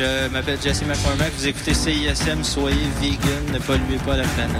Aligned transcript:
Je 0.00 0.28
m'appelle 0.28 0.58
Jesse 0.62 0.82
McCormack. 0.86 1.30
Vous 1.36 1.46
écoutez 1.46 1.74
CISM. 1.74 2.42
Soyez 2.42 2.88
vegan. 3.02 3.52
Ne 3.52 3.58
polluez 3.58 3.98
pas 4.06 4.16
la 4.16 4.24
planète. 4.24 4.56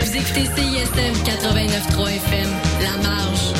Vous 0.00 0.16
écoutez 0.16 0.46
CISM 0.46 1.14
89.3 1.22 2.08
FM, 2.10 2.50
La 2.82 3.08
Marge. 3.08 3.53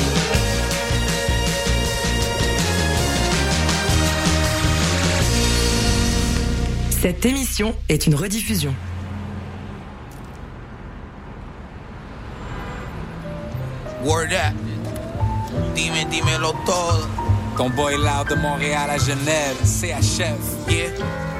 Cette 7.05 7.23
émission 7.27 7.75
est 7.87 8.07
une 8.07 8.15
rediffusion. 8.15 8.73
Word 14.03 14.33
up. 14.33 14.55
Dime, 15.75 16.03
dímelo 16.09 16.53
todo. 16.65 17.07
Ton 17.57 17.69
boy 17.69 17.97
loud 17.97 18.27
de 18.27 18.33
Montréal 18.33 18.89
à 18.89 18.97
Genève, 18.97 19.55
CHF. 19.63 20.33
Yeah. 20.67 21.34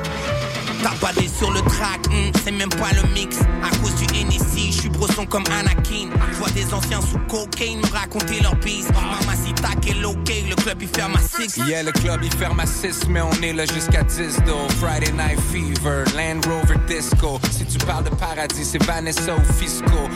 T'as 0.85 0.93
badé 1.01 1.27
sur 1.27 1.49
le 1.49 1.61
track, 1.61 2.05
hmm, 2.11 2.29
c'est 2.43 2.51
même 2.51 2.69
pas 2.69 2.91
le 2.93 3.11
mix. 3.15 3.39
À 3.63 3.75
cause 3.77 3.95
du 3.95 4.05
NSI, 4.05 4.71
je 4.71 4.81
suis 4.81 4.89
brosson 4.89 5.25
comme 5.25 5.43
Anakin. 5.51 6.11
Vois 6.33 6.51
des 6.51 6.71
anciens 6.75 7.01
sous 7.01 7.17
cocaine 7.27 7.79
me 7.79 7.91
raconter 7.91 8.39
leur 8.39 8.55
bise. 8.57 8.87
Mamacita, 8.91 9.69
quel 9.81 10.05
ok, 10.05 10.31
le 10.47 10.53
club 10.53 10.83
il 10.83 10.87
ferme 10.87 11.15
à 11.15 11.19
6. 11.19 11.57
Yeah, 11.65 11.81
le 11.81 11.91
club 11.91 12.19
il 12.21 12.31
ferme 12.31 12.59
à 12.59 12.67
6, 12.67 13.07
mais 13.09 13.21
on 13.21 13.31
est 13.41 13.53
là 13.53 13.65
jusqu'à 13.65 14.03
10 14.03 14.43
though. 14.45 14.69
Friday 14.79 15.11
Night 15.13 15.39
Fever, 15.51 16.03
Land 16.15 16.41
Rover 16.47 16.77
Disco. 16.87 17.39
Si 17.49 17.65
tu 17.65 17.83
parles 17.83 18.03
de 18.03 18.11
paradis, 18.11 18.63
c'est 18.63 18.83
Vanessa 18.83 19.35
ou 19.35 19.53
Fisco. 19.53 20.07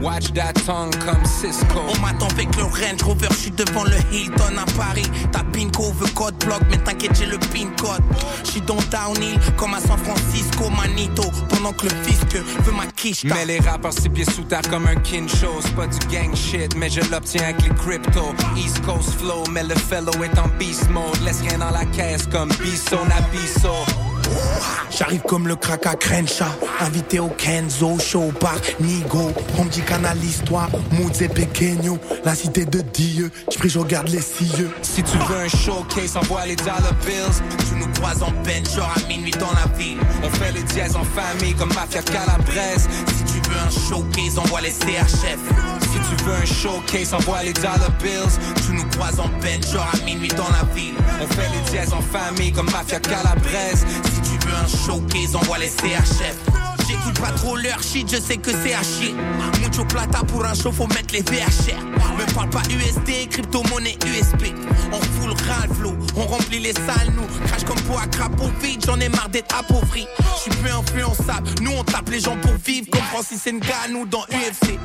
Watch 0.00 0.32
that 0.34 0.54
tongue 0.66 0.94
comme 1.04 1.24
Cisco. 1.24 1.80
On 1.88 2.00
m'attend 2.00 2.28
avec 2.28 2.54
le 2.56 2.64
Range 2.64 3.02
Rover, 3.02 3.28
je 3.30 3.36
suis 3.36 3.50
devant 3.50 3.84
le 3.84 3.96
Hilton 4.12 4.56
à 4.58 4.64
Paris. 4.76 5.06
Ta 5.32 5.44
pinco 5.44 5.92
veut 5.92 6.08
code 6.14 6.36
block, 6.44 6.62
mais 6.70 6.78
t'inquiète, 6.78 7.16
j'ai 7.18 7.26
le 7.26 7.38
pin 7.38 7.68
code. 7.80 8.02
Je 8.44 8.50
suis 8.50 8.60
dans 8.60 8.78
Downhill, 8.90 9.38
comme 9.56 9.74
à 9.74 9.80
San 9.80 9.98
Francisco, 9.98 10.68
Manito. 10.70 11.24
Pendant 11.48 11.72
que 11.72 11.84
le 11.84 12.02
fisc 12.02 12.34
veut 12.34 12.72
ma 12.72 12.86
quiche. 12.86 13.24
Mais 13.24 13.44
les 13.44 13.60
rappeurs 13.60 13.92
six 13.92 14.08
pieds 14.08 14.24
sous 14.24 14.44
terre 14.44 14.68
comme 14.68 14.86
un 14.86 14.96
kincho 14.96 15.60
C'est 15.60 15.74
pas 15.74 15.86
du 15.86 15.98
gang 16.08 16.34
shit, 16.34 16.74
mais 16.76 16.90
je 16.90 17.00
l'obtiens 17.10 17.42
avec 17.44 17.62
les 17.62 17.74
crypto 17.74 18.34
East 18.56 18.84
Coast 18.84 19.12
flow, 19.18 19.44
mais 19.52 19.62
le 19.62 19.74
fellow 19.74 20.12
est 20.24 20.38
en 20.38 20.48
beast 20.58 20.88
mode 20.90 21.20
Laisse 21.24 21.40
rien 21.40 21.58
dans 21.58 21.70
la 21.70 21.84
caisse 21.86 22.26
comme 22.26 22.48
Bisso 22.60 22.98
Nabiso 23.08 24.05
J'arrive 24.90 25.20
comme 25.22 25.46
le 25.46 25.56
crack 25.56 25.86
à 25.86 25.94
Crenshaw. 25.94 26.44
Invité 26.80 27.20
au 27.20 27.28
Kenzo 27.28 27.98
Show 27.98 28.32
par 28.40 28.56
Nigo. 28.80 29.30
On 29.58 29.64
me 29.64 29.68
dit 29.68 29.82
canalise-toi 29.82 30.68
Moods 30.92 31.20
et 31.22 31.28
pequeño 31.28 31.98
La 32.24 32.34
cité 32.34 32.64
de 32.64 32.80
Dieu. 32.80 33.30
Je 33.50 33.68
je 33.68 33.78
regarde 33.78 34.08
les 34.08 34.22
cieux. 34.22 34.70
Si 34.82 35.02
tu 35.02 35.18
veux 35.18 35.36
un 35.36 35.48
showcase, 35.48 36.16
envoie 36.16 36.46
les 36.46 36.56
dollar 36.56 36.94
bills. 37.04 37.42
Tu 37.68 37.74
nous 37.74 37.92
croises 37.94 38.22
en 38.22 38.32
peine 38.42 38.64
à 38.78 39.08
minuit 39.08 39.32
dans 39.32 39.52
la 39.52 39.76
ville. 39.76 39.98
On 40.22 40.30
fait 40.30 40.52
les 40.52 40.62
dièses 40.62 40.96
en 40.96 41.04
famille 41.04 41.54
comme 41.54 41.72
Mafia 41.74 42.02
Calabrese. 42.02 42.88
Si 43.16 43.24
tu 43.24 43.50
veux 43.50 43.58
un 43.58 43.70
showcase 43.70 44.38
Envoie 44.38 44.60
les 44.60 44.70
CHF 44.70 45.38
Si 45.80 45.98
tu 45.98 46.24
veux 46.24 46.34
un 46.34 46.44
showcase, 46.44 47.14
envoie 47.14 47.42
les 47.42 47.52
dollar 47.52 47.90
bills. 48.02 48.38
Tu 48.66 48.72
nous 48.72 48.84
croises 48.90 49.20
en 49.20 49.28
peine 49.40 49.60
à 49.76 50.04
minuit 50.04 50.28
dans 50.28 50.48
la 50.48 50.64
ville. 50.74 50.94
On 51.20 51.26
fait 51.34 51.48
les 51.52 51.70
dièses 51.70 51.92
en 51.92 52.00
famille 52.00 52.52
comme 52.52 52.70
Mafia 52.70 53.00
Calabrese. 53.00 53.84
tu 54.04 54.15
un 54.56 54.68
showcase 54.68 55.34
Envoie 55.34 55.58
les 55.58 55.68
CHF 55.68 56.65
J'écoute 56.88 57.20
pas 57.20 57.32
trop 57.32 57.56
leur 57.56 57.82
shit, 57.82 58.08
je 58.10 58.20
sais 58.20 58.36
que 58.36 58.50
c'est 58.50 58.74
à 58.74 58.82
chier. 58.82 59.14
Mucho 59.60 59.84
plata 59.84 60.20
pour 60.24 60.44
un 60.44 60.54
show, 60.54 60.72
faut 60.72 60.86
mettre 60.88 61.12
les 61.12 61.22
VHR. 61.22 61.82
Me 62.18 62.34
parle 62.34 62.50
pas 62.50 62.62
USD, 62.70 63.28
crypto-monnaie 63.30 63.98
USP. 64.06 64.54
On 64.92 65.00
fout 65.00 65.26
le 65.26 65.50
Ralph 65.50 65.76
on 66.16 66.26
remplit 66.26 66.60
les 66.60 66.72
salles, 66.72 67.12
nous. 67.14 67.26
Crash 67.46 67.64
comme 67.64 67.80
pour 67.82 68.00
à 68.00 68.06
crapaud 68.06 68.50
vide, 68.62 68.82
j'en 68.86 68.98
ai 68.98 69.08
marre 69.08 69.28
d'être 69.28 69.54
appauvri. 69.54 70.06
J'suis 70.38 70.50
peu 70.62 70.70
influençable, 70.70 71.48
nous 71.60 71.72
on 71.76 71.84
tape 71.84 72.08
les 72.08 72.20
gens 72.20 72.36
pour 72.38 72.54
vivre 72.64 72.86
comme 72.90 73.02
Francis 73.02 73.46
Ngannou 73.46 74.06
dans 74.06 74.24
UFC. 74.30 74.78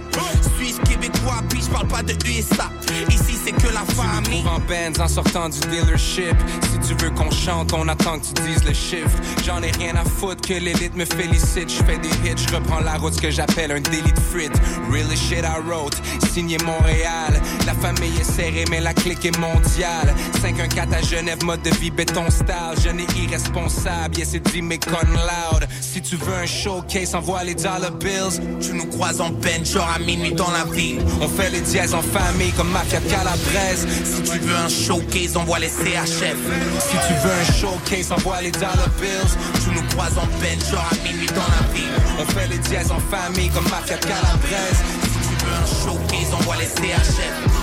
Suisse, 0.57 0.79
québécois, 0.87 1.41
puis 1.49 1.61
j'parle 1.61 1.87
pas 1.87 2.03
de 2.03 2.13
USA. 2.27 2.69
Ici 3.09 3.37
c'est 3.43 3.53
que 3.53 3.73
la 3.73 3.85
famille. 3.95 4.43
en 4.45 4.59
Benz 4.59 4.99
en 4.99 5.07
sortant 5.07 5.49
du 5.49 5.59
dealership. 5.59 6.35
Si 6.71 6.89
tu 6.89 7.03
veux 7.03 7.11
qu'on 7.11 7.31
chante, 7.31 7.73
on 7.73 7.87
attend 7.87 8.19
que 8.19 8.25
tu 8.25 8.43
dises 8.43 8.63
le 8.65 8.73
chiffre. 8.73 9.17
J'en 9.45 9.61
ai 9.63 9.71
rien 9.71 9.95
à 9.95 10.03
foutre 10.03 10.47
que 10.47 10.53
l'élite 10.53 10.95
me 10.95 11.05
félicite. 11.05 11.69
J'fais 11.69 11.90
des 11.97 12.29
hits, 12.29 12.45
j'reprends 12.49 12.79
la 12.79 12.97
route, 12.97 13.13
ce 13.13 13.21
que 13.21 13.31
j'appelle 13.31 13.71
un 13.71 13.81
délit 13.81 14.11
de. 14.11 14.21
Really 14.89 15.17
shit 15.17 15.43
I 15.43 15.59
wrote, 15.67 16.01
signé 16.33 16.57
Montréal. 16.63 17.41
La 17.65 17.73
famille 17.73 18.17
est 18.19 18.23
serrée, 18.23 18.63
mais 18.69 18.79
la 18.79 18.93
clique 18.93 19.25
est 19.25 19.37
mondiale. 19.37 20.13
514 20.41 20.93
à 20.93 21.01
Genève, 21.01 21.43
mode 21.43 21.61
de 21.63 21.69
vie 21.71 21.91
béton 21.91 22.29
style. 22.29 22.81
Jeune 22.81 23.01
et 23.01 23.21
irresponsable, 23.21 24.17
yes 24.17 24.29
c'est 24.31 24.39
dit 24.39 24.61
mais 24.61 24.77
con 24.77 25.05
loud. 25.05 25.67
Si 25.81 26.01
tu 26.01 26.15
veux 26.15 26.33
un 26.33 26.45
showcase, 26.45 27.13
envoie 27.13 27.43
les 27.43 27.55
dollar 27.55 27.91
bills. 27.91 28.39
Tu 28.61 28.73
nous 28.73 28.85
croises 28.85 29.19
en 29.19 29.31
peine, 29.31 29.65
genre 29.65 29.89
à 29.93 29.99
minuit 29.99 30.33
dans 30.33 30.51
la 30.51 30.63
ville. 30.63 31.01
On 31.19 31.27
fait 31.27 31.49
les 31.49 31.61
dièses 31.61 31.93
en 31.93 32.01
famille 32.01 32.51
comme 32.53 32.69
Mafia 32.69 33.01
Calabrese. 33.01 33.85
Si 34.05 34.21
tu 34.23 34.39
veux 34.39 34.55
un 34.55 34.69
showcase, 34.69 35.35
envoie 35.35 35.59
les 35.59 35.69
CHF. 35.69 36.37
Si 36.79 36.95
tu 37.07 37.13
veux 37.21 37.33
un 37.33 37.53
showcase, 37.59 38.11
envoie 38.13 38.41
les 38.41 38.51
dollar 38.51 38.89
bills. 38.99 39.35
Tu 39.61 39.75
nous 39.75 39.87
croises 39.89 40.17
en 40.17 40.27
peine, 40.39 40.59
genre 40.71 40.87
à 40.89 40.95
minuit 41.05 41.27
dans 41.27 41.35
la 41.35 41.73
ville. 41.73 41.80
On 42.19 42.25
fait 42.25 42.47
les 42.47 42.57
dièses 42.57 42.91
en 42.91 42.99
famille 42.99 43.49
comme 43.49 43.67
Mafia 43.69 43.97
Calabrese. 43.97 44.81
Si 45.03 45.35
tu 45.37 45.45
veux 45.45 45.53
un 45.53 45.65
showcase, 45.65 46.33
envoie 46.33 46.55
les 46.57 46.65
CHF. 46.65 47.60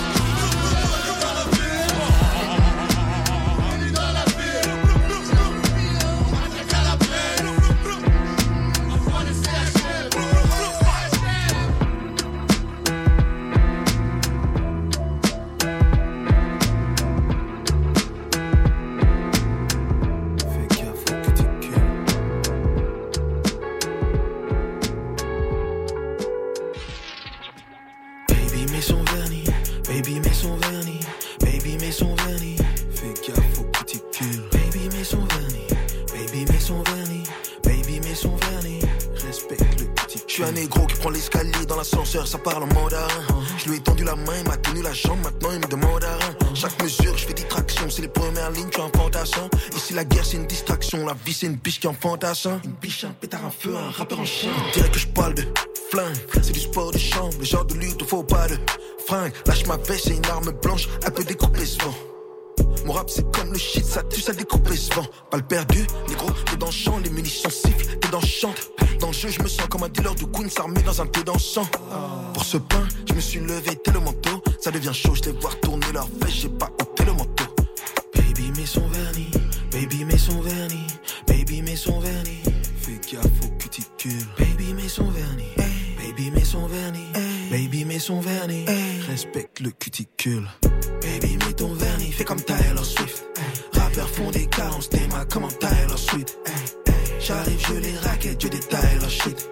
Un 41.05 41.11
négro 41.11 41.29
qui 41.29 41.29
prend 41.29 41.41
l'escalier 41.41 41.65
dans 41.67 41.77
l'ascenseur, 41.77 42.27
ça 42.27 42.37
parle 42.37 42.63
en 42.63 42.73
mandarin. 42.73 43.07
Je 43.57 43.69
lui 43.69 43.77
ai 43.77 43.79
tendu 43.79 44.03
la 44.03 44.15
main, 44.15 44.37
il 44.37 44.47
m'a 44.47 44.57
tenu 44.57 44.81
la 44.81 44.93
jambe, 44.93 45.19
maintenant 45.23 45.49
il 45.51 45.59
me 45.59 45.67
demande 45.67 46.03
à 46.03 46.15
rien. 46.15 46.35
Chaque 46.53 46.81
mesure, 46.81 47.17
je 47.17 47.25
fais 47.25 47.33
des 47.33 47.43
tractions, 47.43 47.89
c'est 47.89 48.01
les 48.01 48.07
premières 48.07 48.51
lignes, 48.51 48.69
tu 48.69 48.79
es 48.79 48.83
un 48.83 48.89
fantassin. 48.97 49.49
Ici 49.75 49.93
la 49.93 50.05
guerre 50.05 50.25
c'est 50.25 50.37
une 50.37 50.47
distraction, 50.47 51.05
la 51.05 51.15
vie 51.25 51.33
c'est 51.33 51.47
une 51.47 51.55
biche 51.55 51.79
qui 51.79 51.87
est 51.87 51.89
en 51.89 51.93
fantassin. 51.93 52.59
Une 52.63 52.71
biche, 52.71 53.03
un 53.03 53.11
pétard, 53.11 53.45
un 53.45 53.51
feu, 53.51 53.75
un 53.75 53.91
rappeur 53.91 54.19
en 54.19 54.25
chien. 54.25 54.51
Dirait 54.73 54.89
que 54.89 54.99
je 54.99 55.07
parle 55.07 55.35
de 55.35 55.43
flingue, 55.91 56.17
c'est 56.41 56.51
du 56.51 56.59
sport 56.59 56.91
de 56.91 56.97
chambre, 56.97 57.33
le 57.39 57.45
genre 57.45 57.65
de 57.65 57.75
lutte 57.75 58.03
faut 58.03 58.23
pas 58.23 58.47
de 58.47 58.57
fringue. 59.07 59.33
Lâche 59.45 59.65
ma 59.67 59.77
veste, 59.77 60.05
c'est 60.05 60.15
une 60.15 60.25
arme 60.25 60.51
blanche, 60.63 60.87
un 61.05 61.11
peu 61.11 61.23
découpée 61.23 61.65
ce 61.65 61.77
vent. 61.83 61.93
Mon 62.89 62.95
rap 62.95 63.07
c'est 63.07 63.31
comme 63.31 63.53
le 63.53 63.59
shit, 63.59 63.85
ça 63.85 64.01
tue, 64.01 64.19
ça 64.19 64.33
découpe 64.33 64.67
ce 64.73 64.91
vent. 64.95 65.05
Balle 65.31 65.45
perdue, 65.45 65.85
négro, 66.07 66.31
t'es 66.49 66.57
dans 66.57 66.65
le 66.65 66.71
champ, 66.71 66.97
les 66.97 67.11
munitions 67.11 67.51
sifflent, 67.51 67.99
t'es 67.99 68.09
dans 68.09 68.19
le 68.19 68.25
champ. 68.25 68.51
Dans 68.99 69.09
le 69.09 69.13
jeu, 69.13 69.29
je 69.29 69.43
me 69.43 69.47
sens 69.47 69.67
comme 69.67 69.83
un 69.83 69.89
dealer 69.89 70.15
de 70.15 70.25
Queens 70.25 70.49
armé 70.57 70.81
dans 70.81 70.99
un 70.99 71.05
thé 71.05 71.23
dansant. 71.23 71.67
Pour 72.33 72.43
ce 72.43 72.57
pain, 72.57 72.87
je 73.07 73.13
me 73.13 73.19
suis 73.19 73.41
levé, 73.41 73.75
tel 73.83 73.93
le 73.93 73.99
manteau. 73.99 74.41
Ça 74.59 74.71
devient 74.71 74.91
chaud, 74.91 75.13
je 75.13 75.29
les 75.29 75.37
vois 75.37 75.51
tourner 75.61 75.85
leur 75.93 76.07
veste, 76.19 76.33
j'ai 76.33 76.49
pas 76.49 76.71
ôté 76.81 77.05
le 77.05 77.13
manteau. 77.13 77.43
Baby, 78.15 78.51
mets 78.57 78.65
son 78.65 78.87
vernis. 78.87 79.29
Baby, 79.71 80.05
mets 80.05 80.17
son 80.17 80.41
vernis. 80.41 80.87
Baby, 81.27 81.61
mets 81.61 81.75
son 81.75 81.99
vernis. 81.99 82.41
Fais 82.81 82.99
gaffe 83.13 83.25
au 83.45 83.57
cuticule. 83.59 84.25
Baby, 84.39 84.73
mets 84.73 84.89
son 84.89 85.11
vernis. 85.11 85.53
Baby, 85.95 86.31
mets 86.31 86.43
son 86.43 86.65
vernis. 86.65 87.05
Baby, 87.51 87.85
mets 87.85 87.99
son 87.99 88.19
vernis. 88.19 88.65
Respecte 89.07 89.59
le 89.59 89.69
cuticule. 89.69 90.47
Baby, 91.03 91.37
mets 91.37 91.53
ton 91.53 91.71
vernis 91.75 91.88
t'es 92.19 92.25
comme 92.25 92.41
Taylor 92.41 92.83
Swift. 92.83 93.23
Rappeurs 93.73 94.09
font 94.09 94.29
des 94.29 94.45
carences, 94.47 94.89
t'es 94.89 95.07
ma 95.07 95.23
comme 95.23 95.47
Taylor 95.47 95.97
Swift? 95.97 96.37
J'arrive, 97.17 97.65
je 97.65 97.73
les 97.75 97.97
raquette, 97.99 98.41
je 98.43 98.47
détaille 98.49 98.99
leur 98.99 99.09
shit. 99.09 99.49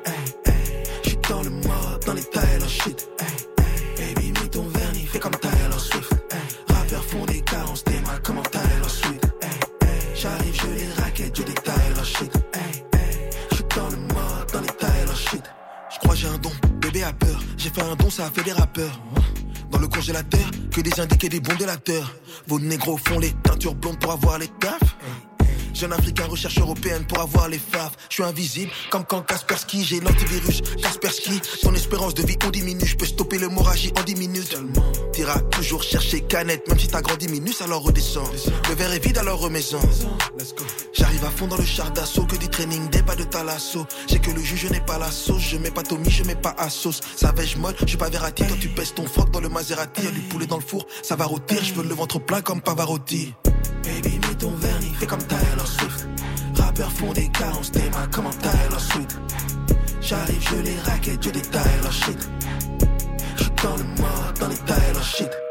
J'suis 1.03 1.17
dans 1.29 1.43
le 1.43 1.49
mode, 1.49 2.03
dans 2.05 2.13
les 2.13 2.25
Taylor 2.25 2.67
shit. 2.67 3.07
Baby, 3.97 4.33
mets 4.33 4.49
ton 4.49 4.67
vernis, 4.67 5.07
fais 5.07 5.19
comme 5.19 5.35
Taylor 5.35 5.79
Swift. 5.79 6.11
Rappeurs 6.67 7.05
font 7.05 7.25
des 7.25 7.41
carences, 7.41 7.85
t'es 7.85 8.01
ma 8.05 8.19
comme 8.19 8.41
Taylor 8.51 8.89
Swift? 8.89 9.25
J'arrive, 10.13 10.61
je 10.61 10.67
les 10.67 10.91
raquette, 11.01 11.37
je 11.37 11.43
détaille 11.43 11.93
leur 11.95 12.05
shit. 12.05 12.33
J'suis 13.51 13.65
dans 13.77 13.89
le 13.89 13.97
mode, 14.13 14.51
dans 14.51 14.61
les 14.61 14.75
Taylor 14.77 15.15
shit. 15.15 15.43
J'crois 15.89 16.15
j'ai 16.15 16.27
un 16.27 16.37
don, 16.37 16.51
bébé 16.81 17.03
a 17.03 17.13
peur. 17.13 17.39
J'ai 17.55 17.69
fait 17.69 17.83
un 17.83 17.95
don, 17.95 18.09
ça 18.09 18.25
a 18.25 18.29
fait 18.29 18.43
des 18.43 18.51
rappeurs. 18.51 18.99
Dans 19.71 19.79
le 19.79 19.87
congélateur, 19.87 20.49
que 20.71 20.81
des 20.81 20.99
indiqués 20.99 21.29
des 21.29 21.39
bons 21.39 21.55
délateurs. 21.55 22.13
Vos 22.47 22.59
négros 22.59 22.97
font 22.97 23.19
les 23.19 23.31
teintures 23.43 23.75
blondes 23.75 23.99
pour 23.99 24.11
avoir 24.11 24.39
les 24.39 24.47
tafs. 24.47 24.95
Jeune 25.77 25.94
africain 25.94 26.25
recherche 26.25 26.57
européenne 26.57 27.06
pour 27.07 27.19
avoir 27.19 27.50
les 27.50 27.59
faves. 27.59 27.91
Je 28.09 28.15
suis 28.15 28.24
invisible 28.24 28.71
comme 28.89 29.06
quand 29.06 29.21
Kaspersky, 29.21 29.83
j'ai 29.83 30.00
l'antivirus 30.00 30.62
Kaspersky. 30.81 31.39
Ton 31.62 31.71
espérance 31.75 32.15
de 32.15 32.24
vie 32.24 32.35
on 32.47 32.50
diminue, 32.50 32.85
je 32.85 32.95
peux 32.95 33.06
stopper 33.06 33.38
l'hémorragie 33.38 33.94
en 34.00 34.01
10 34.01 34.15
minutes. 34.15 34.57
T'iras 35.13 35.39
toujours 35.51 35.83
chercher 35.83 36.21
canette, 36.21 36.68
même 36.68 36.79
si 36.79 36.88
t'as 36.88 37.01
grandi 37.01 37.27
minus, 37.27 37.62
alors 37.62 37.83
redescends. 37.83 38.24
Le 38.69 38.75
verre 38.75 38.91
est 38.91 39.06
vide, 39.06 39.19
alors 39.19 39.39
remets-en. 39.39 39.79
J'arrive 40.94 41.25
à 41.25 41.29
fond 41.29 41.45
dans 41.45 41.57
le 41.57 41.65
char 41.65 41.91
d'assaut, 41.91 42.25
que 42.25 42.38
du 42.38 42.47
training, 42.47 42.89
des 42.89 43.03
pas 43.03 43.15
de 43.15 43.23
talasso. 43.23 43.85
J'ai 44.07 44.19
que 44.19 44.31
le 44.31 44.41
juge, 44.41 44.62
je 44.68 44.73
n'ai 44.73 44.81
pas 44.81 44.97
la 44.97 45.12
sauce. 45.12 45.44
Je 45.44 45.57
mets 45.57 45.71
pas 45.71 45.83
Tommy, 45.83 46.09
je 46.09 46.23
mets 46.23 46.35
pas 46.35 46.56
à 46.57 46.71
sauce. 46.71 47.01
Savage 47.15 47.56
molle, 47.56 47.75
je 47.81 47.85
suis 47.85 47.97
pas 47.97 48.09
Verratti. 48.09 48.44
Quand 48.50 48.59
tu 48.59 48.69
pèses 48.69 48.95
ton 48.95 49.06
froc 49.06 49.30
dans 49.30 49.41
le 49.41 49.50
Maserati, 49.50 50.03
y'a 50.03 50.12
du 50.12 50.21
poulet 50.21 50.47
dans 50.47 50.57
le 50.57 50.63
four, 50.63 50.88
ça 51.03 51.15
va 51.15 51.25
rôtir. 51.25 51.63
Je 51.63 51.75
veux 51.75 51.83
le 51.83 51.94
ventre 51.94 52.18
plein 52.18 52.41
comme 52.41 52.62
Pavarotti. 52.62 53.33
Baby, 53.87 54.19
mets 54.19 54.35
ton 54.35 54.51
vernis, 54.51 54.93
fais 54.99 55.07
comme 55.07 55.23
Taylor 55.23 55.65
Swift. 55.65 56.07
Rappeurs 56.55 56.91
font 56.91 57.13
des 57.13 57.31
on 57.57 57.63
se 57.63 57.71
démarre 57.71 58.09
comme 58.09 58.29
Taylor 58.41 58.79
Swift. 58.79 59.17
J'arrive, 60.01 60.41
je 60.41 60.55
les 60.61 60.79
raquette, 60.81 61.23
je 61.23 61.29
détaille 61.29 61.81
leur 61.81 61.91
shit. 61.91 62.29
J'suis 63.37 63.51
dans 63.63 63.77
le 63.77 63.83
mode, 63.83 64.39
dans 64.39 64.47
les 64.49 64.57
Taylor 64.57 65.03
shit. 65.03 65.46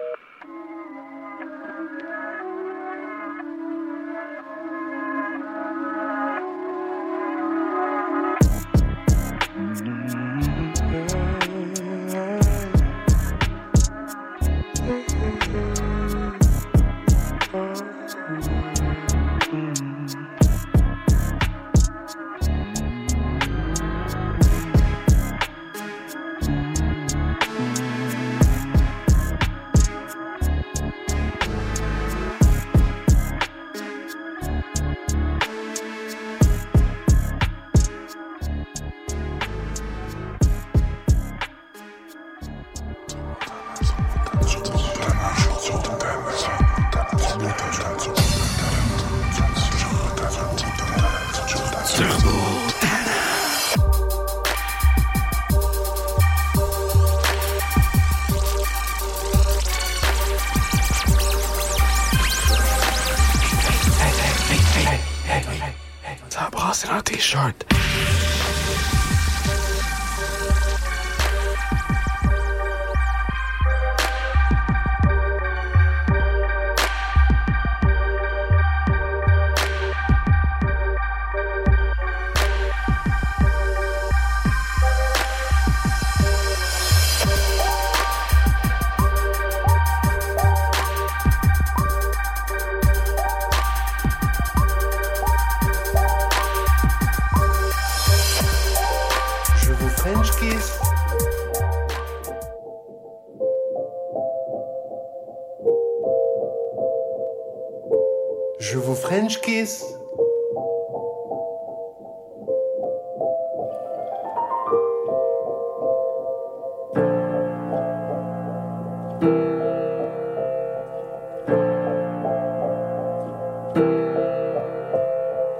French 109.08 109.40
kiss. 109.40 109.84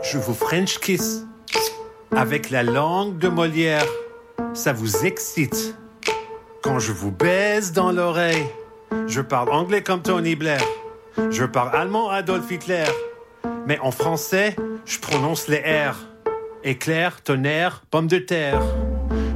Je 0.03 0.19
vous 0.19 0.35
French 0.35 0.81
kiss 0.81 1.25
avec 2.11 2.51
la 2.51 2.65
langue 2.65 3.19
de 3.19 3.29
Molière. 3.29 3.87
Ça 4.55 4.73
vous 4.73 5.07
excite. 5.07 5.77
Quand 6.63 6.81
je 6.81 6.91
vous 6.91 7.13
baise 7.13 7.71
dans 7.71 7.93
l'oreille, 7.93 8.45
je 9.07 9.21
parle 9.21 9.51
anglais 9.51 9.85
comme 9.85 10.03
Tony 10.03 10.35
Blair. 10.35 10.65
Je 11.31 11.45
parle 11.45 11.77
allemand 11.77 12.11
Adolf 12.11 12.51
Hitler. 12.51 12.87
Mais 13.67 13.79
en 13.81 13.91
français, 13.91 14.55
je 14.85 14.99
prononce 14.99 15.49
les 15.49 15.59
R. 15.59 15.97
Éclair, 16.63 17.23
tonnerre, 17.23 17.83
pomme 17.91 18.07
de 18.07 18.19
terre. 18.19 18.63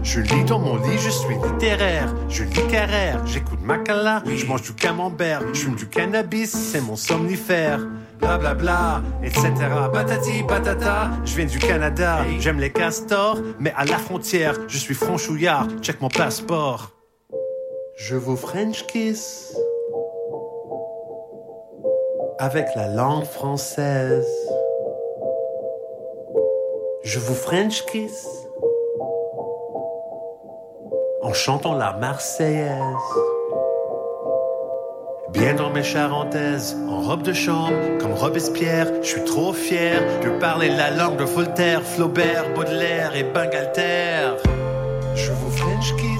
Je 0.02 0.20
lis 0.20 0.44
dans 0.44 0.58
mon 0.58 0.76
lit, 0.76 0.98
je 0.98 1.10
suis 1.10 1.34
littéraire. 1.34 2.14
Je 2.28 2.44
lis 2.44 2.66
Carrère, 2.70 3.26
j'écoute 3.26 3.60
Macala, 3.62 4.22
je 4.26 4.46
mange 4.46 4.62
du 4.62 4.72
camembert, 4.72 5.42
je 5.52 5.60
fume 5.60 5.74
du 5.74 5.86
cannabis, 5.86 6.50
c'est 6.50 6.80
mon 6.80 6.96
somnifère. 6.96 7.86
Bla 8.18 8.38
bla 8.38 8.54
bla, 8.54 9.02
etc. 9.22 9.52
Patati 9.92 10.42
patata, 10.46 11.10
je 11.24 11.36
viens 11.36 11.46
du 11.46 11.58
Canada, 11.58 12.24
j'aime 12.38 12.60
les 12.60 12.70
castors, 12.70 13.38
mais 13.58 13.72
à 13.76 13.84
la 13.84 13.98
frontière, 13.98 14.56
je 14.68 14.78
suis 14.78 14.94
franchouillard, 14.94 15.66
check 15.82 16.00
mon 16.00 16.08
passeport. 16.08 16.92
Je 17.98 18.16
vous 18.16 18.36
French 18.36 18.86
kiss 18.86 19.54
avec 22.40 22.74
la 22.74 22.88
langue 22.88 23.24
française. 23.24 24.26
Je 27.02 27.18
vous 27.18 27.34
French 27.34 27.84
kiss 27.84 28.26
en 31.20 31.34
chantant 31.34 31.74
la 31.74 31.92
Marseillaise. 31.92 32.80
Bien 35.32 35.54
dans 35.54 35.68
mes 35.68 35.82
charentaises, 35.82 36.74
en 36.88 37.02
robe 37.02 37.22
de 37.22 37.34
chambre, 37.34 37.76
comme 38.00 38.14
Robespierre, 38.14 38.90
je 39.02 39.08
suis 39.08 39.24
trop 39.24 39.52
fier 39.52 40.00
de 40.24 40.30
parler 40.40 40.70
la 40.70 40.90
langue 40.90 41.18
de 41.18 41.24
Voltaire, 41.24 41.82
Flaubert, 41.82 42.54
Baudelaire 42.54 43.14
et 43.14 43.22
Bangalter. 43.22 44.34
Je 45.14 45.30
vous 45.30 45.50
French 45.50 45.94
kiss. 45.96 46.19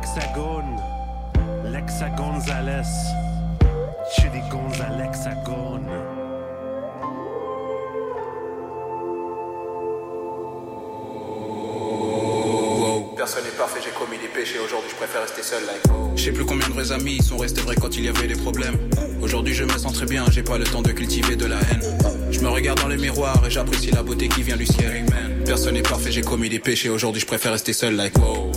L'hexagone, 0.00 0.76
l'hexagonzales. 1.64 2.86
Chili 4.14 4.40
Gonzalexagone. 4.48 5.90
Personne 13.16 13.44
n'est 13.44 13.50
parfait, 13.50 13.80
j'ai 13.84 13.90
commis 13.90 14.18
des 14.18 14.28
péchés. 14.28 14.58
Aujourd'hui, 14.64 14.88
je 14.88 14.94
préfère 14.94 15.22
rester 15.22 15.42
seul. 15.42 15.62
Like. 15.66 15.82
Je 16.14 16.22
sais 16.22 16.32
plus 16.32 16.44
combien 16.44 16.68
de 16.68 16.72
vrais 16.72 16.92
amis 16.92 17.20
sont 17.20 17.36
restés 17.36 17.60
vrais 17.62 17.74
quand 17.74 17.96
il 17.96 18.04
y 18.04 18.08
avait 18.08 18.28
des 18.28 18.36
problèmes. 18.36 18.76
Aujourd'hui, 19.20 19.52
je 19.52 19.64
me 19.64 19.76
sens 19.76 19.92
très 19.92 20.06
bien, 20.06 20.24
j'ai 20.30 20.44
pas 20.44 20.58
le 20.58 20.64
temps 20.64 20.82
de 20.82 20.92
cultiver 20.92 21.34
de 21.34 21.46
la 21.46 21.56
haine. 21.56 21.82
Je 22.30 22.38
me 22.38 22.48
regarde 22.48 22.80
dans 22.80 22.88
le 22.88 22.96
miroir 22.96 23.42
et 23.44 23.50
j'apprécie 23.50 23.90
la 23.90 24.04
beauté 24.04 24.28
qui 24.28 24.42
vient 24.42 24.56
du 24.56 24.66
ciel. 24.66 25.04
Personne 25.44 25.74
n'est 25.74 25.82
parfait, 25.82 26.12
j'ai 26.12 26.22
commis 26.22 26.48
des 26.48 26.60
péchés. 26.60 26.88
Aujourd'hui, 26.88 27.20
je 27.20 27.26
préfère 27.26 27.52
rester 27.52 27.72
seul. 27.72 27.96
Like, 27.96 28.16
wow. 28.18 28.52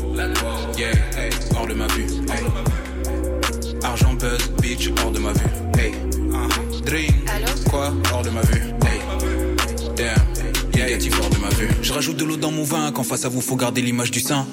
Yeah, 0.77 0.93
hey, 1.15 1.29
hors 1.55 1.67
de 1.67 1.73
ma 1.73 1.87
vue. 1.87 2.05
Hey. 2.29 2.43
Argent, 3.83 4.13
buzz, 4.13 4.51
bitch, 4.61 4.89
hors 5.03 5.11
de 5.11 5.19
ma 5.19 5.31
vue. 5.33 5.49
Hey, 5.77 5.91
uh, 6.31 6.81
drink. 6.85 7.13
Quoi, 7.69 7.91
hors 8.11 8.23
de 8.23 8.29
ma 8.29 8.41
vue. 8.41 8.61
Hey, 8.85 9.01
damn. 9.95 10.15
Négatif 10.73 11.19
hors 11.19 11.29
de 11.29 11.37
ma 11.37 11.49
vue. 11.49 11.69
Je 11.81 11.93
rajoute 11.93 12.17
de 12.17 12.25
l'eau 12.25 12.37
dans 12.37 12.51
mon 12.51 12.63
vin 12.63 12.91
quand 12.91 13.03
face 13.03 13.25
à 13.25 13.29
vous 13.29 13.41
faut 13.41 13.55
garder 13.55 13.81
l'image 13.81 14.11
du 14.11 14.19
sein. 14.19 14.47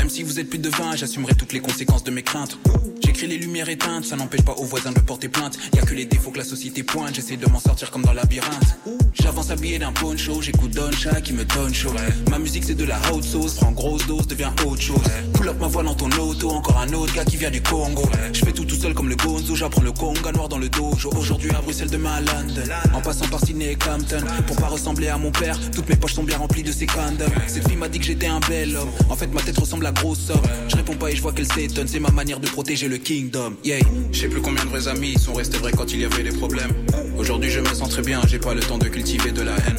Même 0.00 0.08
si 0.08 0.22
vous 0.22 0.40
êtes 0.40 0.48
plus 0.48 0.58
de 0.58 0.70
vin, 0.70 0.96
j'assumerai 0.96 1.34
toutes 1.34 1.52
les 1.52 1.60
conséquences 1.60 2.04
de 2.04 2.10
mes 2.10 2.22
craintes. 2.22 2.56
J'écris 3.04 3.26
les 3.26 3.36
lumières 3.36 3.68
éteintes, 3.68 4.06
ça 4.06 4.16
n'empêche 4.16 4.40
pas 4.40 4.54
aux 4.54 4.64
voisins 4.64 4.92
de 4.92 5.00
porter 5.00 5.28
plainte. 5.28 5.58
Y 5.74 5.78
a 5.78 5.82
que 5.82 5.92
les 5.92 6.06
défauts 6.06 6.30
que 6.30 6.38
la 6.38 6.44
société 6.44 6.82
pointe, 6.82 7.14
j'essaie 7.14 7.36
de 7.36 7.46
m'en 7.46 7.60
sortir 7.60 7.90
comme 7.90 8.00
dans 8.00 8.14
la 8.14 8.22
labyrinthe. 8.22 8.78
J'avance 9.12 9.50
habillé 9.50 9.78
d'un 9.78 9.92
poncho, 9.92 10.40
j'écoute 10.40 10.70
Don 10.70 10.90
Cha 10.92 11.20
qui 11.20 11.34
me 11.34 11.44
donne 11.44 11.74
chaud. 11.74 11.92
Ma 12.30 12.38
musique 12.38 12.64
c'est 12.64 12.74
de 12.74 12.84
la 12.84 12.98
haute 13.12 13.24
sauce, 13.24 13.54
prends 13.56 13.72
grosse 13.72 14.06
dose, 14.06 14.26
devient 14.26 14.50
autre 14.64 14.80
chose. 14.80 15.02
Pull 15.34 15.48
up 15.48 15.56
ma 15.60 15.66
voix 15.66 15.82
dans 15.82 15.94
ton 15.94 16.10
auto, 16.12 16.50
encore 16.50 16.78
un 16.78 16.90
autre 16.94 17.12
gars 17.14 17.24
qui 17.24 17.36
vient 17.36 17.50
du 17.50 17.60
Congo. 17.60 18.08
Je 18.32 18.40
fais 18.40 18.52
tout 18.52 18.64
tout 18.64 18.76
seul 18.76 18.94
comme 18.94 19.08
le 19.08 19.16
Gonzo, 19.16 19.54
j'apprends 19.54 19.82
le 19.82 19.92
conga 19.92 20.32
noir 20.32 20.48
dans 20.48 20.58
le 20.58 20.68
dojo. 20.68 21.10
Aujourd'hui 21.14 21.50
à 21.50 21.60
Bruxelles, 21.60 21.90
demain 21.90 22.14
à 22.14 22.20
London. 22.20 22.62
En 22.94 23.00
passant 23.00 23.28
par 23.28 23.44
Sydney 23.44 23.72
et 23.72 23.76
Compton, 23.76 24.24
pour 24.46 24.56
pas 24.56 24.68
ressembler 24.68 25.08
à 25.08 25.18
mon 25.18 25.30
père, 25.30 25.58
toutes 25.74 25.88
mes 25.88 25.96
poches 25.96 26.14
sont 26.14 26.24
bien 26.24 26.38
remplies 26.38 26.62
de 26.62 26.72
ses 26.72 26.86
condoms. 26.86 27.30
Cette 27.48 27.68
fille 27.68 27.76
m'a 27.76 27.88
dit 27.88 27.98
que 27.98 28.06
j'étais 28.06 28.28
un 28.28 28.40
bel 28.40 28.76
homme. 28.76 28.90
En 29.08 29.16
fait, 29.16 29.26
ma 29.26 29.42
tête 29.42 29.58
ressemble 29.58 29.86
à 29.86 29.92
grosse. 30.02 30.32
Je 30.68 30.76
réponds 30.76 30.94
pas 30.94 31.10
et 31.10 31.16
je 31.16 31.22
vois 31.22 31.32
qu'elle 31.32 31.46
s'étonne, 31.46 31.88
c'est 31.88 32.00
ma 32.00 32.10
manière 32.10 32.40
de 32.40 32.46
protéger 32.46 32.88
le 32.88 32.98
kingdom. 32.98 33.54
Yeah. 33.64 33.80
Je 34.12 34.20
sais 34.20 34.28
plus 34.28 34.40
combien 34.40 34.64
de 34.64 34.70
vrais 34.70 34.88
amis 34.88 35.18
sont 35.18 35.32
restés 35.32 35.58
vrais 35.58 35.72
quand 35.72 35.92
il 35.92 36.00
y 36.00 36.04
avait 36.04 36.22
des 36.22 36.36
problèmes. 36.36 36.72
Aujourd'hui, 37.16 37.50
je 37.50 37.60
me 37.60 37.72
sens 37.74 37.90
très 37.90 38.02
bien, 38.02 38.20
j'ai 38.26 38.38
pas 38.38 38.54
le 38.54 38.60
temps 38.60 38.78
de 38.78 38.88
cultiver 38.88 39.32
de 39.32 39.42
la 39.42 39.52
haine. 39.52 39.76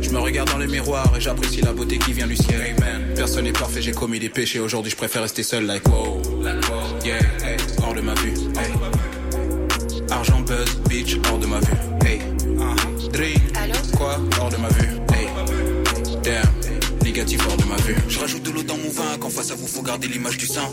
Je 0.00 0.10
me 0.10 0.18
regarde 0.18 0.50
dans 0.50 0.58
le 0.58 0.66
miroir 0.66 1.12
et 1.16 1.20
j'apprécie 1.20 1.60
la 1.62 1.72
beauté 1.72 1.98
qui 1.98 2.12
vient 2.12 2.26
du 2.26 2.36
ciel. 2.36 2.74
Personne 3.16 3.44
n'est 3.44 3.52
parfait, 3.52 3.82
j'ai 3.82 3.92
commis 3.92 4.18
des 4.18 4.28
péchés. 4.28 4.60
Aujourd'hui, 4.60 4.90
je 4.90 4.96
préfère 4.96 5.22
rester 5.22 5.42
seul, 5.42 5.66
like 5.66 5.86
wow. 5.88 6.20
Yeah, 7.04 7.18
hey, 7.42 7.56
hors 7.82 7.94
de 7.94 8.00
ma 8.00 8.14
vue. 8.14 8.34
Hey. 8.56 8.72
Argent, 10.10 10.40
buzz, 10.40 10.80
bitch, 10.88 11.18
hors 11.30 11.38
de 11.38 11.46
ma 11.46 11.58
vue. 11.60 11.76
Hey, 12.04 12.20
uh, 12.58 13.08
drink. 13.08 13.40
Quoi, 13.96 14.18
hors 14.40 14.50
de 14.50 14.56
ma 14.56 14.68
vue. 14.68 15.00
Hey, 15.12 15.28
damn. 16.22 16.53
Négatif 17.24 17.46
hors 17.48 17.56
de 17.56 17.64
ma 17.64 17.76
vue. 17.76 17.96
Je 18.06 18.18
rajoute 18.18 18.42
de 18.42 18.50
l'eau 18.50 18.62
dans 18.62 18.76
mon 18.76 18.90
vin 18.90 19.16
quand 19.18 19.30
face 19.30 19.50
à 19.50 19.54
vous 19.54 19.66
faut 19.66 19.80
garder 19.80 20.08
l'image 20.08 20.36
du 20.36 20.46
sang. 20.46 20.70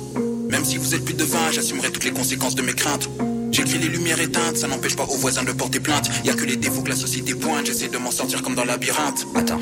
Même 0.50 0.66
si 0.66 0.76
vous 0.76 0.94
êtes 0.94 1.06
plus 1.06 1.14
de 1.14 1.24
vin, 1.24 1.50
j'assumerai 1.50 1.92
toutes 1.94 2.04
les 2.04 2.12
conséquences 2.12 2.56
de 2.56 2.62
mes 2.62 2.74
craintes. 2.74 3.10
J'écris 3.52 3.78
les 3.78 3.88
lumières 3.88 4.20
éteintes, 4.20 4.58
ça 4.58 4.68
n'empêche 4.68 4.98
pas 4.98 5.06
aux 5.06 5.16
voisins 5.16 5.44
de 5.44 5.54
porter 5.54 5.80
plainte. 5.80 6.10
Y 6.26 6.30
a 6.30 6.34
que 6.34 6.44
les 6.44 6.58
défauts 6.58 6.82
que 6.82 6.90
la 6.90 6.98
société 6.98 7.36
pointe, 7.36 7.68
j'essaie 7.68 7.88
de 7.88 7.98
m'en 7.98 8.12
sortir 8.12 8.42
comme 8.42 8.56
dans 8.56 8.66
labyrinthe. 8.66 9.26
Attends. 9.34 9.62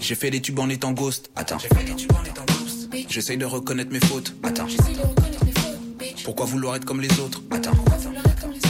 J'ai 0.00 0.14
fait 0.14 0.30
des 0.30 0.40
tubes 0.40 0.60
en 0.60 0.70
étant 0.70 0.92
ghost. 0.92 1.30
Attends. 1.36 1.58
J'essaye 3.10 3.36
de 3.36 3.44
reconnaître 3.44 3.92
mes 3.92 4.00
fautes. 4.00 4.34
Attends. 4.44 4.66
Pourquoi 6.24 6.46
vouloir 6.46 6.76
être 6.76 6.86
comme 6.86 7.02
les 7.02 7.20
autres? 7.20 7.42
Attends. 7.50 7.72
Je 8.50 8.63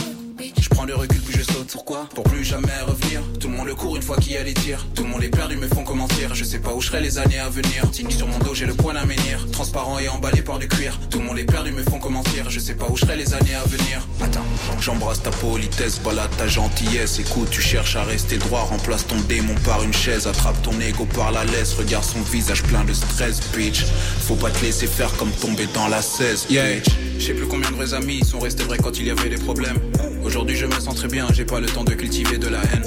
le 0.85 0.95
recul 0.95 1.21
puis 1.21 1.37
je 1.37 1.43
saute. 1.43 1.69
Pourquoi 1.71 2.07
Pour 2.13 2.23
plus 2.23 2.43
jamais 2.43 2.67
revenir. 2.85 3.21
Tout 3.39 3.49
le 3.49 3.55
monde 3.57 3.67
le 3.67 3.75
court 3.75 3.95
une 3.95 4.01
fois 4.01 4.17
qu'il 4.17 4.33
y 4.33 4.37
a 4.37 4.43
les 4.43 4.53
tirs. 4.53 4.85
Tout 4.93 5.03
le 5.03 5.09
monde 5.09 5.23
est 5.23 5.29
perdu 5.29 5.57
me 5.57 5.67
font 5.67 5.83
comment 5.83 6.07
dire. 6.07 6.35
Je 6.35 6.43
sais 6.43 6.59
pas 6.59 6.73
où 6.73 6.81
je 6.81 6.87
serai 6.87 7.01
les 7.01 7.17
années 7.17 7.39
à 7.39 7.49
venir. 7.49 7.89
Tigre 7.91 8.11
sur 8.11 8.27
mon 8.27 8.37
dos, 8.39 8.53
j'ai 8.53 8.65
le 8.65 8.73
point 8.73 8.93
d'un 8.93 9.05
menhir. 9.05 9.45
Transparent 9.51 9.99
et 9.99 10.07
emballé 10.09 10.41
par 10.41 10.59
du 10.59 10.67
cuir. 10.67 10.99
Tout 11.09 11.19
le 11.19 11.25
monde 11.25 11.39
est 11.39 11.45
perdu 11.45 11.71
me 11.71 11.83
font 11.83 11.99
comment 11.99 12.21
dire. 12.33 12.49
Je 12.49 12.59
sais 12.59 12.75
pas 12.75 12.85
où 12.89 12.95
je 12.95 13.01
serai 13.01 13.15
les 13.15 13.33
années 13.33 13.55
à 13.55 13.63
venir. 13.67 14.07
Attends. 14.21 14.45
J'embrasse 14.79 15.23
ta 15.23 15.31
politesse, 15.31 15.99
balade 15.99 16.29
ta 16.37 16.47
gentillesse. 16.47 17.19
Écoute, 17.19 17.49
tu 17.49 17.61
cherches 17.61 17.95
à 17.95 18.03
rester 18.03 18.37
droit. 18.37 18.61
Remplace 18.61 19.07
ton 19.07 19.19
démon 19.21 19.55
par 19.65 19.83
une 19.83 19.93
chaise. 19.93 20.27
Attrape 20.27 20.61
ton 20.61 20.79
ego 20.79 21.05
par 21.15 21.31
la 21.31 21.45
laisse. 21.45 21.73
Regarde 21.73 22.05
son 22.05 22.21
visage 22.21 22.63
plein 22.63 22.83
de 22.83 22.93
stress, 22.93 23.39
bitch. 23.55 23.85
Faut 24.21 24.35
pas 24.35 24.51
te 24.51 24.63
laisser 24.63 24.87
faire 24.87 25.11
comme 25.17 25.31
tomber 25.31 25.67
dans 25.73 25.87
la 25.87 26.01
16. 26.01 26.47
Yeah. 26.49 26.81
Je 27.17 27.25
sais 27.25 27.33
plus 27.33 27.47
combien 27.47 27.69
de 27.69 27.75
vrais 27.75 27.93
amis 27.93 28.23
sont 28.23 28.39
restés 28.39 28.63
vrais 28.63 28.77
quand 28.77 28.99
il 28.99 29.07
y 29.07 29.11
avait 29.11 29.29
des 29.29 29.37
problèmes. 29.37 29.77
Aujourd'hui 30.23 30.55
je 30.55 30.65
me 30.65 30.79
sens 30.79 30.95
très 30.95 31.07
bien, 31.07 31.27
j'ai 31.33 31.45
pas 31.45 31.59
le 31.59 31.67
temps 31.67 31.83
de 31.83 31.93
cultiver 31.93 32.37
de 32.37 32.47
la 32.47 32.59
haine. 32.59 32.83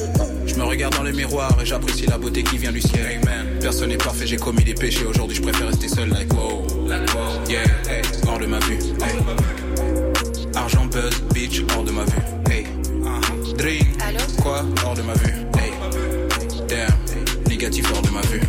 Je 0.47 0.55
me 0.55 0.65
regarde 0.65 0.95
dans 0.97 1.03
le 1.03 1.13
miroir 1.13 1.57
et 1.61 1.67
j'apprécie 1.67 2.07
la 2.07 2.19
beauté 2.19 2.43
qui 2.43 2.59
vient 2.59 2.73
du 2.73 2.81
ciel. 2.81 3.21
Personne 3.61 3.91
n'est 3.91 3.97
parfait, 3.97 4.27
j'ai 4.27 4.37
commis 4.37 4.65
des 4.65 4.75
péchés. 4.75 5.05
Aujourd'hui 5.05 5.37
je 5.37 5.43
préfère 5.43 5.69
rester 5.69 5.89
seul, 5.89 6.09
like 6.11 6.33
wow. 6.33 6.67
Yeah, 7.49 7.63
hey, 7.89 8.03
hors 8.27 8.39
de 8.39 8.47
ma 8.47 8.59
vue. 8.61 8.79
Hey. 9.01 9.19
Argent, 10.55 10.87
buzz, 10.87 11.23
bitch, 11.33 11.63
hors 11.75 11.85
de 11.85 11.91
ma 11.91 12.05
vue. 12.05 12.23
Hey. 12.51 12.67
Uh, 13.03 13.55
drink. 13.57 13.87
Quoi, 14.43 14.65
hors 14.85 14.95
de 14.95 15.03
ma 15.03 15.15
vue. 15.15 15.35
Hey. 15.59 15.73
Damn, 16.69 17.49
négatif 17.49 17.91
hors 17.95 18.03
de 18.03 18.11
ma 18.11 18.21
vue. 18.23 18.41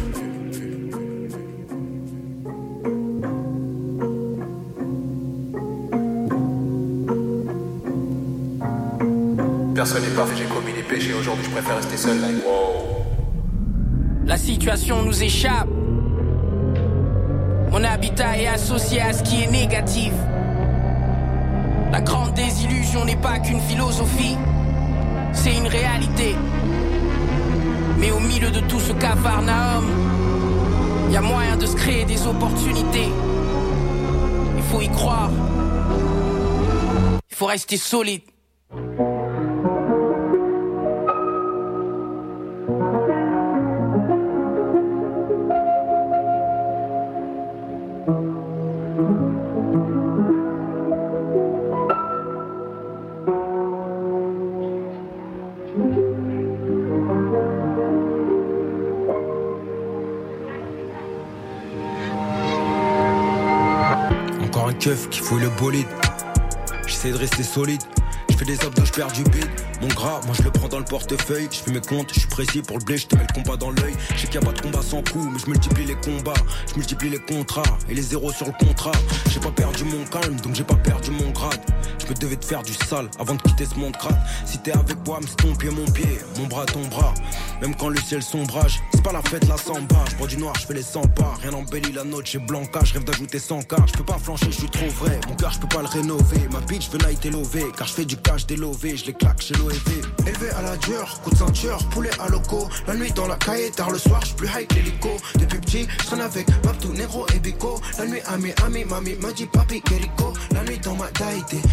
Personne 9.79 10.03
n'est 10.03 10.09
parfait, 10.09 10.35
j'ai 10.35 10.43
commis 10.43 10.73
des 10.73 10.83
péchés. 10.83 11.13
Aujourd'hui, 11.13 11.45
je 11.45 11.51
préfère 11.51 11.77
rester 11.77 11.95
seul. 11.95 12.19
Like, 12.19 12.45
wow. 12.45 13.05
La 14.25 14.35
situation 14.35 15.03
nous 15.03 15.23
échappe. 15.23 15.69
Mon 17.71 17.81
habitat 17.85 18.37
est 18.37 18.47
associé 18.47 18.99
à 18.99 19.13
ce 19.13 19.23
qui 19.23 19.41
est 19.41 19.49
négatif. 19.49 20.11
La 21.93 22.01
grande 22.01 22.33
désillusion 22.33 23.05
n'est 23.05 23.15
pas 23.15 23.39
qu'une 23.39 23.61
philosophie, 23.61 24.35
c'est 25.31 25.55
une 25.55 25.67
réalité. 25.67 26.35
Mais 27.99 28.11
au 28.11 28.19
milieu 28.19 28.51
de 28.51 28.59
tout 28.59 28.81
ce 28.81 28.91
cafarnaum, 28.91 29.85
il 31.07 31.13
y 31.13 31.15
a 31.15 31.21
moyen 31.21 31.55
de 31.55 31.65
se 31.65 31.77
créer 31.77 32.03
des 32.03 32.27
opportunités. 32.27 33.07
Il 34.57 34.63
faut 34.63 34.81
y 34.81 34.89
croire. 34.89 35.31
Il 37.31 37.35
faut 37.37 37.45
rester 37.45 37.77
solide. 37.77 38.23
Encore 64.79 64.93
un 64.93 64.95
keuf 64.95 65.09
qui 65.09 65.19
fouille 65.19 65.41
le 65.41 65.49
bolide. 65.49 65.87
J'essaie 66.87 67.11
de 67.11 67.17
rester 67.17 67.43
solide. 67.43 67.81
Je 68.29 68.37
fais 68.37 68.45
des 68.45 68.59
abdos, 68.61 68.85
je 68.85 68.93
perds 68.93 69.11
du 69.11 69.23
bide. 69.23 69.49
Mon 69.81 69.87
gras, 69.89 70.21
moi 70.25 70.33
je 70.37 70.43
le 70.43 70.51
prends 70.51 70.69
dans 70.69 70.79
le 70.79 70.85
portefeuille. 70.85 71.49
Je 71.51 71.57
fais 71.57 71.71
mes 71.71 71.81
comptes, 71.81 72.13
je 72.13 72.21
suis 72.21 72.29
précis 72.29 72.61
pour 72.61 72.77
le 72.77 72.85
blé, 72.85 72.97
je 72.97 73.07
te 73.07 73.15
mets 73.15 73.25
le 73.27 73.33
combat 73.33 73.57
dans 73.57 73.71
l'œil. 73.71 73.93
Je 74.15 74.21
sais 74.21 74.27
qu'il 74.27 74.39
n'y 74.39 74.47
a 74.47 74.51
pas 74.51 74.55
de 74.55 74.61
combat 74.61 74.81
sans 74.81 75.01
coup, 75.01 75.29
mais 75.31 75.39
je 75.39 75.49
multiplie 75.49 75.85
les 75.85 75.95
combats, 75.95 76.33
je 76.69 76.75
multiplie 76.75 77.09
les 77.09 77.19
contrats 77.19 77.77
et 77.89 77.93
les 77.93 78.01
zéros 78.01 78.31
sur 78.31 78.45
le 78.45 78.53
contrat. 78.53 78.93
J'ai 79.29 79.41
pas 79.41 79.51
perdu 79.51 79.83
mon 79.83 80.05
calme, 80.05 80.35
donc 80.37 80.55
j'ai 80.55 80.63
pas 80.63 80.75
perdu 80.75 81.11
mon 81.11 81.29
grade. 81.31 81.59
Je 82.09 82.15
devais 82.15 82.35
te 82.35 82.45
faire 82.45 82.63
du 82.63 82.73
sale 82.73 83.07
avant 83.19 83.35
de 83.35 83.41
quitter 83.41 83.65
ce 83.65 83.75
monde 83.75 83.95
crade. 83.95 84.17
Si 84.45 84.57
t'es 84.57 84.71
avec 84.71 84.97
moi, 85.05 85.19
me 85.19 85.27
ton 85.27 85.55
pied, 85.55 85.69
mon 85.69 85.85
pied, 85.91 86.19
mon 86.37 86.47
bras, 86.47 86.65
ton 86.65 86.85
bras. 86.87 87.13
Même 87.61 87.75
quand 87.75 87.89
le 87.89 87.99
ciel 87.99 88.23
sombrage, 88.23 88.79
c'est 88.93 89.03
pas 89.03 89.11
la 89.11 89.21
fête, 89.21 89.47
la 89.47 89.57
samba. 89.57 90.03
Je 90.19 90.25
du 90.25 90.37
noir, 90.37 90.53
je 90.59 90.65
fais 90.65 90.73
les 90.73 90.81
100 90.81 91.01
pas. 91.09 91.35
Rien 91.41 91.51
n'embellit 91.51 91.91
la 91.91 92.03
note 92.03 92.25
chez 92.25 92.39
Blanca, 92.39 92.79
je 92.83 92.93
rêve 92.93 93.03
d'ajouter 93.03 93.39
100 93.39 93.61
k. 93.63 93.75
Je 93.87 93.93
peux 93.93 94.03
pas 94.03 94.17
flancher, 94.17 94.47
je 94.47 94.57
suis 94.57 94.69
trop 94.69 94.87
vrai. 94.87 95.19
Mon 95.27 95.35
cœur, 95.35 95.51
je 95.51 95.59
peux 95.59 95.67
pas 95.67 95.81
le 95.81 95.87
rénover. 95.87 96.47
Ma 96.51 96.59
bitch 96.61 96.89
veut 96.89 96.97
night 97.07 97.25
élevé, 97.25 97.65
car 97.77 97.87
je 97.87 97.93
fais 97.93 98.05
du 98.05 98.17
cash 98.17 98.45
délové. 98.47 98.97
Je 98.97 99.05
les 99.05 99.13
claque 99.13 99.41
chez 99.41 99.53
l'OEV. 99.55 100.01
Élevé 100.25 100.49
à 100.57 100.61
la 100.61 100.77
dure, 100.77 101.21
coup 101.23 101.29
de 101.29 101.37
ceinture, 101.37 101.77
poulet 101.89 102.11
à 102.19 102.27
loco. 102.29 102.67
La 102.87 102.95
nuit 102.95 103.11
dans 103.11 103.27
la 103.27 103.35
caille, 103.35 103.71
tard 103.71 103.91
le 103.91 103.99
soir, 103.99 104.23
je 104.25 104.33
plus 104.33 104.47
high 104.47 104.67
que 104.67 104.75
l'hélico. 104.75 105.09
Depuis 105.39 105.59
petit, 105.59 105.87
je 106.01 106.05
traîne 106.07 106.21
avec 106.21 106.47
Babtou, 106.63 106.91
Nero 106.93 107.25
et 107.35 107.39
Bico. 107.39 107.79
La 107.97 108.07
nuit, 108.07 108.21
ami, 108.27 108.51
ami, 108.65 108.83
mamie, 108.85 109.15
m'a 109.21 109.31
dit 109.31 109.45
papi, 109.45 109.81
Keriko. 109.81 110.33
La 110.51 110.63
nuit 110.63 110.79
dans 110.79 110.95
ma 110.95 111.09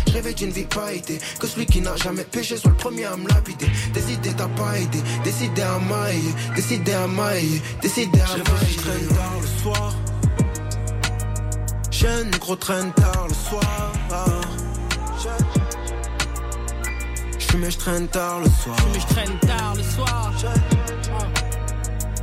je 0.06 0.12
rêvais 0.26 0.34
d'une 0.34 0.50
vie 0.50 0.64
pas 0.64 0.92
été. 0.92 1.18
Que 1.38 1.46
celui 1.46 1.66
qui 1.66 1.80
n'a 1.80 1.96
jamais 1.96 2.24
péché 2.24 2.56
soit 2.56 2.70
le 2.70 2.76
premier 2.76 3.04
à 3.04 3.16
me 3.16 3.28
lapider. 3.28 3.66
Décider 3.92 4.32
t'as 4.36 4.48
pas 4.48 4.78
aidé, 4.78 4.98
décider 5.24 5.62
à 5.62 5.78
mailler, 5.78 6.34
décider 6.54 6.92
à 6.92 7.06
mailler, 7.06 7.62
décider 7.82 8.20
à 8.20 8.36
mailler. 8.36 8.66
Je 8.70 8.76
traîne 8.76 9.08
tard 9.08 9.40
le 9.40 9.62
soir. 9.62 9.94
Jeune 11.90 12.30
gros 12.38 12.56
traîne 12.56 12.92
tard 12.92 13.26
le 13.28 13.34
soir. 13.34 13.92
J'fume 17.38 17.64
et 17.64 17.70
je 17.70 17.78
traîne 17.78 18.08
tard 18.08 18.40
le 18.40 18.50
soir. 18.50 18.76
Et 18.94 19.00
je 19.00 19.06
traîne 19.06 19.38
tard 19.40 19.74
le 19.76 19.82
soir. 19.82 20.32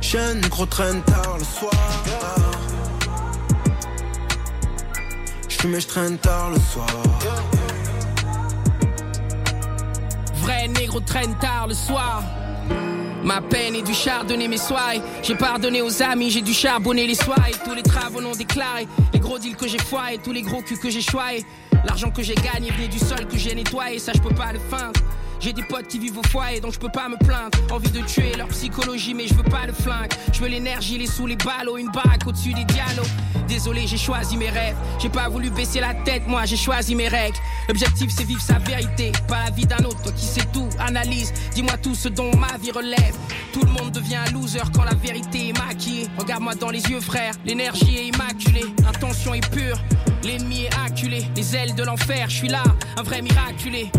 Jeune 0.00 0.40
gros 0.42 0.66
traîne 0.66 1.02
tard 1.02 1.38
le 1.38 1.44
soir. 1.44 1.72
J'fume 5.48 5.74
et 5.74 5.80
je 5.80 5.88
traîne 5.88 6.18
tard 6.18 6.50
le 6.50 6.60
soir. 6.60 7.53
Négro 10.72 11.00
traîne 11.00 11.34
tard 11.38 11.66
le 11.68 11.74
soir. 11.74 12.22
Ma 13.22 13.40
peine 13.40 13.74
est 13.74 13.82
du 13.82 13.94
chardonnay 13.94 14.48
mes 14.48 14.58
soirées. 14.58 15.00
J'ai 15.22 15.34
pardonné 15.34 15.82
aux 15.82 16.02
amis, 16.02 16.30
j'ai 16.30 16.42
dû 16.42 16.52
charbonner 16.52 17.06
les 17.06 17.14
soirées. 17.14 17.52
Tous 17.64 17.74
les 17.74 17.82
travaux 17.82 18.20
non 18.20 18.32
déclarés, 18.32 18.86
les 19.12 19.18
gros 19.18 19.38
deals 19.38 19.56
que 19.56 19.66
j'ai 19.66 19.78
foirés, 19.78 20.18
tous 20.22 20.32
les 20.32 20.42
gros 20.42 20.62
culs 20.62 20.78
que 20.78 20.90
j'ai 20.90 21.00
choyés. 21.00 21.44
L'argent 21.84 22.10
que 22.10 22.22
j'ai 22.22 22.34
gagné 22.34 22.70
venait 22.70 22.88
du 22.88 22.98
sol 22.98 23.26
que 23.26 23.36
j'ai 23.36 23.54
nettoyé, 23.54 23.98
ça 23.98 24.12
je 24.14 24.20
peux 24.20 24.34
pas 24.34 24.52
le 24.52 24.58
feindre. 24.58 25.00
J'ai 25.40 25.52
des 25.52 25.62
potes 25.62 25.88
qui 25.88 25.98
vivent 25.98 26.18
au 26.18 26.22
foyer, 26.28 26.60
donc 26.60 26.72
je 26.72 26.78
peux 26.78 26.88
pas 26.88 27.08
me 27.08 27.16
plaindre. 27.16 27.58
Envie 27.70 27.90
de 27.90 28.00
tuer 28.00 28.34
leur 28.36 28.48
psychologie, 28.48 29.14
mais 29.14 29.26
je 29.26 29.34
veux 29.34 29.42
pas 29.42 29.66
le 29.66 29.72
flingue. 29.72 30.10
Je 30.32 30.40
veux 30.40 30.48
l'énergie, 30.48 30.98
les 30.98 31.06
sous, 31.06 31.26
les 31.26 31.36
ballots, 31.36 31.76
une 31.76 31.90
baraque 31.90 32.26
au-dessus 32.26 32.54
des 32.54 32.64
dialogues. 32.64 33.06
Désolé, 33.48 33.86
j'ai 33.86 33.98
choisi 33.98 34.36
mes 34.36 34.48
rêves. 34.48 34.76
J'ai 34.98 35.08
pas 35.08 35.28
voulu 35.28 35.50
baisser 35.50 35.80
la 35.80 35.94
tête, 35.94 36.26
moi 36.26 36.44
j'ai 36.44 36.56
choisi 36.56 36.94
mes 36.94 37.08
règles. 37.08 37.36
L'objectif 37.68 38.10
c'est 38.10 38.24
vivre 38.24 38.40
sa 38.40 38.58
vérité, 38.58 39.12
pas 39.28 39.44
la 39.44 39.50
vie 39.50 39.66
d'un 39.66 39.84
autre. 39.84 40.02
Toi 40.02 40.12
qui 40.12 40.24
sais 40.24 40.46
tout, 40.52 40.68
analyse, 40.78 41.32
dis-moi 41.54 41.76
tout 41.82 41.94
ce 41.94 42.08
dont 42.08 42.34
ma 42.36 42.56
vie 42.58 42.70
relève. 42.70 43.14
Tout 43.52 43.62
le 43.62 43.70
monde 43.70 43.92
devient 43.92 44.16
un 44.26 44.30
loser 44.32 44.62
quand 44.74 44.84
la 44.84 44.94
vérité 44.94 45.48
est 45.48 45.58
maquillée. 45.58 46.08
Regarde-moi 46.18 46.54
dans 46.54 46.70
les 46.70 46.82
yeux, 46.82 47.00
frère, 47.00 47.34
l'énergie 47.44 47.96
est 47.96 48.06
immaculée, 48.06 48.66
l'intention 48.82 49.34
est 49.34 49.48
pure. 49.50 49.78
L'ennemi 50.22 50.64
est 50.64 50.74
acculé, 50.86 51.22
les 51.36 51.54
ailes 51.54 51.74
de 51.74 51.82
l'enfer, 51.82 52.30
je 52.30 52.36
suis 52.36 52.48
là, 52.48 52.62
un 52.96 53.02
vrai 53.02 53.20
miraculé. 53.20 53.90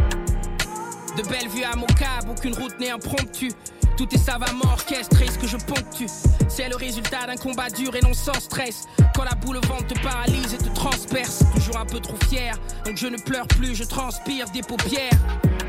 De 1.17 1.21
belles 1.29 1.47
vues 1.47 1.63
à 1.63 1.75
mon 1.77 1.85
cab, 1.85 2.29
aucune 2.29 2.53
route 2.55 2.77
n'est 2.79 2.89
impromptue. 2.89 3.51
Tout 3.97 4.07
est 4.13 4.17
savamment 4.17 4.65
orchestré, 4.65 5.27
ce 5.27 5.37
que 5.37 5.47
je 5.47 5.55
ponctue. 5.55 6.07
C'est 6.49 6.67
le 6.67 6.75
résultat 6.75 7.27
d'un 7.27 7.37
combat 7.37 7.69
dur 7.69 7.95
et 7.95 8.01
non 8.01 8.13
sans 8.13 8.33
stress. 8.33 8.85
Quand 9.15 9.23
la 9.23 9.35
boule 9.35 9.57
au 9.57 9.61
ventre 9.61 9.87
te 9.87 9.99
paralyse 10.01 10.53
et 10.53 10.57
te 10.57 10.67
transperce. 10.75 11.43
Toujours 11.53 11.77
un 11.77 11.85
peu 11.85 12.01
trop 12.01 12.17
fier, 12.27 12.59
donc 12.85 12.97
je 12.97 13.07
ne 13.07 13.17
pleure 13.17 13.47
plus, 13.47 13.75
je 13.75 13.85
transpire 13.85 14.49
des 14.49 14.61
paupières. 14.61 15.17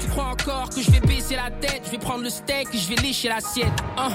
Tu 0.01 0.09
crois 0.09 0.25
encore 0.25 0.71
que 0.71 0.83
je 0.83 0.91
vais 0.91 1.01
baisser 1.01 1.37
la 1.37 1.51
tête, 1.51 1.83
je 1.85 1.93
vais 1.93 1.99
prendre 1.99 2.25
le 2.25 2.31
steak 2.31 2.67
et 2.75 2.79
je 2.79 2.89
vais 2.89 2.97
lécher 2.97 3.29
l'assiette. 3.29 3.73
Hein? 3.97 4.11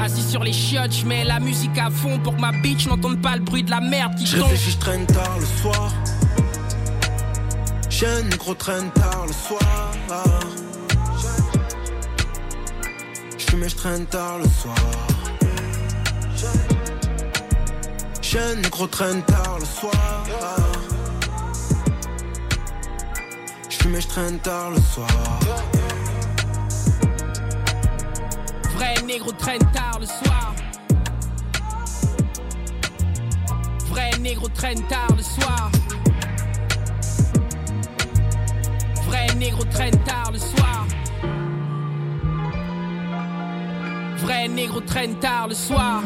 Assis 0.00 0.22
sur 0.22 0.42
les 0.42 0.52
chiottes, 0.52 0.92
je 0.92 1.04
mets 1.04 1.24
la 1.24 1.40
musique 1.40 1.76
à 1.76 1.90
fond 1.90 2.18
pour 2.20 2.36
que 2.36 2.40
ma 2.40 2.52
bitch 2.52 2.86
n'entende 2.86 3.20
pas 3.20 3.36
le 3.36 3.42
bruit 3.42 3.64
de 3.64 3.70
la 3.70 3.80
merde 3.80 4.14
qui 4.14 4.24
tombe. 4.24 4.48
je 4.54 4.76
traîne 4.78 5.04
tard 5.04 5.38
le 5.38 5.46
soir. 5.60 5.92
Jeune 8.00 8.28
gros 8.38 8.54
traîne 8.54 8.92
tard 8.92 9.26
le 9.26 9.32
soir. 9.32 9.90
J'fume 13.36 13.64
et 13.64 13.68
je 13.68 13.74
traîne 13.74 14.06
tard 14.06 14.38
le 14.38 14.44
soir. 14.48 14.76
Jeune 18.22 18.62
gros 18.70 18.86
traîne 18.86 19.20
tard 19.24 19.58
le 19.58 19.64
soir. 19.64 20.24
J'fume 23.68 23.96
et 23.96 24.00
je 24.00 24.06
traîne 24.06 24.38
tard 24.38 24.70
le 24.70 24.80
soir. 24.80 25.40
Vrai 28.76 28.94
négro 29.08 29.32
traîne 29.32 29.72
tard 29.72 29.98
le 29.98 30.06
soir. 30.06 30.54
Vrai 33.88 34.10
négro 34.20 34.48
traîne 34.50 34.86
tard 34.86 35.16
le 35.16 35.22
soir. 35.24 35.72
Vrai 39.08 39.26
négro 39.36 39.64
traîne 39.64 39.98
tard 40.04 40.32
le 40.32 40.38
soir. 40.38 40.86
Vrai 44.18 44.48
négro 44.48 44.80
traîne 44.82 45.14
tard 45.18 45.48
le 45.48 45.54
soir. 45.54 46.02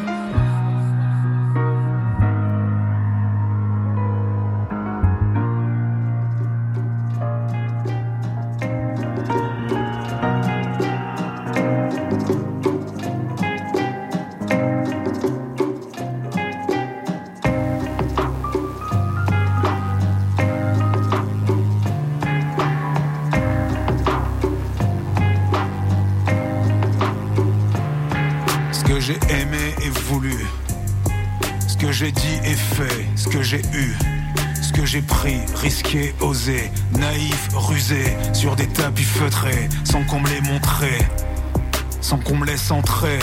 Eu. 33.59 33.97
Ce 34.63 34.73
que 34.73 34.87
j'ai 34.87 35.03
pris, 35.03 35.41
risqué, 35.57 36.15
osé. 36.21 36.71
Naïf, 36.99 37.49
rusé. 37.55 38.17
Sur 38.33 38.57
des 38.57 38.67
tapis 38.67 39.03
feutrés. 39.03 39.69
Sans 39.85 40.03
qu'on 40.05 40.21
me 40.21 40.29
les 40.29 40.41
montré. 40.41 40.99
Sans 42.01 42.19
qu'on 42.19 42.37
me 42.37 42.47
laisse 42.47 42.71
entrer. 42.71 43.19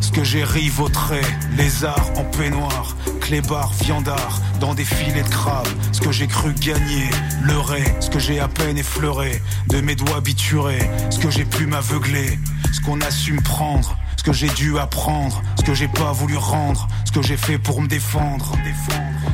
Ce 0.00 0.10
que 0.10 0.24
j'ai 0.24 0.44
rivotré. 0.44 1.20
Lézard 1.56 2.10
en 2.16 2.24
peignoir. 2.24 2.96
Clébard, 3.20 3.72
viandard. 3.82 4.40
Dans 4.60 4.74
des 4.74 4.84
filets 4.84 5.22
de 5.22 5.28
crabe. 5.28 5.68
Ce 5.92 6.00
que 6.00 6.12
j'ai 6.12 6.26
cru 6.26 6.52
gagner. 6.54 7.08
Leurré. 7.42 7.82
Ce 8.00 8.10
que 8.10 8.18
j'ai 8.18 8.40
à 8.40 8.48
peine 8.48 8.76
effleuré. 8.76 9.40
De 9.68 9.80
mes 9.80 9.94
doigts 9.94 10.20
biturés. 10.20 10.90
Ce 11.10 11.18
que 11.18 11.30
j'ai 11.30 11.44
pu 11.44 11.66
m'aveugler. 11.66 12.38
Ce 12.72 12.80
qu'on 12.80 13.00
a 13.00 13.10
su 13.10 13.32
me 13.32 13.40
prendre. 13.40 13.96
Ce 14.20 14.22
que 14.22 14.34
j'ai 14.34 14.50
dû 14.50 14.78
apprendre. 14.78 15.40
Ce 15.58 15.64
que 15.64 15.72
j'ai 15.72 15.88
pas 15.88 16.12
voulu 16.12 16.36
rendre. 16.36 16.86
Ce 17.06 17.10
que 17.10 17.22
j'ai 17.22 17.38
fait 17.38 17.56
pour 17.56 17.80
me 17.80 17.88
défendre. 17.88 18.52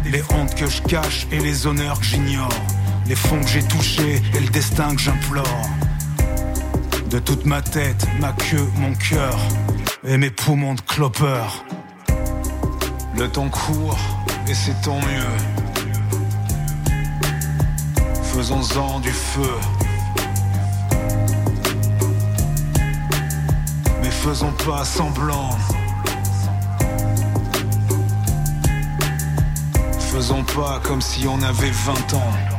Les 0.04 0.22
hontes 0.32 0.54
que 0.54 0.70
je 0.70 0.80
cache 0.80 1.26
et 1.32 1.40
les 1.40 1.66
honneurs 1.66 1.98
que 1.98 2.04
j'ignore. 2.04 2.54
Les 3.08 3.16
fonds 3.16 3.40
que 3.40 3.48
j'ai 3.48 3.64
touchés 3.64 4.22
et 4.32 4.38
le 4.38 4.46
destin 4.46 4.94
que 4.94 5.02
j'implore. 5.02 5.68
De 7.10 7.18
toute 7.18 7.46
ma 7.46 7.62
tête, 7.62 8.06
ma 8.20 8.30
queue, 8.30 8.70
mon 8.76 8.94
cœur 8.94 9.36
et 10.06 10.18
mes 10.18 10.30
poumons 10.30 10.74
de 10.74 10.80
clopeur. 10.82 11.64
Le 13.16 13.28
temps 13.28 13.48
court 13.48 13.98
et 14.46 14.54
c'est 14.54 14.80
tant 14.82 15.00
mieux. 15.00 15.34
Faisons-en 18.22 19.00
du 19.00 19.10
feu. 19.10 19.50
Faisons 24.26 24.52
pas 24.66 24.84
semblant. 24.84 25.50
Faisons 30.00 30.42
pas 30.42 30.80
comme 30.82 31.00
si 31.00 31.28
on 31.28 31.40
avait 31.42 31.70
20 31.70 32.14
ans. 32.14 32.55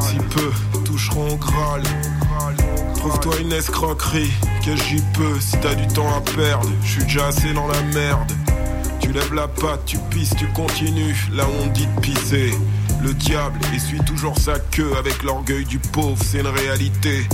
Si 0.00 0.16
peu 0.16 0.52
toucheront 0.84 1.28
au 1.30 1.36
Graal. 1.36 1.82
Trouve-toi 2.96 3.34
une 3.40 3.52
escroquerie, 3.52 4.32
que 4.64 4.76
j'y 4.76 5.02
peux 5.14 5.40
si 5.40 5.56
t'as 5.60 5.74
du 5.74 5.86
temps 5.88 6.08
à 6.14 6.20
perdre? 6.20 6.68
Je 6.82 6.90
suis 6.90 7.04
déjà 7.04 7.28
assez 7.28 7.52
dans 7.52 7.66
la 7.66 7.80
merde. 7.94 8.32
Tu 9.00 9.12
lèves 9.12 9.34
la 9.34 9.48
patte, 9.48 9.84
tu 9.86 9.98
pisses, 10.10 10.34
tu 10.36 10.46
continues, 10.48 11.28
là 11.32 11.44
on 11.62 11.66
dit 11.68 11.86
de 11.86 12.00
pisser. 12.00 12.52
Le 13.02 13.14
diable 13.14 13.60
essuie 13.74 14.00
toujours 14.00 14.38
sa 14.38 14.58
queue 14.58 14.92
avec 14.98 15.22
l'orgueil 15.22 15.64
du 15.64 15.78
pauvre, 15.78 16.18
c'est 16.24 16.40
une 16.40 16.48
réalité. 16.48 17.26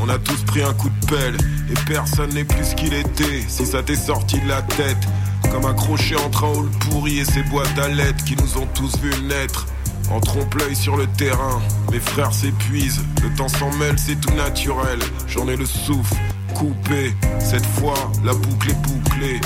On 0.00 0.08
a 0.08 0.18
tous 0.18 0.42
pris 0.44 0.62
un 0.62 0.72
coup 0.72 0.88
de 0.88 1.06
pelle 1.06 1.36
et 1.70 1.74
personne 1.86 2.32
n'est 2.34 2.44
plus 2.44 2.64
ce 2.64 2.74
qu'il 2.74 2.94
était. 2.94 3.44
Si 3.46 3.66
ça 3.66 3.82
t'est 3.82 3.94
sorti 3.94 4.40
de 4.40 4.48
la 4.48 4.62
tête, 4.62 5.06
comme 5.52 5.66
accroché 5.66 6.16
entre 6.16 6.44
un 6.44 6.48
hall 6.48 6.70
pourri 6.80 7.18
et 7.18 7.24
ses 7.24 7.42
boîtes 7.44 7.78
à 7.78 7.88
lettres 7.88 8.24
qui 8.24 8.34
nous 8.36 8.58
ont 8.58 8.66
tous 8.74 8.96
vu 8.98 9.10
naître. 9.24 9.66
En 10.10 10.18
trompe-l'œil 10.18 10.74
sur 10.74 10.96
le 10.96 11.06
terrain, 11.06 11.60
mes 11.92 12.00
frères 12.00 12.32
s'épuisent, 12.32 13.00
le 13.22 13.32
temps 13.36 13.48
s'en 13.48 13.70
mêle, 13.76 13.96
c'est 13.96 14.20
tout 14.20 14.34
naturel. 14.34 14.98
J'en 15.28 15.48
ai 15.48 15.56
le 15.56 15.66
souffle 15.66 16.16
coupé, 16.54 17.14
cette 17.38 17.64
fois 17.64 17.94
la 18.24 18.34
boucle 18.34 18.70
est 18.70 18.82
bouclée. 18.82 19.40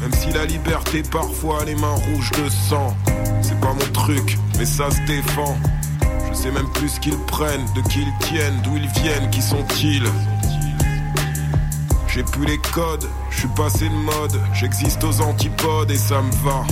Même 0.00 0.12
si 0.12 0.30
la 0.30 0.46
liberté 0.46 1.02
parfois 1.02 1.62
a 1.62 1.64
les 1.64 1.74
mains 1.74 1.94
rouges 1.94 2.30
de 2.32 2.48
sang, 2.48 2.96
c'est 3.42 3.58
pas 3.60 3.72
mon 3.72 3.92
truc, 3.92 4.38
mais 4.58 4.64
ça 4.64 4.90
se 4.90 5.00
défend. 5.06 5.56
Je 6.30 6.36
sais 6.36 6.50
même 6.52 6.70
plus 6.74 6.88
ce 6.88 7.00
qu'ils 7.00 7.18
prennent, 7.26 7.66
de 7.74 7.80
qui 7.88 8.02
ils 8.02 8.26
tiennent, 8.26 8.60
d'où 8.62 8.76
ils 8.76 8.88
viennent, 9.02 9.28
qui 9.30 9.42
sont-ils. 9.42 10.08
J'ai 12.06 12.22
plus 12.22 12.46
les 12.46 12.58
codes, 12.72 13.08
je 13.30 13.40
suis 13.40 13.48
passé 13.48 13.88
de 13.88 13.94
mode, 13.94 14.40
j'existe 14.54 15.02
aux 15.02 15.20
antipodes 15.20 15.90
et 15.90 15.98
ça 15.98 16.22
me 16.22 16.32
va. 16.44 16.64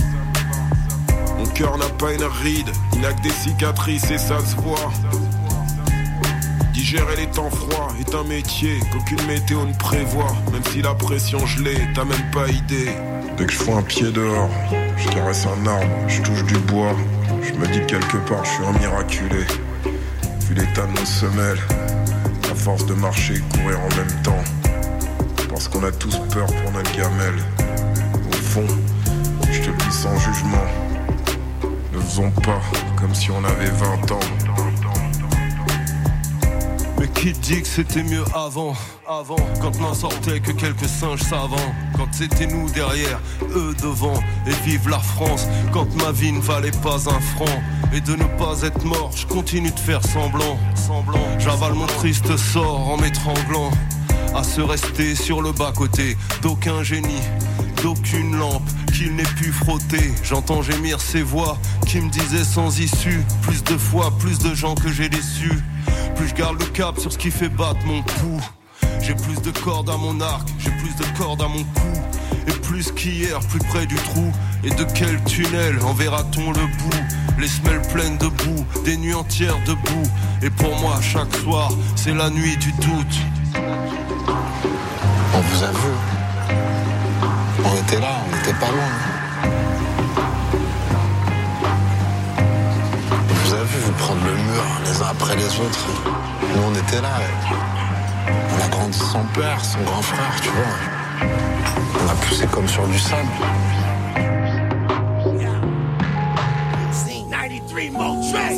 Cœur 1.55 1.77
n'a 1.77 1.87
pas 1.87 2.11
une 2.11 2.25
ride, 2.43 2.69
il 2.93 2.99
n'a 2.99 3.13
que 3.13 3.21
des 3.21 3.29
cicatrices 3.29 4.11
et 4.11 4.17
ça 4.17 4.39
se 4.39 4.57
voit. 4.57 4.91
Digérer 6.73 7.15
les 7.15 7.27
temps 7.27 7.49
froids 7.49 7.93
est 7.97 8.13
un 8.13 8.25
métier 8.25 8.77
qu'aucune 8.91 9.25
météo 9.25 9.63
ne 9.63 9.73
prévoit. 9.73 10.35
Même 10.51 10.65
si 10.71 10.81
la 10.81 10.93
pression 10.93 11.45
gelée, 11.45 11.77
t'as 11.95 12.03
même 12.03 12.29
pas 12.33 12.49
idée. 12.49 12.91
Dès 13.37 13.45
que 13.45 13.53
je 13.53 13.57
fous 13.57 13.73
un 13.73 13.83
pied 13.83 14.11
dehors, 14.11 14.49
je 14.97 15.07
caresse 15.07 15.45
un 15.45 15.65
arbre, 15.65 15.87
je 16.09 16.21
touche 16.23 16.43
du 16.43 16.57
bois. 16.57 16.93
Je 17.41 17.53
me 17.53 17.65
dis 17.67 17.79
que 17.79 17.85
quelque 17.85 18.17
part 18.29 18.43
je 18.43 18.49
suis 18.49 18.65
un 18.65 18.73
miraculé. 18.73 19.45
Vu 20.41 20.55
l'état 20.55 20.85
de 20.85 20.99
nos 20.99 21.05
semelles, 21.05 21.61
à 22.51 22.55
force 22.55 22.85
de 22.85 22.95
marcher 22.95 23.35
et 23.35 23.57
courir 23.57 23.79
en 23.79 23.95
même 23.95 24.21
temps. 24.23 24.43
Parce 25.49 25.69
qu'on 25.69 25.85
a 25.85 25.91
tous 25.93 26.19
peur 26.33 26.47
pour 26.47 26.71
notre 26.73 26.91
gamelle. 26.97 27.41
Au 28.27 28.35
fond, 28.35 28.67
je 29.49 29.61
te 29.61 29.67
le 29.67 29.77
dis 29.77 29.95
sans 29.95 30.17
jugement. 30.19 30.84
Faisons 32.07 32.29
pas 32.29 32.61
comme 32.99 33.15
si 33.15 33.31
on 33.31 33.43
avait 33.43 33.65
20 33.65 34.11
ans. 34.11 34.19
Mais 36.99 37.07
qui 37.07 37.33
dit 37.33 37.61
que 37.63 37.67
c'était 37.67 38.03
mieux 38.03 38.23
avant? 38.33 38.75
Avant, 39.07 39.35
quand 39.59 39.79
n'en 39.79 39.93
sortait 39.95 40.39
que 40.39 40.51
quelques 40.51 40.87
singes 40.87 41.21
savants. 41.21 41.73
Quand 41.97 42.07
c'était 42.11 42.45
nous 42.45 42.69
derrière, 42.69 43.19
eux 43.55 43.73
devant 43.81 44.13
Et 44.45 44.53
vive 44.63 44.87
la 44.87 44.99
France. 44.99 45.47
Quand 45.73 45.87
ma 45.95 46.11
vie 46.11 46.31
ne 46.31 46.39
valait 46.39 46.71
pas 46.83 47.09
un 47.09 47.19
franc 47.19 47.61
Et 47.91 48.01
de 48.01 48.15
ne 48.15 48.25
pas 48.37 48.61
être 48.61 48.83
mort, 48.85 49.11
je 49.15 49.25
continue 49.25 49.71
de 49.71 49.79
faire 49.79 50.03
semblant. 50.03 50.59
Semblant, 50.75 51.39
j'avale 51.39 51.73
mon 51.73 51.87
triste 51.87 52.37
sort 52.37 52.87
en 52.87 52.97
m'étranglant. 52.97 53.71
À 54.35 54.43
se 54.43 54.61
rester 54.61 55.15
sur 55.15 55.41
le 55.41 55.51
bas-côté 55.53 56.17
D'aucun 56.43 56.83
génie, 56.83 57.23
d'aucune 57.81 58.37
lampe 58.37 58.69
qu'il 58.95 59.15
n'ait 59.15 59.23
pu 59.23 59.51
frotter. 59.51 60.13
J'entends 60.23 60.61
gémir 60.61 61.01
ces 61.01 61.21
voix 61.21 61.57
qui 61.85 61.99
me 61.99 62.09
disaient 62.09 62.45
sans 62.45 62.79
issue. 62.79 63.23
Plus 63.41 63.63
de 63.63 63.77
fois, 63.77 64.11
plus 64.19 64.39
de 64.39 64.55
gens 64.55 64.75
que 64.75 64.91
j'ai 64.91 65.09
déçus. 65.09 65.59
Plus 66.15 66.29
je 66.29 66.33
garde 66.33 66.59
le 66.59 66.65
cap 66.67 66.97
sur 66.99 67.11
ce 67.11 67.17
qui 67.17 67.29
fait 67.29 67.49
battre 67.49 67.85
mon 67.85 68.01
pouls. 68.01 68.41
J'ai 69.01 69.15
plus 69.15 69.41
de 69.41 69.51
cordes 69.59 69.89
à 69.89 69.97
mon 69.97 70.19
arc, 70.21 70.47
j'ai 70.59 70.71
plus 70.71 70.95
de 70.95 71.17
cordes 71.17 71.41
à 71.41 71.47
mon 71.47 71.63
cou. 71.63 71.93
Et 72.47 72.51
plus 72.51 72.91
qu'hier, 72.91 73.39
plus 73.49 73.59
près 73.59 73.85
du 73.85 73.95
trou. 73.95 74.31
Et 74.63 74.69
de 74.69 74.85
quel 74.95 75.21
tunnel 75.25 75.77
enverra-t-on 75.83 76.51
le 76.51 76.65
bout? 76.77 77.39
Les 77.39 77.47
semelles 77.47 77.81
pleines 77.93 78.17
de 78.17 78.27
boue, 78.27 78.65
des 78.85 78.97
nuits 78.97 79.13
entières 79.13 79.57
debout. 79.65 80.09
Et 80.41 80.49
pour 80.49 80.75
moi, 80.79 80.99
chaque 81.01 81.35
soir, 81.35 81.71
c'est 81.95 82.13
la 82.13 82.29
nuit 82.29 82.55
du 82.57 82.71
doute. 82.73 83.19
On 85.33 85.41
vous 85.41 85.63
a 85.63 85.71
vu. 85.71 86.24
On 87.63 87.75
était 87.81 87.99
là, 87.99 88.15
on 88.25 88.35
n'était 88.35 88.59
pas 88.59 88.71
loin. 88.71 88.91
On 93.29 93.33
vous 93.33 93.53
a 93.53 93.63
vu 93.63 93.79
vous 93.79 93.91
prendre 93.93 94.21
le 94.25 94.33
mur 94.33 94.63
les 94.85 95.01
uns 95.01 95.07
après 95.11 95.35
les 95.35 95.59
autres. 95.59 95.87
Nous 96.41 96.61
on 96.63 96.73
était 96.73 97.01
là. 97.01 97.19
On 98.27 98.65
a 98.65 98.67
grandi 98.69 98.97
son 98.97 99.23
père, 99.33 99.63
son 99.63 99.81
grand 99.81 100.01
frère, 100.01 100.41
tu 100.41 100.49
vois. 100.49 101.27
On 102.03 102.09
a 102.09 102.15
poussé 102.15 102.45
comme 102.47 102.67
sur 102.67 102.85
du 102.87 102.99
sable. 102.99 103.29
93 107.29 107.91
more 107.91 108.17
tracks. 108.31 108.55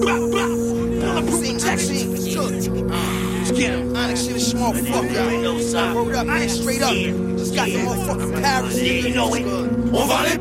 Blah, 0.00 0.18
blah. 0.28 0.46
Pull 0.46 1.18
up 1.18 1.28
scene, 1.30 1.58
check 1.58 1.78
scene. 1.78 2.12
Let's 2.12 3.52
get 3.52 3.70
him. 3.70 3.94
Onyx 3.96 4.24
shit 4.24 4.36
is 4.36 4.50
small 4.50 4.72
fuck, 4.72 5.04
y'all. 5.12 6.04
Word 6.04 6.16
up, 6.16 6.26
man, 6.26 6.48
straight 6.48 6.82
up. 6.82 7.35
Got 7.56 8.42
Paris. 8.42 8.82
You 8.82 9.14
know 9.14 9.34
it. 9.34 9.46
On 9.46 10.06
va 10.06 10.24
les 10.28 10.36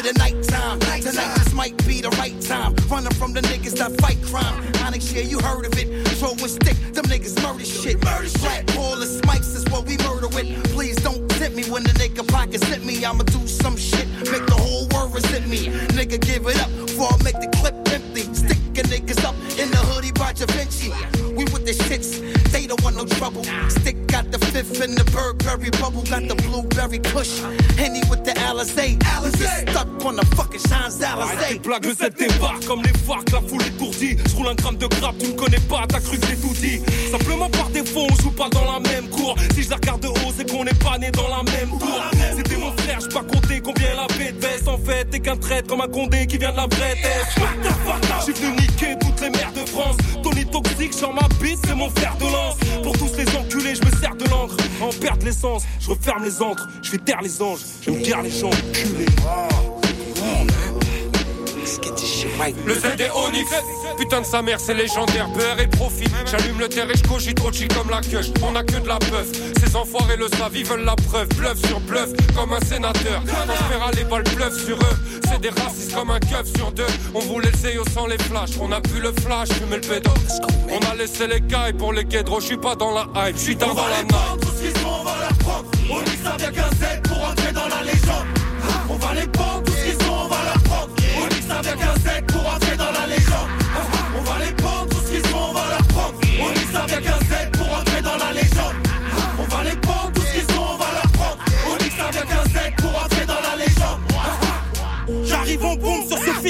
Into 0.00 0.14
the 0.14 0.18
nighttime. 0.18 0.80
Tonight 0.80 1.34
this 1.36 1.52
might 1.52 1.76
be 1.86 2.00
the 2.00 2.08
right 2.16 2.40
time. 2.40 2.74
Running 2.88 3.12
from 3.12 3.34
the 3.34 3.42
niggas 3.42 3.76
that 3.76 4.00
fight 4.00 4.16
crime. 4.22 4.72
Onyx, 4.86 5.12
yeah, 5.12 5.24
you 5.24 5.38
heard 5.40 5.66
of 5.66 5.76
it. 5.76 6.08
Throwing 6.16 6.38
stick, 6.38 6.76
them 6.94 7.04
niggas 7.04 7.36
murder 7.42 7.66
shit. 7.66 8.02
Murder 8.02 8.30
Black 8.38 8.66
Paul 8.68 8.94
and 8.94 9.10
Smikes 9.20 9.54
is 9.54 9.68
what 9.68 9.84
we 9.84 9.98
murder 9.98 10.28
with. 10.28 10.72
Please 10.72 10.96
don't 10.96 11.28
tip 11.32 11.52
me 11.52 11.64
when 11.64 11.82
the 11.82 11.90
nigga 11.90 12.26
pockets 12.26 12.64
hit 12.64 12.82
me. 12.82 13.04
I'ma 13.04 13.24
do 13.24 13.46
some 13.46 13.76
shit, 13.76 14.08
make 14.32 14.46
the 14.46 14.56
whole 14.56 14.88
world 14.88 15.14
resent 15.14 15.46
me. 15.48 15.66
Nigga, 15.92 16.18
give 16.18 16.46
it 16.46 16.58
up 16.62 16.70
before 16.86 17.08
I 17.12 17.22
make 17.22 17.38
the 17.38 17.48
clip 17.58 17.74
empty. 17.92 18.22
Sticking 18.32 18.88
niggas 18.88 19.22
up 19.22 19.34
in 19.60 19.70
the 19.70 19.82
hoodie 19.92 20.12
by 20.12 20.32
Da 20.32 20.46
Vinci. 20.46 20.88
We 21.36 21.44
with 21.52 21.66
the 21.66 21.76
shits, 21.76 22.24
they 22.52 22.66
don't 22.66 22.82
want 22.82 22.96
no 22.96 23.04
trouble. 23.04 23.44
Stick 23.68 23.99
the 24.30 24.38
fifth 24.38 24.80
in 24.80 24.94
the 24.94 25.04
Burberry 25.10 25.70
bubble, 25.70 26.02
got 26.02 26.26
the 26.28 26.34
blueberry 26.34 26.98
kush. 26.98 27.40
Henny 27.76 28.02
with 28.08 28.24
the 28.24 28.32
Alizé. 28.32 28.98
Alizé 28.98 29.68
stuck 29.70 29.88
on 30.04 30.16
the 30.16 30.26
fucking 30.36 30.60
tes 30.60 31.04
Alizé. 31.04 31.62
blagues, 31.62 31.86
le 31.86 31.94
Z 31.94 32.10
débarque 32.18 32.64
comme 32.66 32.82
les 32.82 32.96
farcs, 33.06 33.30
la 33.32 33.40
foule 33.40 33.62
étourdie. 33.62 34.16
Je 34.28 34.36
roule 34.36 34.48
un 34.48 34.54
gramme 34.54 34.76
de 34.76 34.86
grappe, 34.86 35.18
tu 35.18 35.28
me 35.28 35.32
connais 35.34 35.60
pas, 35.68 35.84
t'as 35.88 36.00
cru 36.00 36.18
que 36.18 36.26
j'ai 36.26 36.36
tout 36.36 36.54
dit. 36.60 36.80
Simplement 37.10 37.50
par 37.50 37.70
défaut, 37.70 38.06
on 38.10 38.22
joue 38.22 38.30
pas 38.30 38.48
dans 38.50 38.64
la 38.64 38.80
même 38.80 39.08
cour. 39.10 39.34
Si 39.54 39.62
je 39.62 39.70
la 39.70 39.76
regarde 39.76 40.02
de 40.02 40.08
haut, 40.08 40.32
c'est 40.36 40.48
qu'on 40.50 40.64
n'est 40.64 40.74
pas 40.74 40.98
né 40.98 41.10
dans 41.10 41.28
la 41.28 41.42
même 41.42 41.70
tour. 41.78 42.00
C'était 42.36 42.56
mon 42.56 42.72
frère, 42.78 42.98
j'ai 43.00 43.08
pas 43.08 43.22
compté 43.24 43.60
combien 43.60 43.90
de 43.90 44.40
veste. 44.40 44.68
En 44.68 44.78
fait, 44.78 45.04
t'es 45.10 45.20
qu'un 45.20 45.36
traître 45.36 45.68
comme 45.68 45.80
un 45.80 45.88
condé 45.88 46.26
qui 46.26 46.38
vient 46.38 46.52
de 46.52 46.56
la 46.56 46.66
vraie 46.66 46.96
tête. 47.02 47.26
J'suis 48.20 48.34
venu 48.34 48.52
niquer 48.52 48.96
toutes 49.00 49.20
les 49.20 49.30
mères 49.30 49.52
de 49.52 49.68
France. 49.68 49.96
Toxique 50.50 50.94
sur 50.94 51.12
ma 51.12 51.26
bite, 51.40 51.58
c'est 51.66 51.74
mon 51.74 51.90
fer 51.90 52.16
de 52.18 52.24
lance. 52.24 52.56
Pour 52.82 52.96
tous 52.98 53.16
les 53.16 53.28
enculés, 53.36 53.74
je 53.74 53.84
me 53.84 53.90
sers 54.00 54.14
de 54.16 54.24
l'encre. 54.28 54.56
En 54.80 54.90
perdre 54.90 55.24
l'essence, 55.24 55.64
je 55.78 55.90
referme 55.90 56.24
les 56.24 56.42
antres. 56.42 56.68
Je 56.82 56.90
fais 56.90 56.98
taire 56.98 57.22
les 57.22 57.40
anges, 57.42 57.60
je 57.82 57.90
me 57.90 58.00
guerre 58.00 58.22
les 58.22 58.30
gens 58.30 58.50
culés. 58.72 59.06
Le 62.66 62.74
Z 62.74 62.96
des 62.96 63.08
Onyx, 63.14 63.48
putain 63.96 64.20
de 64.20 64.26
sa 64.26 64.42
mère, 64.42 64.58
c'est 64.58 64.74
légendaire. 64.74 65.28
Beurre 65.28 65.60
et 65.60 65.68
profit. 65.68 66.08
J'allume 66.26 66.58
le 66.58 66.68
terre 66.68 66.90
et 66.90 66.96
je 66.96 67.02
cogite 67.02 67.36
trop 67.36 67.52
chill 67.52 67.68
comme 67.68 67.90
la 67.90 68.00
queue. 68.00 68.20
On 68.42 68.56
a 68.56 68.64
que 68.64 68.76
de 68.76 68.88
la 68.88 68.98
puff. 68.98 69.28
Ces 69.62 69.76
enfoirés 69.76 70.16
le 70.16 70.28
savent, 70.28 70.56
ils 70.56 70.64
veulent 70.64 70.84
la 70.84 70.96
preuve. 70.96 71.28
Bluff 71.36 71.58
sur 71.66 71.80
bluff, 71.80 72.08
comme 72.34 72.52
un 72.52 72.60
sénateur. 72.60 73.22
Quand 73.26 73.84
râler 73.84 74.04
balles 74.04 74.24
bluff 74.34 74.64
sur 74.64 74.76
eux. 74.76 75.20
C'est 75.28 75.40
des 75.40 75.50
racistes 75.50 75.94
comme 75.94 76.10
un 76.10 76.18
keuf 76.18 76.46
sur 76.56 76.72
deux. 76.72 76.86
On 77.14 77.20
voulait 77.20 77.50
le 77.50 77.58
Zéo 77.58 77.84
sans 77.94 78.06
les 78.06 78.18
flashs. 78.18 78.58
On 78.60 78.72
a 78.72 78.80
plus 78.80 79.00
le 79.00 79.12
flash, 79.12 79.48
fumer 79.50 79.76
le 79.76 79.82
pédo. 79.82 80.10
On 80.70 80.78
a 80.90 80.94
laissé 80.96 81.26
les 81.26 81.40
cailles 81.40 81.74
pour 81.74 81.92
les 81.92 82.04
guédros. 82.04 82.40
Je 82.40 82.46
suis 82.46 82.56
pas 82.56 82.74
dans 82.74 82.92
la 82.92 83.06
hype, 83.16 83.36
je 83.36 83.42
suis 83.42 83.56
dans, 83.56 83.68
la 83.68 83.72
les 83.72 84.06
prendre, 84.08 84.40
tout 84.40 84.48
ce 84.56 84.62
qu'ils 84.62 84.86
ont, 84.86 85.00
on 85.00 85.04
va 85.04 85.12
leur 85.20 85.38
prendre. 85.38 85.64
On 85.90 86.00
dit 86.02 86.18
ça 86.22 86.36
vient 86.36 86.50
qu'un 86.50 86.70
Z 86.70 87.09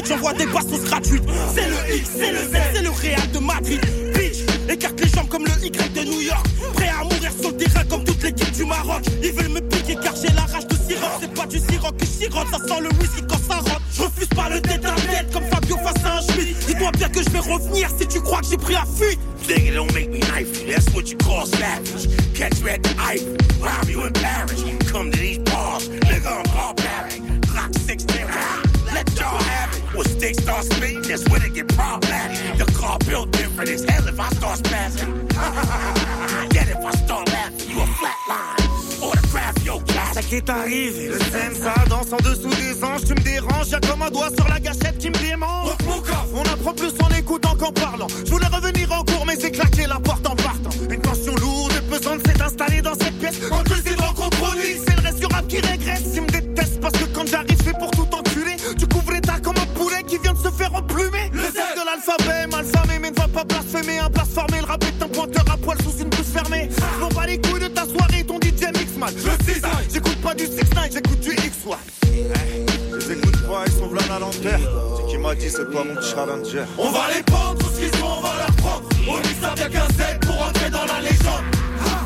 j'envoie 0.06 0.32
des 0.34 0.46
bastos 0.46 0.82
gratuites. 0.84 1.24
C'est 1.54 1.68
le 1.68 1.96
X, 1.96 2.10
c'est 2.16 2.32
le 2.32 2.38
Z, 2.38 2.56
c'est 2.74 2.82
le 2.82 2.90
Real 2.90 3.30
de 3.32 3.38
Madrid. 3.38 3.80
Bitch, 4.14 4.38
écarte 4.68 5.00
les 5.00 5.08
jambes 5.08 5.28
comme 5.28 5.44
le 5.44 5.66
Y 5.66 5.92
de 5.94 6.10
New 6.10 6.20
York. 6.20 6.46
Prêt 6.74 6.88
à 6.88 7.04
mourir 7.04 7.32
sur 7.40 7.50
le 7.50 7.56
terrain 7.56 7.84
comme 7.84 8.04
toute 8.04 8.22
l'équipe 8.22 8.52
du 8.52 8.64
Maroc. 8.64 9.02
Ils 9.22 9.32
veulent 9.32 9.48
me 9.50 9.60
piquer 9.60 9.96
car 10.02 10.14
j'ai 10.16 10.32
la 10.34 10.42
rage 10.42 10.66
de 10.66 10.74
sirop. 10.74 11.06
C'est 11.20 11.34
pas 11.34 11.46
du 11.46 11.58
sirop 11.58 11.92
que 11.92 12.06
sirote, 12.06 12.46
ça 12.50 12.58
sent 12.58 12.80
le 12.80 12.88
whisky 12.98 13.22
quand 13.28 13.40
ça 13.48 13.56
rentre. 13.56 13.82
Je 13.92 14.02
refuse 14.02 14.28
pas 14.28 14.48
le 14.48 14.60
tête 14.60 14.82
comme 15.32 15.44
Fabio 15.44 15.76
face 15.78 16.04
à 16.04 16.18
un 16.18 16.20
Schmitt. 16.22 16.56
Dis-toi 16.66 16.90
bien 16.92 17.08
que 17.08 17.22
je 17.22 17.30
vais 17.30 17.38
revenir 17.40 17.88
si 17.98 18.06
tu 18.06 18.20
crois 18.20 18.40
que 18.40 18.46
j'ai 18.50 18.56
pris 18.56 18.74
la 18.74 18.84
fuite. 18.84 19.18
Nigga, 19.48 19.74
don't 19.74 19.92
make 19.94 20.10
me 20.10 20.20
knife. 20.20 20.64
That's 20.66 20.86
what 20.94 21.10
you 21.10 21.16
call 21.18 21.44
savage. 21.46 22.08
Catch 22.34 22.62
me 22.62 22.78
the 22.78 22.90
Eiffel, 23.00 23.36
rob 23.60 23.88
you. 23.88 24.00
Come 24.90 25.10
to 25.10 25.18
these 25.18 25.39
When 30.00 30.08
sticks 30.08 30.42
start 30.42 30.64
spitting, 30.64 31.02
that's 31.02 31.28
when 31.28 31.42
it 31.42 31.52
get 31.52 31.68
problematic. 31.76 32.56
The 32.56 32.64
car 32.72 32.96
built 33.06 33.32
different 33.32 33.68
as 33.68 33.84
hell 33.84 34.08
if 34.08 34.18
I 34.18 34.30
start 34.30 34.58
spazzing. 34.60 35.12
Yet 36.54 36.68
if 36.70 36.82
I 36.82 36.90
start 37.04 37.28
laughing, 37.28 37.68
you 37.68 37.82
a 37.82 37.86
flatline. 38.00 39.02
Autograph 39.02 39.62
your 39.62 39.82
cat. 39.84 40.14
Ça 40.14 40.22
qui 40.22 40.36
est 40.36 40.48
arrivé, 40.48 41.08
le 41.08 41.18
scène 41.18 41.54
ça 41.54 41.74
danse 41.90 42.14
en 42.14 42.16
dessous 42.16 42.48
des 42.48 42.82
anges, 42.82 43.04
tu 43.04 43.12
me 43.12 43.20
déranges, 43.20 43.68
y'a 43.68 43.80
comme 43.80 44.00
un 44.00 44.10
doigt 44.10 44.30
sur 44.34 44.48
la 44.48 44.58
gâchette 44.58 44.96
qui 44.96 45.10
me 45.10 45.18
démange. 45.18 45.68
On 46.32 46.42
apprend 46.44 46.72
plus 46.72 46.94
en 47.04 47.14
écoutant 47.18 47.54
qu'en 47.56 47.70
parlant. 47.70 48.06
Je 48.24 48.30
voulais 48.30 48.46
revenir 48.46 48.90
en 48.92 49.04
cours, 49.04 49.26
mais 49.26 49.36
c'est 49.38 49.50
claqué 49.50 49.86
la 49.86 50.00
porte 50.00 50.26
en 50.26 50.34
partant. 50.34 50.70
Une 50.90 51.02
tension 51.02 51.34
lourde 51.34 51.72
et 51.76 51.90
pesante 51.90 52.26
s'est 52.26 52.40
installée 52.40 52.80
dans 52.80 52.94
cette 52.94 53.18
pièce. 53.18 53.38
En 53.50 53.62
plus, 53.64 53.82
c'est 53.84 53.96
dans 53.96 54.14
compromis, 54.14 54.80
c'est 54.82 54.96
le 54.96 55.02
reste 55.02 55.18
du 55.20 55.26
rap 55.26 55.46
qui 55.46 55.60
régresse. 55.60 56.04
Vient 60.22 60.32
de 60.32 60.38
se 60.38 60.50
faire 60.50 60.74
emplumer. 60.74 61.30
Le 61.32 61.42
Z 61.42 61.54
de 61.76 61.84
l'alphabet, 61.84 62.46
malfamé, 62.50 62.98
mais 63.00 63.10
ne 63.10 63.16
va 63.16 63.28
pas 63.28 63.44
blasphémer. 63.44 63.98
Un 63.98 64.08
blasphémé, 64.08 64.60
le 64.60 64.66
rap 64.66 64.84
est 64.84 65.02
un 65.02 65.08
pointeur 65.08 65.44
à 65.52 65.56
poil 65.56 65.78
sous 65.82 66.02
une 66.02 66.08
bouche 66.08 66.32
fermée. 66.32 66.68
Je 66.70 67.00
m'en 67.00 67.08
bats 67.08 67.26
les 67.26 67.40
couilles 67.40 67.60
de 67.60 67.68
ta 67.68 67.84
soirée, 67.84 68.24
ton 68.24 68.36
DJ 68.36 68.66
mix 68.78 68.96
mal. 68.96 69.12
Je 69.16 69.52
cisaille, 69.52 69.88
j'écoute 69.92 70.20
pas 70.22 70.34
du 70.34 70.46
6 70.46 70.56
9 70.56 70.90
j'écoute 70.92 71.20
du 71.20 71.32
X-One. 71.32 71.78
Les 72.12 73.12
écoute 73.12 73.46
pas, 73.46 73.64
ils 73.66 73.72
sont 73.72 73.86
blancs 73.86 74.10
à 74.10 74.18
l'envers. 74.18 74.60
C'est 74.96 75.06
qui 75.10 75.18
m'a 75.18 75.34
dit, 75.34 75.50
c'est 75.50 75.70
pas 75.70 75.84
mon 75.84 76.00
challenger. 76.00 76.64
On 76.78 76.90
va 76.90 77.06
les 77.14 77.22
prendre, 77.22 77.58
tout 77.58 77.70
ce 77.74 77.80
qu'ils 77.80 77.98
sont, 77.98 78.06
on 78.06 78.20
va 78.20 78.32
leur 78.38 78.56
prendre. 78.56 78.88
On 79.08 79.42
ça 79.42 79.54
vient 79.54 79.68
qu'un 79.68 79.88
Z 79.88 80.20
pour 80.20 80.42
entrer 80.42 80.70
dans 80.70 80.84
la 80.84 81.00
légende. 81.00 81.44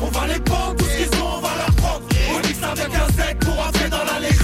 On 0.01 0.07
va 0.07 0.27
les 0.27 0.39
prendre, 0.39 0.75
tout 0.75 0.85
ce 0.85 0.97
qu'ils 0.97 1.17
sont, 1.17 1.25
on 1.37 1.41
va 1.41 1.49
leur 1.57 1.75
prendre. 1.75 2.01
On 2.29 2.61
ça 2.61 2.73
vient 2.73 2.89
qu'un 2.89 3.07
Z 3.07 3.35
pour 3.39 3.59
entrer 3.59 3.89
dans 3.89 4.03
la 4.03 4.19
légende. 4.19 4.34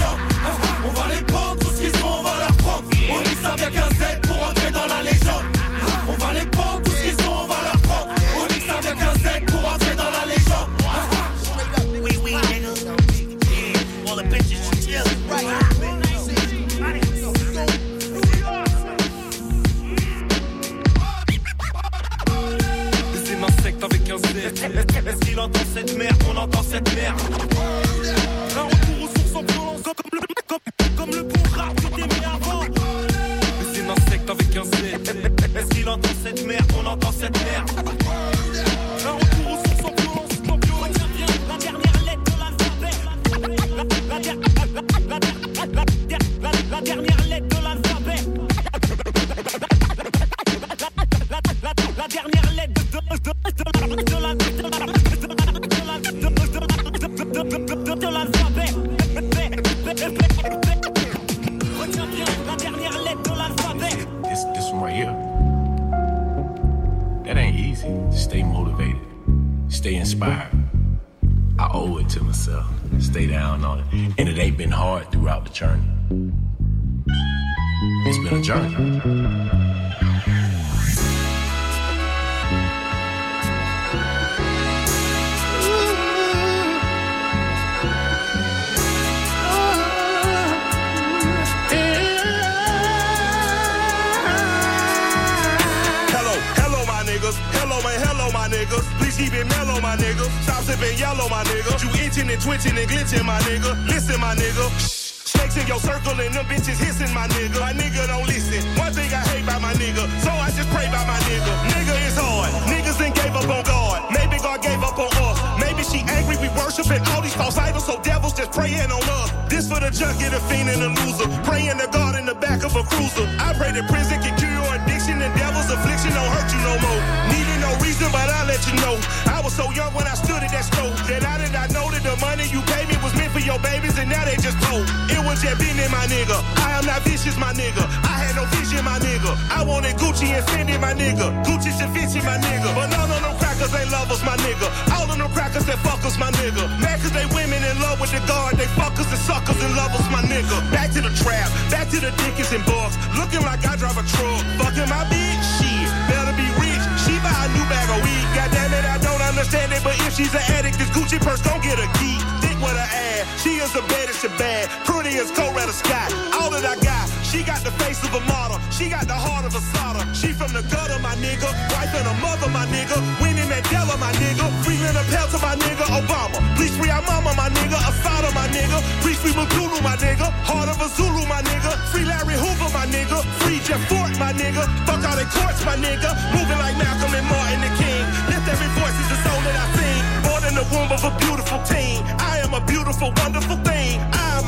Worshiping 116.72 117.04
all 117.12 117.20
these 117.20 117.34
false 117.34 117.58
idols, 117.58 117.84
so 117.84 118.00
devils 118.00 118.32
just 118.32 118.52
praying 118.52 118.90
on 118.90 119.02
us. 119.20 119.28
This 119.48 119.68
for 119.68 119.80
the 119.80 119.90
junkie, 119.90 120.28
the 120.28 120.40
fiend, 120.48 120.68
and 120.70 120.80
the 120.80 120.90
loser. 121.04 121.28
Praying 121.44 121.76
to 121.78 121.88
God 121.92 122.16
in 122.16 122.24
the 122.24 122.34
back 122.34 122.64
of 122.64 122.74
a 122.76 122.82
cruiser. 122.82 123.28
I 123.36 123.52
pray 123.52 123.72
that 123.72 123.84
prison 123.88 124.20
can 124.24 124.32
cure 124.40 124.52
your 124.52 124.70
addiction 124.80 125.20
and 125.20 125.32
devil's 125.36 125.68
affliction 125.68 126.16
don't 126.16 126.32
hurt 126.32 126.48
you 126.48 126.60
no 126.64 126.74
more. 126.80 127.00
Needing 127.28 127.60
no 127.60 127.72
reason, 127.84 128.08
but 128.08 128.24
I 128.24 128.48
let 128.48 128.60
you 128.64 128.74
know. 128.80 128.96
I 129.28 129.40
was 129.44 129.52
so 129.52 129.68
young 129.72 129.92
when 129.92 130.06
I 130.08 130.14
stood 130.16 130.40
at 130.40 130.48
that 130.52 130.64
stove. 130.64 130.96
That 131.08 131.24
I 131.28 131.36
did 131.44 131.52
not 131.52 131.68
know 131.76 131.92
that 131.92 132.00
the 132.00 132.16
money 132.24 132.48
you 132.48 132.64
paid 132.72 132.88
me 132.88 132.96
was 133.04 133.12
meant 133.20 133.32
for 133.36 133.44
your 133.44 133.60
babies, 133.60 133.98
and 133.98 134.08
now 134.08 134.24
they 134.24 134.36
just 134.40 134.56
told. 134.64 134.88
It 135.12 135.20
was 135.20 135.44
just 135.44 135.60
been 135.60 135.76
in 135.76 135.90
my 135.92 136.08
nigga. 136.08 136.40
I 136.64 136.72
am 136.80 136.88
not 136.88 137.04
vicious, 137.04 137.36
my 137.36 137.52
nigga. 137.52 137.84
I 138.08 138.16
had 138.24 138.32
no 138.32 138.48
vision, 138.56 138.80
my 138.84 138.96
nigga. 138.96 139.36
I 139.52 139.60
wanted 139.60 140.00
Gucci 140.00 140.32
and 140.32 140.44
Fendi, 140.48 140.80
my 140.80 140.96
nigga. 140.96 141.36
Gucci 141.44 141.68
and 141.84 141.92
Vinci, 141.92 142.24
my 142.24 142.40
nigga. 142.40 142.72
But 142.72 142.88
none 142.88 143.12
of 143.12 143.41
them 143.62 143.70
crackers 143.70 143.80
ain't 143.80 143.92
lovers, 143.92 144.22
my 144.24 144.36
nigga. 144.42 144.66
All 144.92 145.06
of 145.10 145.18
them 145.18 145.30
crackers 145.30 145.66
that 145.66 145.78
fuckers, 145.78 146.18
my 146.18 146.30
nigga. 146.42 146.66
Mad 146.80 147.00
cause 147.00 147.12
they 147.12 147.26
women 147.30 147.62
in 147.62 147.78
love 147.80 148.00
with 148.00 148.10
the 148.10 148.18
guard. 148.26 148.56
They 148.56 148.66
fuckers 148.74 149.06
and 149.10 149.22
suckers 149.22 149.60
and 149.62 149.74
lovers, 149.76 150.06
my 150.10 150.22
nigga. 150.22 150.56
Back 150.70 150.90
to 150.92 151.00
the 151.00 151.12
trap, 151.14 151.46
back 151.70 151.88
to 151.90 152.00
the 152.00 152.10
dickens 152.22 152.50
and 152.52 152.64
bugs. 152.66 152.98
Looking 153.14 153.42
like 153.42 153.62
I 153.64 153.76
drive 153.76 153.96
a 153.98 154.02
truck. 154.02 154.42
Fucking 154.58 154.88
my 154.90 155.06
bitch, 155.06 155.42
shit. 155.58 155.86
Better 156.10 156.34
be 156.34 156.46
rich. 156.58 156.82
She 157.06 157.14
buy 157.22 157.30
a 157.30 157.48
new 157.54 157.66
bag 157.70 157.86
of 157.94 158.02
weed. 158.02 158.26
God 158.34 158.50
damn 158.50 158.72
it, 158.74 158.84
I 158.84 158.98
don't 158.98 159.22
understand 159.22 159.70
it. 159.72 159.82
But 159.84 159.94
if 160.02 160.16
she's 160.16 160.34
an 160.34 160.42
addict, 160.58 160.78
this 160.78 160.90
Gucci 160.90 161.22
purse 161.22 161.40
don't 161.40 161.62
get 161.62 161.78
a 161.78 161.86
key. 162.02 162.18
Thick 162.42 162.58
with 162.58 162.74
her 162.74 162.90
ass. 162.90 163.24
She 163.42 163.62
is 163.62 163.72
the 163.72 163.82
baddest 163.86 164.24
and 164.24 164.34
bad. 164.38 164.70
Pretty 164.86 165.18
as 165.18 165.30
Coretta 165.30 165.74
Scott. 165.74 166.10
All 166.34 166.50
that 166.50 166.66
I 166.66 166.76
got. 166.82 167.06
She 167.32 167.40
got 167.40 167.64
the 167.64 167.72
face 167.80 167.96
of 168.04 168.12
a 168.12 168.20
model. 168.28 168.60
She 168.68 168.92
got 168.92 169.08
the 169.08 169.16
heart 169.16 169.48
of 169.48 169.56
a 169.56 169.62
slaughter. 169.72 170.04
She 170.12 170.36
from 170.36 170.52
the 170.52 170.60
gutter, 170.68 171.00
my 171.00 171.16
nigga. 171.16 171.48
Wife 171.72 171.96
and 171.96 172.04
a 172.04 172.12
mother, 172.20 172.44
my 172.52 172.68
nigga. 172.68 173.00
Winning 173.24 173.48
Mandela, 173.48 173.96
my 173.96 174.12
nigga. 174.20 174.44
Free 174.60 174.76
Leonard 174.76 175.08
Peltier, 175.08 175.40
my 175.40 175.56
nigga. 175.56 175.88
Obama. 175.96 176.36
Please 176.60 176.76
free 176.76 176.92
our 176.92 177.00
mama, 177.08 177.32
my 177.32 177.48
nigga. 177.48 177.80
Asada, 177.88 178.28
my 178.36 178.44
nigga. 178.52 178.84
Please 179.00 179.16
free 179.16 179.32
Magulu, 179.32 179.80
my 179.80 179.96
nigga. 179.96 180.28
Heart 180.44 180.76
of 180.76 180.84
a 180.84 180.92
Zulu, 180.92 181.24
my 181.24 181.40
nigga. 181.40 181.72
Free 181.88 182.04
Larry 182.04 182.36
Hoover, 182.36 182.68
my 182.76 182.84
nigga. 182.84 183.24
Free 183.40 183.64
Jeff 183.64 183.80
Fort, 183.88 184.12
my 184.20 184.36
nigga. 184.36 184.68
Fuck 184.84 185.00
all 185.00 185.16
the 185.16 185.24
courts, 185.32 185.64
my 185.64 185.72
nigga. 185.80 186.12
Moving 186.36 186.60
like 186.60 186.76
Malcolm 186.76 187.16
and 187.16 187.24
Martin 187.32 187.64
the 187.64 187.72
King. 187.80 188.04
Lift 188.28 188.44
every 188.44 188.68
voice 188.76 188.98
is 189.00 189.08
the 189.08 189.16
soul 189.24 189.40
that 189.48 189.56
I 189.56 189.66
sing. 189.80 190.02
Born 190.20 190.42
in 190.44 190.54
the 190.60 190.68
womb 190.68 190.92
of 190.92 191.00
a 191.00 191.12
beautiful 191.24 191.64
teen. 191.64 192.04
I 192.20 192.44
am 192.44 192.52
a 192.52 192.60
beautiful, 192.60 193.08
wonderful 193.24 193.56
thing. 193.64 193.71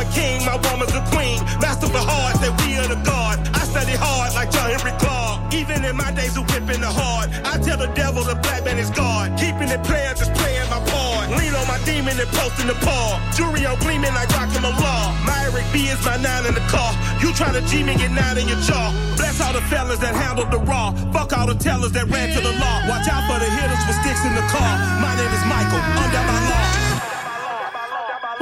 A 0.05 0.13
king, 0.13 0.45
my 0.45 0.61
woman's 0.69 0.93
a 0.93 1.01
queen. 1.09 1.41
Master 1.65 1.87
of 1.87 1.93
the 1.97 2.05
heart, 2.05 2.37
that 2.45 2.53
we 2.61 2.77
are 2.77 2.89
the 2.89 3.01
God. 3.09 3.41
I 3.57 3.65
study 3.65 3.97
hard 3.97 4.37
like 4.37 4.53
John 4.53 4.69
Henry 4.69 4.93
Clark. 5.01 5.49
Even 5.55 5.81
in 5.85 5.97
my 5.97 6.13
days 6.13 6.37
of 6.37 6.45
whipping 6.53 6.85
the 6.85 6.93
hard, 6.93 7.33
I 7.49 7.57
tell 7.57 7.79
the 7.81 7.89
devil 7.97 8.21
the 8.21 8.37
black 8.45 8.65
man 8.69 8.77
is 8.77 8.91
God. 8.91 9.33
Keeping 9.41 9.73
it 9.73 9.81
playing, 9.89 10.17
just 10.21 10.35
playing 10.37 10.69
my 10.69 10.81
part. 10.93 11.33
Lean 11.41 11.57
on 11.57 11.65
my 11.65 11.81
demon 11.89 12.21
and 12.21 12.29
posting 12.37 12.69
the 12.69 12.77
paw. 12.85 13.17
Jury 13.33 13.65
on 13.65 13.81
gleaming 13.81 14.13
like 14.13 14.29
rockin' 14.37 14.61
the 14.61 14.75
law. 14.77 15.17
Myrick 15.25 15.65
B 15.73 15.89
is 15.89 16.01
my 16.05 16.21
nine 16.21 16.45
in 16.45 16.53
the 16.53 16.67
car. 16.69 16.93
You 17.25 17.33
try 17.33 17.49
to 17.57 17.65
G 17.65 17.81
me, 17.81 17.97
get 17.97 18.13
nine 18.13 18.37
in 18.37 18.45
your 18.45 18.61
jaw. 18.61 18.93
Bless 19.17 19.41
all 19.41 19.57
the 19.57 19.65
fellas 19.73 20.05
that 20.05 20.13
handled 20.13 20.53
the 20.53 20.61
raw. 20.69 20.93
Fuck 21.17 21.33
all 21.33 21.49
the 21.49 21.57
tellers 21.57 21.93
that 21.97 22.13
ran 22.13 22.29
to 22.37 22.41
the 22.45 22.53
law. 22.61 22.77
Watch 22.93 23.09
out 23.09 23.25
for 23.25 23.41
the 23.41 23.49
hitters 23.49 23.81
with 23.89 23.97
sticks 24.05 24.21
in 24.29 24.37
the 24.37 24.45
car. 24.53 24.73
My 25.01 25.17
name 25.17 25.33
is 25.33 25.45
Michael, 25.49 25.81
under 25.81 26.23
my 26.29 26.41
law. 26.53 26.65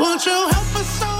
Won't 0.00 0.26
you 0.26 0.38
help 0.50 0.74
us 0.80 0.90
so 0.98 1.11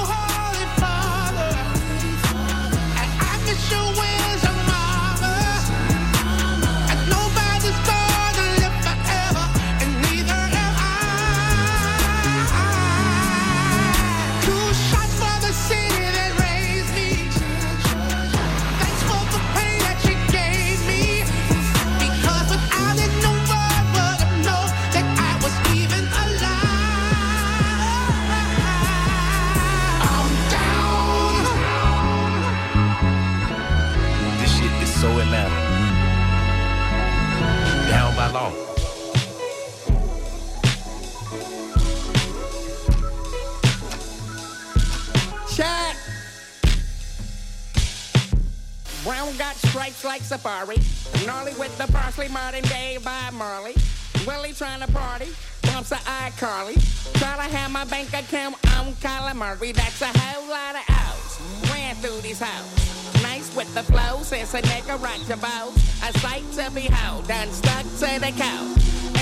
Carly. 56.43 56.75
Try 57.23 57.37
to 57.37 57.57
have 57.57 57.71
my 57.71 57.85
bank 57.85 58.09
account 58.09 58.57
on 58.75 58.95
Kyler 58.95 59.33
Murray. 59.33 59.71
That's 59.71 60.03
a 60.03 60.07
whole 60.07 60.51
lot 60.51 60.75
of 60.75 60.83
O's. 60.91 61.71
Ran 61.71 61.95
through 62.03 62.21
these 62.21 62.43
hoes. 62.43 63.23
Nice 63.23 63.55
with 63.55 63.73
the 63.75 63.85
flow, 63.85 64.25
since 64.25 64.53
a 64.55 64.61
nigga 64.61 65.01
rock 65.01 65.23
your 65.29 65.37
boat. 65.37 65.71
A 66.03 66.11
sight 66.19 66.43
to 66.59 66.69
behold, 66.75 67.29
done 67.29 67.49
stuck 67.53 67.85
to 67.85 68.19
the 68.19 68.33
cow. 68.35 68.75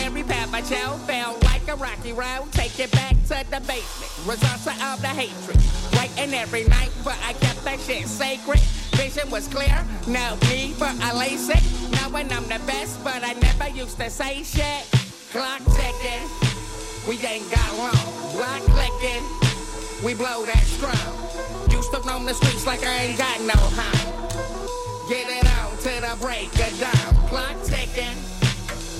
Every 0.03 0.23
path 0.23 0.55
I 0.55 0.63
chow 0.63 0.97
felt 1.05 1.45
like 1.45 1.69
a 1.69 1.77
rocky 1.77 2.15
road. 2.15 2.51
Take 2.53 2.81
it 2.81 2.91
back 2.93 3.13
to 3.29 3.45
the 3.51 3.61
basement. 3.69 4.13
Results 4.25 4.67
of 4.67 5.03
the 5.03 5.13
hatred. 5.13 5.61
Waiting 6.01 6.33
every 6.33 6.65
night, 6.73 6.91
but 7.05 7.19
I 7.23 7.35
kept 7.35 7.63
that 7.65 7.81
shit 7.81 8.09
sacred. 8.09 8.61
Vision 8.97 9.31
was 9.31 9.47
clear, 9.47 9.77
no 10.09 10.39
need 10.49 10.73
for 10.77 10.89
a 10.89 11.13
LASIK. 11.13 11.61
Knowing 12.01 12.33
I'm 12.33 12.45
the 12.45 12.65
best, 12.65 13.05
but 13.05 13.23
I 13.23 13.35
never 13.35 13.69
used 13.77 13.99
to 13.99 14.09
say 14.09 14.43
shit. 14.43 14.89
Clock 15.33 15.61
ticking, 15.77 16.50
we 17.07 17.19
ain't 17.27 17.51
got 17.51 17.71
long. 17.77 17.93
Block 18.33 18.61
clicking, 18.73 19.23
we 20.05 20.15
blow 20.15 20.45
that 20.45 20.65
strong. 20.65 21.71
Used 21.71 21.93
to 21.93 22.01
roam 22.01 22.25
the 22.25 22.35
streets 22.35 22.67
like 22.67 22.85
I 22.85 23.05
ain't 23.05 23.19
got 23.19 23.41
no 23.41 23.55
home. 23.57 25.09
Get 25.09 25.27
it 25.29 25.47
on 25.59 25.77
to 25.79 25.93
the 26.01 26.17
break 26.21 26.49
of 26.59 26.73
dawn. 26.81 27.29
Clock 27.29 27.57
ticking, 27.65 28.17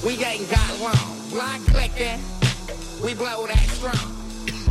we 0.05 0.23
ain't 0.25 0.51
got 0.51 0.81
long. 0.81 1.31
Block 1.31 1.61
clicking, 1.67 2.21
we 3.03 3.15
blow 3.15 3.47
that 3.47 3.67
strong. 3.69 4.17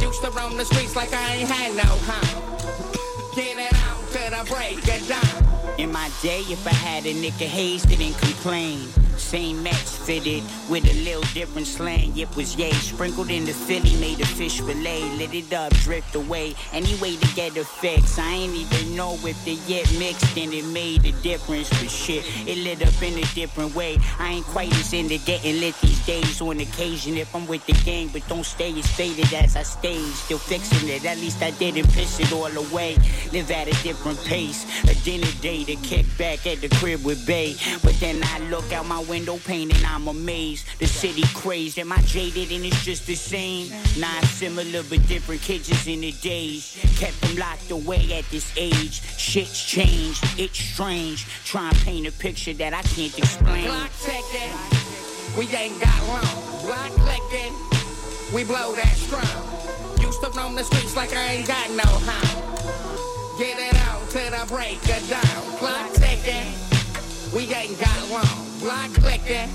Used 0.01 0.23
to 0.23 0.31
roam 0.31 0.57
the 0.57 0.65
streets 0.65 0.95
like 0.95 1.13
I 1.13 1.35
ain't 1.35 1.49
had 1.49 1.75
no 1.75 1.89
home. 2.07 3.35
Get 3.35 3.57
it 3.57 3.73
on 3.87 3.99
to 4.13 4.21
the 4.35 4.53
break 4.53 4.77
of 4.87 5.07
dawn. 5.07 5.48
In 5.77 5.91
my 5.91 6.09
day, 6.21 6.41
if 6.47 6.65
I 6.67 6.73
had 6.73 7.05
a 7.05 7.13
nigga 7.13 7.45
haze, 7.45 7.83
didn't 7.83 8.17
complain. 8.17 8.87
Same 9.17 9.61
match 9.61 9.75
fitted 9.75 10.43
with 10.69 10.85
a 10.85 10.93
little 11.03 11.21
different 11.33 11.67
slang. 11.67 12.17
It 12.17 12.33
was 12.35 12.55
yay. 12.55 12.71
Sprinkled 12.71 13.29
in 13.29 13.45
the 13.45 13.53
Philly, 13.53 13.95
made 13.97 14.19
a 14.21 14.25
fish 14.25 14.61
fillet. 14.61 15.03
Lit 15.17 15.33
it 15.33 15.53
up, 15.53 15.73
drift 15.75 16.15
away. 16.15 16.55
Any 16.71 16.95
way 16.95 17.17
to 17.17 17.35
get 17.35 17.55
a 17.57 17.65
fix. 17.65 18.17
I 18.17 18.31
ain't 18.31 18.55
even 18.55 18.95
know 18.95 19.17
if 19.23 19.43
they 19.45 19.59
yet 19.67 19.91
mixed 19.99 20.37
and 20.37 20.53
it 20.53 20.65
made 20.65 21.05
a 21.05 21.11
difference. 21.21 21.69
But 21.69 21.91
shit, 21.91 22.23
it 22.47 22.57
lit 22.59 22.81
up 22.81 23.01
in 23.03 23.19
a 23.19 23.27
different 23.35 23.75
way. 23.75 23.97
I 24.17 24.33
ain't 24.33 24.45
quite 24.45 24.73
as 24.79 24.93
into 24.93 25.17
getting 25.19 25.59
lit 25.59 25.75
these 25.81 26.03
days 26.05 26.41
on 26.41 26.59
occasion 26.59 27.17
if 27.17 27.35
I'm 27.35 27.45
with 27.45 27.65
the 27.65 27.73
gang. 27.83 28.07
But 28.07 28.27
don't 28.29 28.45
stay 28.45 28.77
as 28.79 28.87
faded 28.87 29.31
as 29.33 29.57
I 29.57 29.63
stay. 29.63 29.99
Still 29.99 30.39
fixing 30.39 30.87
it. 30.87 31.05
At 31.05 31.17
least 31.17 31.43
I 31.43 31.51
didn't 31.51 31.91
piss 31.91 32.19
it 32.19 32.31
all 32.31 32.57
away. 32.57 32.95
Live 33.33 33.51
at 33.51 33.67
a 33.67 33.83
different 33.83 34.19
pace. 34.25 34.65
A 34.85 34.95
dinner 35.03 35.31
to 35.65 35.75
kick 35.75 36.05
back 36.17 36.45
at 36.47 36.61
the 36.61 36.69
crib 36.69 37.03
with 37.03 37.25
Bay. 37.25 37.55
But 37.83 37.99
then 37.99 38.21
I 38.23 38.39
look 38.49 38.71
out 38.71 38.85
my 38.85 38.99
window 39.01 39.37
pane 39.37 39.71
and 39.71 39.85
I'm 39.85 40.07
amazed. 40.07 40.65
The 40.79 40.87
city 40.87 41.23
crazed. 41.33 41.79
Am 41.79 41.91
I 41.91 42.01
jaded 42.01 42.51
and 42.51 42.65
it's 42.65 42.83
just 42.83 43.05
the 43.07 43.15
same? 43.15 43.71
Not 43.97 44.23
similar 44.25 44.83
but 44.83 45.05
different 45.07 45.41
kids 45.41 45.69
in 45.87 46.01
the 46.01 46.11
days. 46.11 46.77
Kept 46.97 47.19
them 47.21 47.35
locked 47.37 47.71
away 47.71 48.13
at 48.13 48.25
this 48.29 48.51
age. 48.57 49.01
Shit's 49.17 49.63
changed. 49.63 50.23
It's 50.37 50.57
strange. 50.57 51.25
Try 51.45 51.69
and 51.69 51.77
paint 51.77 52.07
a 52.07 52.11
picture 52.11 52.53
that 52.53 52.73
I 52.73 52.81
can't 52.81 53.17
explain. 53.17 53.65
Clock 53.65 53.91
ticking, 54.01 54.53
we 55.37 55.47
ain't 55.55 55.79
got 55.81 56.07
long. 56.07 56.65
Block 56.65 56.91
clicking, 56.91 57.53
we 58.33 58.43
blow 58.43 58.75
that 58.75 58.95
strong. 58.95 60.01
Used 60.01 60.21
to 60.23 60.29
roam 60.31 60.55
the 60.55 60.63
streets 60.63 60.95
like 60.95 61.13
I 61.13 61.33
ain't 61.33 61.47
got 61.47 61.69
no 61.71 61.83
home. 61.83 62.98
Get 63.39 63.57
it 63.57 63.87
on 63.87 64.05
to 64.07 64.17
the 64.17 64.45
break 64.49 64.83
of 64.89 65.09
dawn. 65.09 65.57
Clock 65.59 65.93
ticking, 65.93 66.51
we 67.33 67.43
ain't 67.53 67.79
got 67.79 68.09
long. 68.09 68.59
Block 68.59 68.91
clicking, 68.95 69.47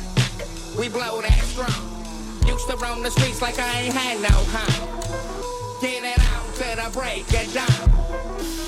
we 0.79 0.88
blow 0.88 1.20
that 1.20 1.38
strong. 1.44 2.49
Used 2.49 2.66
to 2.70 2.79
roam 2.79 3.03
the 3.03 3.11
streets 3.11 3.42
like 3.42 3.59
I 3.59 3.81
ain't 3.83 3.92
had 3.92 4.23
no 4.23 4.35
home. 4.49 5.83
Get 5.83 6.03
it 6.03 6.18
on 6.33 6.47
to 6.55 6.83
the 6.83 6.99
break 6.99 7.29
of 7.35 7.53
dawn. 7.53 8.63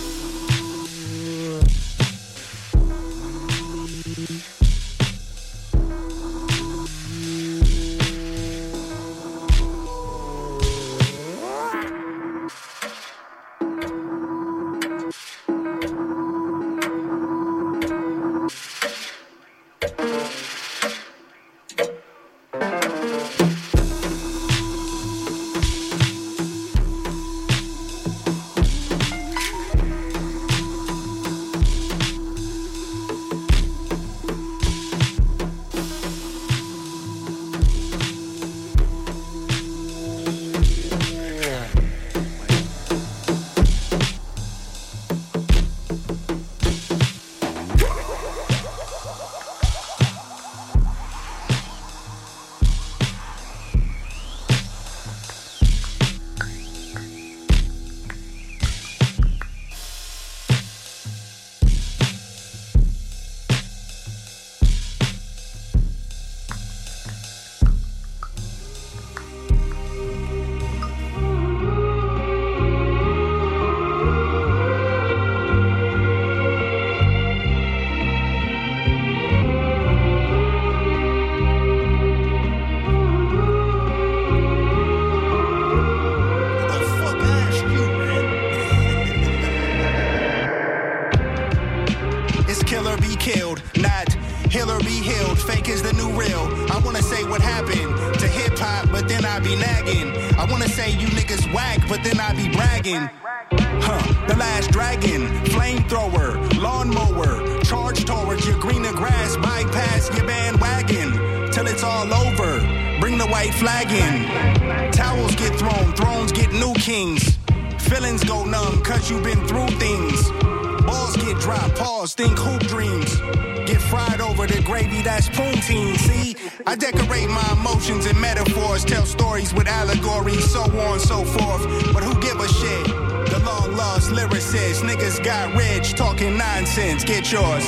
The 125.24 125.32
that's. 125.32 126.00
See, 126.00 126.36
I 126.66 126.76
decorate 126.76 127.28
my 127.28 127.52
emotions 127.52 128.06
and 128.06 128.20
metaphors, 128.20 128.84
tell 128.84 129.06
stories 129.06 129.54
with 129.54 129.66
allegories, 129.66 130.50
so 130.50 130.62
on 130.62 130.92
and 130.92 131.00
so 131.00 131.24
forth. 131.24 131.62
But 131.92 132.02
who 132.02 132.20
give 132.20 132.38
a 132.38 132.48
shit? 132.48 132.86
The 132.86 133.42
long 133.44 133.76
lost 133.76 134.10
lyricist, 134.10 134.82
niggas 134.82 135.24
got 135.24 135.54
rich, 135.56 135.94
talking 135.94 136.36
nonsense, 136.36 137.04
get 137.04 137.30
yours. 137.32 137.64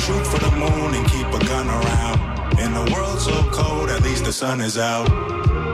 Shoot 0.00 0.26
for 0.26 0.38
the 0.38 0.52
moon 0.56 0.94
and 0.94 1.06
keep 1.10 1.26
a 1.26 1.44
gun 1.46 1.68
around. 1.68 2.58
In 2.58 2.72
a 2.74 2.92
world 2.92 3.20
so 3.20 3.42
cold, 3.50 3.90
at 3.90 4.02
least 4.02 4.24
the 4.24 4.32
sun 4.32 4.60
is 4.60 4.78
out. 4.78 5.08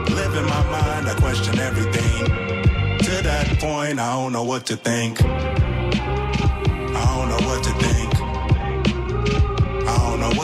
Live 0.09 0.33
in 0.35 0.45
my 0.45 0.63
mind, 0.71 1.07
I 1.07 1.15
question 1.19 1.59
everything. 1.59 2.25
To 2.99 3.21
that 3.23 3.57
point, 3.59 3.99
I 3.99 4.13
don't 4.13 4.33
know 4.33 4.43
what 4.43 4.65
to 4.67 4.75
think. 4.75 5.19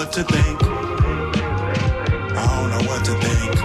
What 0.04 0.12
to 0.12 0.24
think. 0.24 0.60
I 2.36 2.44
don't 2.52 2.70
know 2.72 2.90
what 2.92 3.06
to 3.06 3.14
think. 3.24 3.56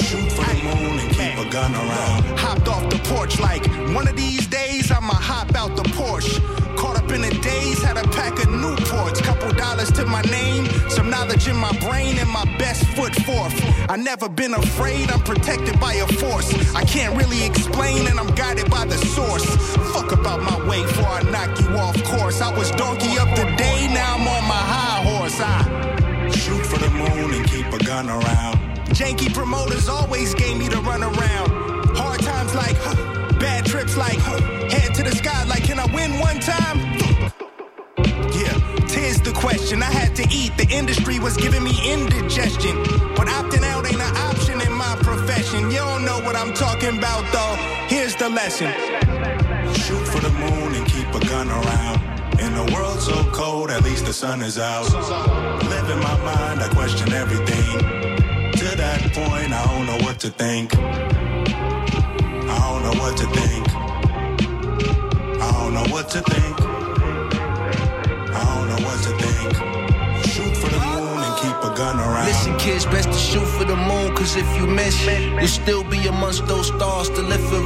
Shoot 0.00 0.32
for 0.32 0.44
the 0.48 0.62
moon 0.64 0.98
and 1.00 1.10
keep 1.10 1.36
a 1.36 1.50
gun 1.50 1.74
around. 1.74 2.22
Hopped 2.38 2.68
off 2.68 2.88
the 2.88 2.98
porch 3.10 3.38
like 3.40 3.66
one 3.94 4.08
of 4.08 4.16
these 4.16 4.46
days 4.46 4.90
I'ma 4.90 5.12
hop 5.12 5.54
out 5.54 5.76
the 5.76 5.82
Porsche. 5.82 6.40
Caught 6.78 6.96
up 6.96 7.10
in 7.12 7.20
the 7.20 7.34
days, 7.42 7.82
had 7.82 7.98
a 7.98 8.08
pack 8.08 8.32
of 8.38 8.48
Newports, 8.48 9.22
couple 9.22 9.52
dollars 9.52 9.90
to 9.92 10.06
my 10.06 10.22
name, 10.22 10.64
some 10.88 11.10
knowledge 11.10 11.46
in 11.46 11.56
my 11.56 11.72
brain, 11.80 12.16
and 12.18 12.30
my 12.30 12.44
best 12.58 12.84
foot 12.96 13.14
forth. 13.14 13.54
I 13.90 13.96
never 13.96 14.28
been 14.28 14.54
afraid, 14.54 15.10
I'm 15.10 15.20
protected 15.20 15.78
by 15.78 15.94
a 15.94 16.06
force. 16.06 16.48
I 16.74 16.84
can't 16.84 17.14
really 17.16 17.44
explain, 17.44 18.06
and 18.06 18.18
I'm 18.18 18.34
guided 18.34 18.70
by 18.70 18.86
the 18.86 18.98
source. 19.14 19.44
Fuck 19.92 20.12
about 20.12 20.40
my 20.42 20.58
way 20.68 20.82
before 20.82 21.12
I 21.20 21.22
knock 21.22 21.60
you 21.60 21.68
off 21.76 22.02
course. 22.04 22.40
I 22.40 22.50
was 22.56 22.70
donkey 22.72 23.18
up 23.18 23.28
the 23.36 23.44
day, 23.56 23.88
now 23.92 24.14
I'm 24.14 24.26
on 24.26 24.44
my 24.48 24.62
high 24.72 24.85
I 25.40 26.30
shoot 26.30 26.64
for 26.64 26.78
the 26.78 26.90
moon 26.90 27.34
and 27.34 27.46
keep 27.46 27.66
a 27.66 27.78
gun 27.84 28.08
around. 28.08 28.56
Janky 28.96 29.32
promoters 29.34 29.88
always 29.88 30.34
gave 30.34 30.56
me 30.56 30.68
the 30.68 30.78
run 30.78 31.02
around. 31.02 31.50
Hard 31.96 32.20
times 32.20 32.54
like, 32.54 32.76
huh, 32.78 32.94
bad 33.38 33.66
trips 33.66 33.96
like, 33.96 34.18
huh, 34.18 34.40
head 34.68 34.94
to 34.94 35.02
the 35.02 35.14
sky 35.14 35.44
like, 35.44 35.64
can 35.64 35.78
I 35.78 35.86
win 35.94 36.18
one 36.20 36.40
time? 36.40 36.78
Yeah, 38.32 38.86
tis 38.86 39.20
the 39.20 39.32
question. 39.34 39.82
I 39.82 39.90
had 39.90 40.16
to 40.16 40.26
eat. 40.30 40.56
The 40.56 40.68
industry 40.70 41.18
was 41.18 41.36
giving 41.36 41.62
me 41.62 41.74
indigestion. 41.84 42.76
But 43.14 43.28
opting 43.28 43.62
out 43.62 43.86
ain't 43.86 44.00
an 44.00 44.16
option 44.16 44.60
in 44.62 44.72
my 44.72 44.96
profession. 45.00 45.70
You 45.70 45.78
don't 45.78 46.04
know 46.04 46.20
what 46.20 46.36
I'm 46.36 46.54
talking 46.54 46.96
about, 46.96 47.24
though. 47.32 47.56
Here's 47.88 48.16
the 48.16 48.28
lesson 48.28 48.72
Shoot 49.74 50.06
for 50.08 50.20
the 50.20 50.30
moon 50.30 50.74
and 50.74 50.86
keep 50.86 51.08
a 51.14 51.20
gun 51.26 51.50
around. 51.50 52.15
In 52.40 52.52
a 52.54 52.64
world 52.74 53.00
so 53.00 53.24
cold, 53.32 53.70
at 53.70 53.82
least 53.82 54.06
the 54.06 54.12
sun 54.12 54.42
is 54.42 54.58
out. 54.58 54.92
Live 54.92 55.90
in 55.90 55.98
my 56.00 56.16
mind, 56.24 56.60
I 56.60 56.68
question 56.74 57.12
everything. 57.12 57.78
To 58.52 58.76
that 58.76 59.00
point, 59.14 59.52
I 59.52 59.64
don't 59.66 59.86
know 59.86 59.98
what 60.06 60.20
to 60.20 60.30
think. 60.30 60.76
I 60.76 62.58
don't 62.68 62.82
know 62.82 63.00
what 63.02 63.16
to 63.16 63.26
think. 63.26 63.68
I 65.42 65.52
don't 65.52 65.74
know 65.74 65.86
what 65.94 66.10
to 66.10 66.20
think. 66.20 66.60
I 68.20 68.44
don't 68.54 68.68
know 68.68 68.86
what 68.86 69.02
to 69.04 69.10
think. 69.18 69.75
Gun 71.76 72.00
around. 72.00 72.26
Listen, 72.26 72.56
kids, 72.58 72.84
best 72.86 73.08
to 73.08 73.18
shoot 73.18 73.46
for 73.46 73.64
the 73.64 73.76
moon, 73.76 74.14
cause 74.16 74.36
if 74.36 74.48
you 74.56 74.66
miss, 74.66 74.96
you'll 75.06 75.46
still 75.46 75.84
be 75.84 76.06
amongst 76.08 76.46
those 76.46 76.68
stars 76.68 77.10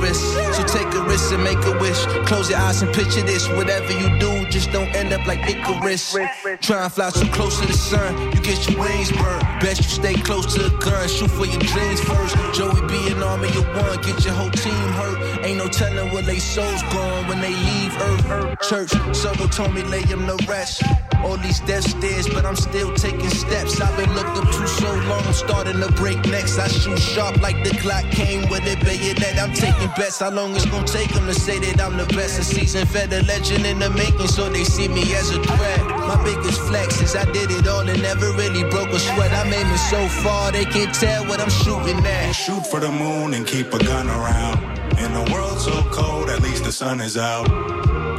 risk. 0.00 0.22
So 0.56 0.62
take 0.64 0.92
a 0.94 1.02
risk 1.02 1.32
and 1.32 1.44
make 1.44 1.62
a 1.64 1.78
wish. 1.78 2.00
Close 2.26 2.50
your 2.50 2.58
eyes 2.58 2.82
and 2.82 2.92
picture 2.92 3.22
this. 3.22 3.48
Whatever 3.48 3.92
you 3.92 4.08
do, 4.18 4.48
just 4.50 4.72
don't 4.72 4.88
end 4.94 5.12
up 5.12 5.26
like 5.26 5.40
Icarus. 5.48 6.16
Try 6.60 6.84
and 6.84 6.92
fly 6.92 7.10
too 7.10 7.28
close 7.30 7.60
to 7.60 7.66
the 7.66 7.72
sun, 7.72 8.10
you 8.32 8.40
get 8.40 8.58
your 8.68 8.80
wings 8.80 9.12
burned. 9.12 9.42
Best 9.60 9.82
you 9.82 9.88
stay 9.88 10.14
close 10.14 10.46
to 10.54 10.62
the 10.62 10.76
gun, 10.78 11.08
shoot 11.08 11.30
for 11.30 11.46
your 11.46 11.60
dreams 11.60 12.00
first. 12.00 12.36
Joey 12.54 12.80
be 12.88 13.12
an 13.12 13.22
army 13.22 13.48
of 13.48 13.66
one, 13.76 13.96
get 14.02 14.24
your 14.24 14.34
whole 14.34 14.50
team 14.50 14.88
hurt. 14.98 15.44
Ain't 15.44 15.58
no 15.58 15.68
telling 15.68 16.12
where 16.12 16.22
they 16.22 16.38
souls 16.38 16.82
going 16.92 17.26
when 17.28 17.40
they 17.40 17.54
leave 17.54 17.94
Earth. 18.00 18.60
Church, 18.68 18.90
Solo 19.14 19.46
told 19.48 19.74
me 19.74 19.82
lay 19.82 20.02
him 20.02 20.26
to 20.26 20.36
rest. 20.46 20.82
All 21.24 21.36
these 21.36 21.60
death 21.60 21.84
stairs, 21.84 22.28
but 22.28 22.44
I'm 22.46 22.56
still 22.56 22.94
taking 22.94 23.28
steps. 23.28 23.80
I've 23.80 23.99
been 24.00 24.14
looked 24.14 24.36
up 24.38 24.48
to 24.48 24.66
so 24.66 24.90
long, 25.10 25.32
starting 25.32 25.80
to 25.80 25.92
break 25.92 26.18
necks. 26.26 26.58
I 26.58 26.68
shoot 26.68 26.98
sharp 26.98 27.40
like 27.40 27.62
the 27.64 27.70
clock 27.82 28.04
came 28.10 28.48
with 28.48 28.64
a 28.64 28.76
bayonet. 28.84 29.38
I'm 29.38 29.52
taking 29.52 29.90
bets. 29.96 30.20
How 30.20 30.30
long 30.30 30.54
it's 30.56 30.66
gonna 30.66 30.86
take 30.86 31.12
them 31.12 31.26
to 31.26 31.34
say 31.34 31.58
that 31.58 31.80
I'm 31.80 31.96
the 31.96 32.06
best? 32.16 32.38
A 32.38 32.44
season 32.44 32.86
fed 32.86 33.12
a 33.12 33.22
legend 33.24 33.66
in 33.66 33.78
the 33.78 33.90
making, 33.90 34.28
so 34.28 34.48
they 34.48 34.64
see 34.64 34.88
me 34.88 35.02
as 35.14 35.30
a 35.30 35.42
threat. 35.42 35.80
My 36.10 36.18
biggest 36.24 36.60
flex 36.62 37.00
is 37.00 37.14
I 37.14 37.24
did 37.32 37.50
it 37.50 37.66
all 37.68 37.86
and 37.88 38.00
never 38.02 38.32
really 38.32 38.64
broke 38.70 38.90
a 38.90 38.98
sweat. 38.98 39.32
I'm 39.32 39.52
aiming 39.52 39.84
so 39.92 40.00
far, 40.22 40.52
they 40.52 40.64
can't 40.64 40.94
tell 40.94 41.26
what 41.26 41.40
I'm 41.40 41.50
shooting 41.50 42.04
at. 42.06 42.32
Shoot 42.32 42.66
for 42.66 42.80
the 42.80 42.90
moon 42.90 43.34
and 43.34 43.46
keep 43.46 43.72
a 43.74 43.78
gun 43.78 44.08
around. 44.08 44.58
In 44.98 45.10
a 45.12 45.24
world 45.32 45.60
so 45.60 45.76
cold, 45.92 46.28
at 46.30 46.40
least 46.42 46.64
the 46.64 46.72
sun 46.72 47.00
is 47.00 47.16
out. 47.16 47.48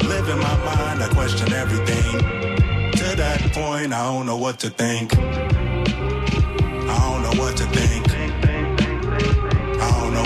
Live 0.04 0.28
in 0.30 0.40
my 0.40 0.58
mind, 0.70 1.02
I 1.02 1.10
question 1.14 1.54
everything. 1.54 2.12
To 3.02 3.16
that 3.16 3.40
point, 3.54 3.94
I 3.94 4.04
don't 4.12 4.26
know 4.28 4.38
what 4.38 4.60
to 4.60 4.70
think. 4.70 5.12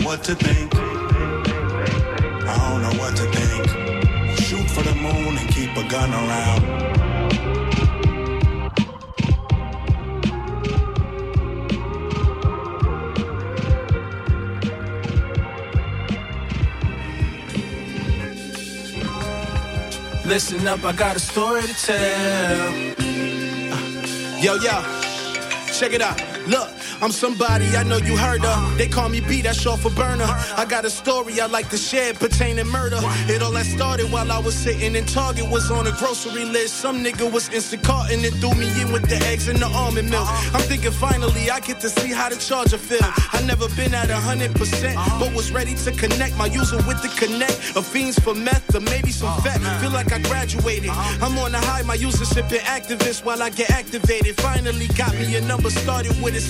What 0.05 0.23
to 0.23 0.35
think. 0.35 0.71
I 2.47 2.55
don't 2.69 2.81
know 2.83 2.95
what 3.01 3.15
to 3.17 3.23
think. 3.35 3.65
Shoot 4.37 4.69
for 4.69 4.83
the 4.83 4.93
moon 4.93 5.35
and 5.35 5.49
keep 5.49 5.75
a 5.75 5.83
gun 5.89 6.13
around. 6.13 6.61
Listen 20.27 20.67
up, 20.67 20.83
I 20.83 20.91
got 20.91 21.15
a 21.15 21.19
story 21.19 21.63
to 21.63 21.73
tell. 21.73 22.73
Yo, 24.39 24.55
yo, 24.55 24.83
check 25.73 25.93
it 25.93 26.01
out. 26.01 26.21
Look, 26.47 26.69
I'm 27.05 27.11
somebody 27.11 27.67
I 27.77 27.83
know 27.83 27.97
you 27.97 28.17
heard 28.17 28.43
of. 28.43 28.79
They 28.79 28.87
call 28.87 29.09
me 29.09 29.21
B, 29.21 29.43
that's 29.43 29.61
short 29.61 29.79
for 29.79 29.91
burner. 29.91 30.25
I 30.57 30.65
got 30.67 30.85
a 30.85 30.89
story 30.89 31.39
I 31.39 31.45
like 31.45 31.69
to 31.69 31.77
share 31.77 32.15
pertaining 32.15 32.65
murder. 32.65 32.97
It 33.29 33.43
all 33.43 33.51
that 33.51 33.67
started 33.67 34.11
while 34.11 34.31
I 34.31 34.39
was 34.39 34.55
sitting 34.55 34.95
in 34.95 35.05
Target, 35.05 35.47
was 35.47 35.69
on 35.69 35.85
a 35.85 35.91
grocery 35.91 36.45
list. 36.45 36.77
Some 36.77 37.03
nigga 37.03 37.31
was 37.31 37.47
Instacart 37.49 38.11
and 38.11 38.25
threw 38.41 38.55
me 38.55 38.81
in 38.81 38.91
with 38.91 39.07
the 39.07 39.17
eggs 39.27 39.47
and 39.47 39.59
the 39.59 39.67
almond 39.67 40.09
milk. 40.09 40.27
I'm 40.51 40.61
thinking 40.61 40.89
finally 40.89 41.51
I 41.51 41.59
get 41.59 41.79
to 41.81 41.89
see 41.91 42.11
how 42.11 42.29
the 42.29 42.37
charger 42.37 42.79
feel. 42.79 42.97
I 43.03 43.39
never 43.45 43.69
been 43.75 43.93
at 43.93 44.09
a 44.09 44.15
hundred 44.15 44.55
percent, 44.55 44.97
but 45.19 45.31
was 45.35 45.51
ready 45.51 45.75
to 45.75 45.91
connect 45.91 46.35
my 46.37 46.47
user 46.47 46.77
with 46.87 47.03
the 47.03 47.09
connect. 47.21 47.75
A 47.75 47.83
fiends 47.83 48.17
for 48.17 48.33
meth 48.33 48.73
or 48.73 48.79
maybe 48.79 49.11
some 49.11 49.29
fat. 49.43 49.61
Feel 49.79 49.91
like 49.91 50.11
I 50.11 50.17
graduated. 50.23 50.89
I'm 50.89 51.37
on 51.37 51.51
the 51.51 51.59
high, 51.59 51.83
my 51.83 51.93
user 51.93 52.25
sipping 52.25 52.65
activist 52.65 53.23
while 53.23 53.43
I 53.43 53.51
get 53.51 53.69
activated. 53.69 54.41
Finally 54.41 54.87
got 54.97 55.13
me 55.13 55.35
a 55.35 55.41
number 55.41 55.69
started 55.69 56.19
with 56.23 56.33
a 56.33 56.41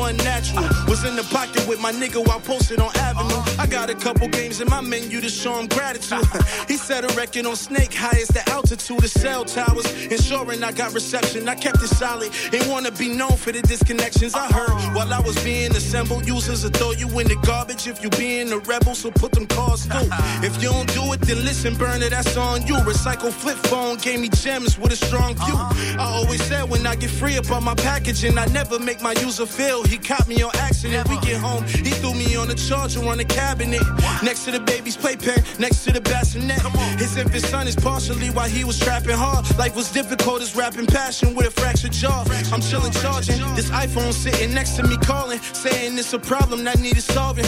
7-1 0.00 0.24
natural. 0.24 0.64
Was 0.88 1.04
in 1.04 1.16
the 1.16 1.22
pocket 1.24 1.66
with 1.68 1.80
my 1.80 1.92
nigga 1.92 2.26
while 2.26 2.40
posted 2.40 2.80
on 2.80 2.90
Avenue. 2.96 3.42
I 3.58 3.66
got 3.66 3.90
a 3.90 3.94
couple 3.94 4.28
games 4.28 4.60
in 4.60 4.68
my 4.68 4.80
menu 4.80 5.20
to 5.20 5.28
show 5.28 5.58
him 5.58 5.68
gratitude. 5.68 6.24
he 6.68 6.76
set 6.76 7.04
a 7.04 7.14
record 7.16 7.46
on 7.46 7.56
Snake, 7.56 7.92
highest 7.94 8.34
the 8.34 8.48
altitude 8.50 9.02
of 9.04 9.10
cell 9.10 9.44
towers. 9.44 9.86
Ensuring 10.06 10.62
I 10.62 10.72
got 10.72 10.94
reception, 10.94 11.48
I 11.48 11.54
kept 11.54 11.82
it 11.82 11.88
solid. 11.88 12.30
Ain't 12.52 12.66
wanna 12.68 12.90
be 12.90 13.08
known 13.08 13.36
for 13.36 13.52
the 13.52 13.60
disconnections 13.62 14.34
I 14.34 14.46
heard 14.48 14.94
while 14.94 15.12
I 15.12 15.20
was 15.20 15.42
being 15.44 15.70
assembled. 15.72 16.26
Users 16.26 16.64
will 16.64 16.70
throw 16.70 16.92
you 16.92 17.06
in 17.18 17.28
the 17.28 17.36
garbage 17.44 17.86
if 17.86 18.02
you 18.02 18.10
being 18.10 18.52
a 18.52 18.58
rebel, 18.58 18.94
so 18.94 19.10
put 19.10 19.32
them 19.32 19.46
cars 19.46 19.86
through. 19.86 20.08
If 20.42 20.62
you 20.62 20.70
don't 20.70 20.92
do 20.94 21.12
it, 21.12 21.20
then 21.20 21.44
listen, 21.44 21.74
burner, 21.76 22.08
that's 22.08 22.36
on 22.36 22.66
you. 22.66 22.74
Recycle 22.76 23.30
flip 23.30 23.56
phone 23.56 23.96
gave 23.98 24.20
me 24.20 24.28
gems 24.28 24.78
with 24.78 24.92
a 24.92 24.96
strong 24.96 25.34
view. 25.34 25.54
Uh-huh. 25.54 26.02
I 26.02 26.04
always 26.18 26.42
said 26.44 26.68
when 26.70 26.86
I 26.86 26.94
get 26.96 27.10
free 27.10 27.36
up 27.36 27.50
on 27.50 27.64
my 27.64 27.74
packaging, 27.74 28.38
I 28.38 28.46
never 28.46 28.78
make 28.78 29.00
my 29.02 29.12
user 29.12 29.30
use 29.30 29.40
He 29.84 29.98
caught 29.98 30.26
me 30.28 30.42
on 30.42 30.50
accident. 30.56 31.08
We 31.08 31.18
get 31.18 31.40
home, 31.40 31.64
he 31.64 31.90
threw 31.90 32.14
me 32.14 32.36
on 32.36 32.48
the 32.48 32.54
charger 32.54 33.00
on 33.06 33.18
the 33.18 33.24
cabinet. 33.24 33.82
Next 34.22 34.44
to 34.44 34.50
the 34.50 34.60
baby's 34.60 34.96
playpen, 34.96 35.42
next 35.58 35.84
to 35.84 35.92
the 35.92 36.00
bassinet. 36.00 36.60
His 36.98 37.16
infant 37.16 37.44
son 37.44 37.68
is 37.68 37.76
partially 37.76 38.30
why 38.30 38.48
he 38.48 38.64
was 38.64 38.78
trapping 38.78 39.16
hard. 39.16 39.44
Life 39.58 39.76
was 39.76 39.90
difficult 39.92 40.42
as 40.42 40.56
rapping 40.56 40.86
passion 40.86 41.34
with 41.34 41.46
a 41.46 41.50
fractured 41.50 41.92
jaw. 41.92 42.24
I'm 42.52 42.60
chilling, 42.60 42.92
charging. 42.92 43.38
This 43.54 43.70
iPhone 43.70 44.12
sitting 44.12 44.52
next 44.54 44.76
to 44.76 44.82
me 44.82 44.96
calling, 44.98 45.38
saying 45.52 45.98
it's 45.98 46.12
a 46.12 46.18
problem 46.18 46.64
that 46.64 46.80
needed 46.80 47.02
solving. 47.02 47.44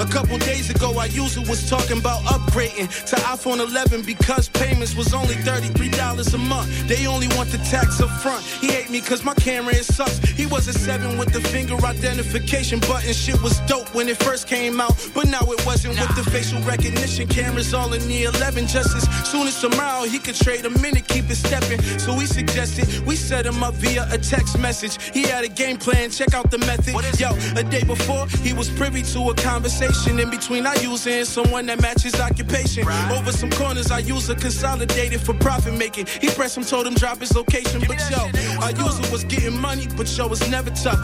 A 0.00 0.06
couple 0.06 0.36
days 0.38 0.70
ago, 0.70 0.94
I 0.98 1.06
usually 1.06 1.48
was 1.48 1.68
talking 1.68 1.98
about 1.98 2.20
upgrading 2.22 2.88
to 3.06 3.16
iPhone 3.16 3.60
11 3.60 4.02
because 4.02 4.48
payments 4.48 4.94
was 4.94 5.14
only 5.14 5.34
$33 5.36 6.34
a 6.34 6.38
month. 6.38 6.88
They 6.88 7.06
only 7.06 7.28
want 7.28 7.50
the 7.50 7.58
tax 7.58 8.00
up 8.00 8.10
front. 8.20 8.44
He 8.44 8.68
hate 8.68 8.90
me 8.90 9.00
cause 9.00 9.24
my 9.24 9.34
camera 9.34 9.74
it 9.74 9.84
sucks. 9.84 10.18
He 10.18 10.46
was 10.46 10.68
a 10.68 10.72
seven 10.72 11.16
with 11.16 11.32
the 11.32 11.40
finger 11.40 11.63
identification 11.72 12.80
button. 12.80 13.12
Shit 13.12 13.40
was 13.42 13.58
dope 13.60 13.94
when 13.94 14.08
it 14.08 14.16
first 14.22 14.46
came 14.46 14.80
out, 14.80 14.94
but 15.14 15.26
now 15.28 15.40
it 15.42 15.64
wasn't 15.66 15.98
with 15.98 16.14
the 16.16 16.28
facial 16.30 16.60
recognition 16.62 17.26
cameras 17.28 17.72
all 17.72 17.92
in 17.92 18.06
the 18.08 18.24
11. 18.24 18.66
Just 18.66 18.94
as 18.96 19.04
soon 19.26 19.46
as 19.46 19.60
tomorrow 19.60 20.04
he 20.04 20.18
could 20.18 20.34
trade 20.34 20.64
a 20.66 20.70
minute, 20.70 21.06
keep 21.08 21.30
it 21.30 21.36
stepping. 21.36 21.80
So 21.98 22.14
we 22.16 22.26
suggested 22.26 22.86
we 23.06 23.16
set 23.16 23.46
him 23.46 23.62
up 23.62 23.74
via 23.74 24.06
a 24.10 24.18
text 24.18 24.58
message. 24.58 25.02
He 25.12 25.22
had 25.22 25.44
a 25.44 25.48
game 25.48 25.78
plan, 25.78 26.10
check 26.10 26.34
out 26.34 26.50
the 26.50 26.58
method. 26.58 26.94
Yo, 27.18 27.30
a 27.56 27.64
day 27.64 27.84
before 27.84 28.26
he 28.42 28.52
was 28.52 28.68
privy 28.70 29.02
to 29.02 29.30
a 29.30 29.34
conversation 29.34 30.18
in 30.18 30.30
between 30.30 30.66
I 30.66 30.74
use 30.76 31.06
and 31.06 31.26
someone 31.26 31.66
that 31.66 31.80
matches 31.80 32.18
occupation. 32.20 32.86
Over 33.10 33.32
some 33.32 33.50
corners, 33.50 33.90
I 33.90 34.00
use 34.00 34.28
a 34.28 34.34
consolidated 34.34 35.20
for 35.20 35.34
profit 35.34 35.74
making. 35.74 36.06
He 36.20 36.28
pressed 36.28 36.56
him, 36.56 36.64
told 36.64 36.86
him 36.86 36.94
drop 36.94 37.18
his 37.18 37.34
location, 37.34 37.80
but 37.86 37.98
yo, 38.10 38.30
our 38.62 38.72
user 38.72 39.10
was 39.12 39.24
getting 39.24 39.58
money, 39.58 39.86
but 39.96 40.06
yo, 40.16 40.28
was 40.28 40.48
never 40.50 40.70
tough. 40.70 40.98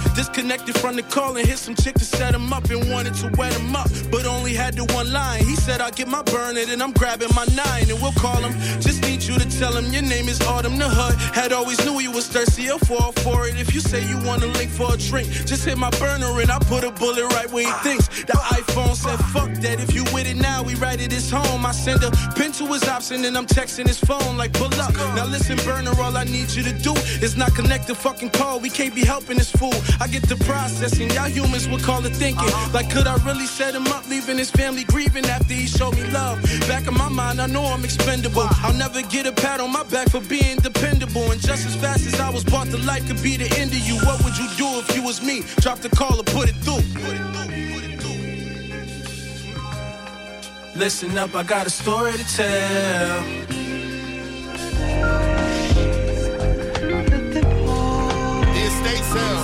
Disconnected 0.50 0.82
from 0.82 0.96
the 0.96 1.02
call 1.04 1.36
and 1.36 1.46
hit 1.46 1.58
some 1.58 1.76
chick 1.76 1.94
to 1.94 2.04
set 2.04 2.34
him 2.34 2.52
up 2.52 2.68
and 2.70 2.90
wanted 2.90 3.14
to 3.14 3.30
wet 3.38 3.52
him 3.52 3.76
up, 3.76 3.88
but 4.10 4.26
only 4.26 4.52
had 4.52 4.74
the 4.74 4.84
one 4.92 5.12
line. 5.12 5.44
He 5.44 5.54
said, 5.54 5.80
I'll 5.80 5.92
get 5.92 6.08
my 6.08 6.22
burner, 6.22 6.62
and 6.66 6.82
I'm 6.82 6.90
grabbing 6.90 7.28
my 7.36 7.44
nine, 7.54 7.88
and 7.88 8.02
we'll 8.02 8.18
call 8.18 8.42
him. 8.42 8.52
Just 8.80 9.00
need 9.02 9.22
you 9.22 9.38
to 9.38 9.48
tell 9.60 9.76
him 9.76 9.92
your 9.92 10.02
name 10.02 10.28
is 10.28 10.40
Autumn 10.40 10.76
the 10.76 10.88
Hood. 10.88 11.14
Had 11.36 11.52
always 11.52 11.78
knew 11.84 11.98
he 11.98 12.08
was 12.08 12.26
thirsty, 12.26 12.68
I'll 12.68 12.80
fall 12.80 13.12
for 13.22 13.46
it. 13.46 13.60
If 13.60 13.72
you 13.72 13.80
say 13.80 14.04
you 14.08 14.16
want 14.26 14.42
to 14.42 14.48
link 14.48 14.72
for 14.72 14.92
a 14.92 14.96
drink, 14.96 15.28
just 15.46 15.64
hit 15.64 15.78
my 15.78 15.90
burner 16.02 16.40
and 16.40 16.50
I 16.50 16.58
put 16.58 16.82
a 16.82 16.90
bullet 16.90 17.32
right 17.34 17.48
where 17.52 17.64
he 17.64 17.72
thinks. 17.84 18.08
The 18.08 18.38
iPhone 18.58 18.96
said, 18.96 19.18
fuck 19.26 19.52
that. 19.62 19.78
If 19.78 19.94
you 19.94 20.02
with 20.12 20.26
it 20.26 20.36
now, 20.36 20.64
we 20.64 20.74
write 20.74 21.00
it 21.00 21.12
his 21.12 21.30
home. 21.30 21.64
I 21.64 21.70
send 21.70 22.02
a 22.02 22.10
pin 22.34 22.50
to 22.58 22.66
his 22.66 22.88
option 22.88 23.24
and 23.24 23.38
I'm 23.38 23.46
texting 23.46 23.86
his 23.86 24.00
phone 24.00 24.36
like, 24.36 24.52
pull 24.54 24.74
up. 24.80 24.94
Now 25.14 25.26
listen, 25.26 25.58
burner, 25.58 25.92
all 26.00 26.16
I 26.16 26.24
need 26.24 26.50
you 26.50 26.64
to 26.64 26.72
do 26.72 26.94
is 27.22 27.36
not 27.36 27.54
connect 27.54 27.86
the 27.86 27.94
fucking 27.94 28.30
call. 28.30 28.58
We 28.58 28.70
can't 28.70 28.96
be 28.96 29.04
helping 29.04 29.38
this 29.38 29.52
fool. 29.52 29.78
I 30.00 30.08
get 30.08 30.24
the 30.28 30.39
processing, 30.40 31.10
y'all 31.10 31.28
humans 31.28 31.68
would 31.68 31.82
call 31.82 32.04
it 32.04 32.14
thinking. 32.14 32.48
Like, 32.72 32.90
could 32.90 33.06
I 33.06 33.16
really 33.24 33.46
set 33.46 33.74
him 33.74 33.86
up, 33.88 34.08
leaving 34.08 34.38
his 34.38 34.50
family 34.50 34.84
grieving 34.84 35.26
after 35.26 35.54
he 35.54 35.66
showed 35.66 35.94
me 35.94 36.04
love? 36.10 36.42
Back 36.68 36.86
in 36.86 36.94
my 36.94 37.08
mind, 37.08 37.40
I 37.40 37.46
know 37.46 37.64
I'm 37.64 37.84
expendable. 37.84 38.46
I'll 38.62 38.74
never 38.74 39.02
get 39.02 39.26
a 39.26 39.32
pat 39.32 39.60
on 39.60 39.72
my 39.72 39.84
back 39.84 40.10
for 40.10 40.20
being 40.20 40.56
dependable. 40.56 41.30
And 41.30 41.40
just 41.40 41.66
as 41.66 41.76
fast 41.76 42.06
as 42.06 42.18
I 42.20 42.30
was 42.30 42.44
brought 42.44 42.68
to 42.68 42.78
life 42.78 43.06
could 43.06 43.22
be 43.22 43.36
the 43.36 43.50
end 43.58 43.72
of 43.72 43.78
you, 43.78 43.96
what 44.06 44.22
would 44.24 44.36
you 44.36 44.48
do 44.56 44.66
if 44.80 44.94
you 44.96 45.02
was 45.02 45.22
me? 45.22 45.42
Drop 45.60 45.78
the 45.78 45.88
call 45.88 46.18
or 46.18 46.24
put 46.24 46.48
it 46.48 46.56
through. 46.56 46.80
Listen 50.76 51.18
up, 51.18 51.34
I 51.34 51.42
got 51.42 51.66
a 51.66 51.70
story 51.70 52.12
to 52.12 52.24
tell. 52.36 53.22
The 58.54 58.62
estate 58.66 59.04
sale. 59.12 59.39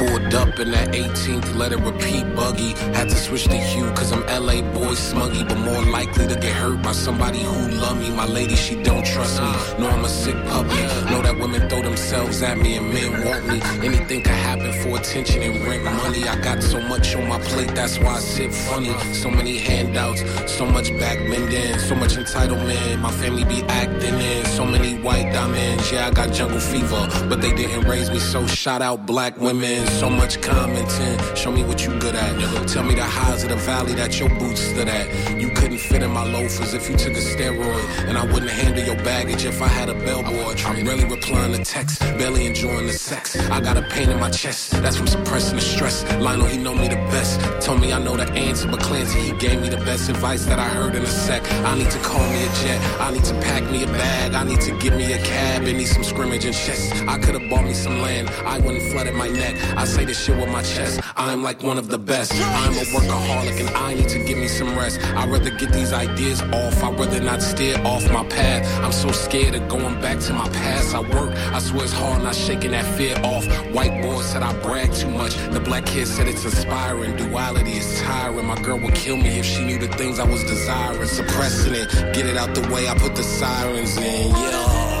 Pulled 0.00 0.34
up 0.34 0.49
in 0.60 0.70
that 0.72 0.88
18th, 0.88 1.56
letter 1.56 1.78
repeat 1.78 2.24
buggy. 2.36 2.72
Had 2.92 3.08
to 3.08 3.16
switch 3.16 3.46
the 3.46 3.56
hue, 3.56 3.90
cause 3.92 4.12
I'm 4.12 4.20
LA 4.26 4.60
boy 4.72 4.94
smuggy, 4.94 5.48
but 5.48 5.58
more 5.58 5.82
likely 5.86 6.26
to 6.26 6.34
get 6.34 6.52
hurt 6.52 6.82
by 6.82 6.92
somebody 6.92 7.42
who 7.42 7.68
love 7.70 7.98
me. 7.98 8.10
My 8.10 8.26
lady, 8.26 8.56
she 8.56 8.80
don't 8.82 9.04
trust 9.04 9.40
me. 9.40 9.50
Know 9.78 9.88
I'm 9.88 10.04
a 10.04 10.08
sick 10.08 10.34
puppy. 10.46 10.82
Know 11.10 11.22
that 11.22 11.36
women 11.38 11.68
throw 11.68 11.82
themselves 11.82 12.42
at 12.42 12.58
me 12.58 12.76
and 12.76 12.92
men 12.92 13.24
want 13.24 13.46
me. 13.46 13.60
Anything 13.86 14.22
can 14.22 14.34
happen 14.34 14.72
for 14.82 14.98
attention 14.98 15.42
and 15.42 15.64
rent 15.66 15.84
money. 15.84 16.28
I 16.28 16.36
got 16.40 16.62
so 16.62 16.80
much 16.80 17.14
on 17.16 17.28
my 17.28 17.40
plate, 17.40 17.74
that's 17.74 17.98
why 17.98 18.16
I 18.16 18.20
sit 18.20 18.52
funny. 18.52 18.92
So 19.14 19.30
many 19.30 19.56
handouts, 19.56 20.22
so 20.50 20.66
much 20.66 20.90
back 20.98 21.18
bending, 21.18 21.78
so 21.78 21.94
much 21.94 22.14
entitlement. 22.16 23.00
My 23.00 23.12
family 23.12 23.44
be 23.44 23.62
acting 23.68 24.14
in 24.14 24.44
so 24.46 24.64
many 24.64 24.98
white 25.00 25.32
diamonds. 25.32 25.90
Yeah, 25.90 26.08
I 26.08 26.10
got 26.10 26.32
jungle 26.32 26.60
fever, 26.60 27.08
but 27.28 27.40
they 27.40 27.52
didn't 27.54 27.88
raise 27.88 28.10
me, 28.10 28.18
so 28.18 28.46
shout 28.46 28.82
out 28.82 29.06
black 29.06 29.38
women. 29.38 29.86
So 29.86 30.10
much 30.10 30.40
commenting, 30.50 31.18
show 31.34 31.52
me 31.52 31.62
what 31.64 31.84
you 31.84 31.98
good 31.98 32.14
at. 32.14 32.68
Tell 32.68 32.84
me 32.84 32.94
the 32.94 33.04
highs 33.04 33.42
of 33.44 33.50
the 33.50 33.56
valley 33.56 33.94
that 33.94 34.18
your 34.18 34.28
boots 34.28 34.60
stood 34.60 34.88
at. 34.88 35.06
You 35.40 35.48
couldn't 35.50 35.78
fit 35.78 36.02
in 36.02 36.10
my 36.10 36.24
loafers 36.24 36.74
if 36.74 36.88
you 36.90 36.96
took 36.96 37.14
a 37.14 37.20
steroid, 37.20 37.84
and 38.08 38.16
I 38.18 38.24
wouldn't 38.24 38.50
handle 38.50 38.84
your 38.84 38.96
baggage 38.96 39.44
if 39.44 39.62
I 39.62 39.68
had 39.68 39.88
a 39.88 39.94
bellboard. 39.94 40.64
I'm 40.66 40.84
really 40.86 41.04
replying 41.04 41.52
to 41.52 41.64
texts, 41.64 41.98
barely 41.98 42.46
enjoying 42.46 42.86
the 42.86 42.92
sex. 42.92 43.36
I 43.50 43.60
got 43.60 43.76
a 43.76 43.82
pain 43.82 44.10
in 44.10 44.18
my 44.18 44.30
chest, 44.30 44.70
that's 44.82 44.96
from 44.96 45.06
suppressing 45.06 45.56
the 45.56 45.62
stress. 45.62 46.04
Lionel, 46.20 46.46
he 46.46 46.58
know 46.58 46.74
me 46.74 46.88
the 46.88 47.02
best. 47.14 47.40
Told 47.64 47.80
me 47.80 47.92
I 47.92 47.98
know 47.98 48.16
the 48.16 48.30
answer, 48.32 48.68
but 48.68 48.80
Clancy, 48.80 49.20
he 49.20 49.32
gave 49.32 49.60
me 49.60 49.68
the 49.68 49.82
best 49.88 50.08
advice 50.08 50.44
that 50.46 50.58
I 50.58 50.68
heard 50.68 50.94
in 50.94 51.02
a 51.02 51.06
sec. 51.06 51.42
I 51.64 51.76
need 51.76 51.90
to 51.90 51.98
call 52.00 52.26
me 52.30 52.44
a 52.44 52.52
jet, 52.62 53.00
I 53.00 53.12
need 53.12 53.24
to 53.24 53.34
pack 53.40 53.64
me 53.70 53.84
a 53.84 53.86
bag, 53.86 54.34
I 54.34 54.44
need 54.44 54.60
to 54.62 54.72
get 54.78 54.94
me 54.94 55.12
a 55.12 55.18
cab 55.18 55.62
and 55.62 55.78
need 55.78 55.86
some 55.86 56.04
scrimmage 56.04 56.44
and 56.44 56.54
chest. 56.54 56.92
I 57.06 57.18
could 57.18 57.34
have 57.40 57.48
bought 57.50 57.64
me 57.64 57.74
some 57.74 58.00
land, 58.00 58.28
I 58.44 58.58
wouldn't 58.58 58.82
flooded 58.90 59.14
my 59.14 59.28
neck. 59.28 59.54
I 59.76 59.84
say 59.84 60.04
this 60.04 60.22
shit 60.24 60.36
with 60.40 60.50
my 60.50 60.62
chest, 60.62 61.00
I'm 61.16 61.42
like 61.42 61.62
one 61.62 61.78
of 61.78 61.88
the 61.88 61.98
best. 61.98 62.32
I'm 62.34 62.72
a 62.72 62.84
workaholic 62.94 63.60
and 63.60 63.70
I 63.76 63.94
need 63.94 64.08
to 64.08 64.24
give 64.24 64.38
me 64.38 64.48
some 64.48 64.76
rest. 64.76 65.00
I'd 65.16 65.28
rather 65.28 65.50
get 65.50 65.72
these 65.72 65.92
ideas 65.92 66.42
off, 66.42 66.82
I'd 66.82 66.98
rather 66.98 67.20
not 67.20 67.42
steer 67.42 67.78
off 67.84 68.10
my 68.10 68.24
path. 68.24 68.66
I'm 68.84 68.92
so 68.92 69.12
scared 69.12 69.54
of 69.54 69.68
going 69.68 70.00
back 70.00 70.18
to 70.20 70.32
my 70.32 70.48
past. 70.48 70.94
I 70.94 71.00
work, 71.00 71.34
I 71.54 71.58
swear 71.58 71.84
it's 71.84 71.92
hard 71.92 72.22
not 72.22 72.34
shaking 72.34 72.72
that 72.72 72.86
fear 72.96 73.16
off. 73.24 73.46
White 73.72 74.02
boy 74.02 74.20
said 74.22 74.42
I 74.42 74.52
brag 74.62 74.92
too 74.92 75.10
much. 75.10 75.34
The 75.50 75.60
black 75.60 75.86
kid 75.86 76.06
said 76.06 76.28
it's 76.28 76.44
inspiring. 76.44 77.16
Duality 77.16 77.72
is 77.72 78.00
tiring. 78.00 78.46
My 78.46 78.60
girl 78.60 78.78
would 78.78 78.94
kill 78.94 79.16
me 79.16 79.38
if 79.38 79.46
she 79.46 79.64
knew 79.64 79.78
the 79.78 79.88
things 79.88 80.18
I 80.18 80.24
was 80.24 80.42
desiring. 80.44 81.08
Suppressing 81.08 81.74
it, 81.74 81.90
get 82.14 82.26
it 82.26 82.36
out 82.36 82.54
the 82.54 82.62
way. 82.72 82.88
I 82.88 82.94
put 82.96 83.14
the 83.14 83.22
sirens 83.22 83.96
in, 83.96 84.30
yeah. 84.30 84.99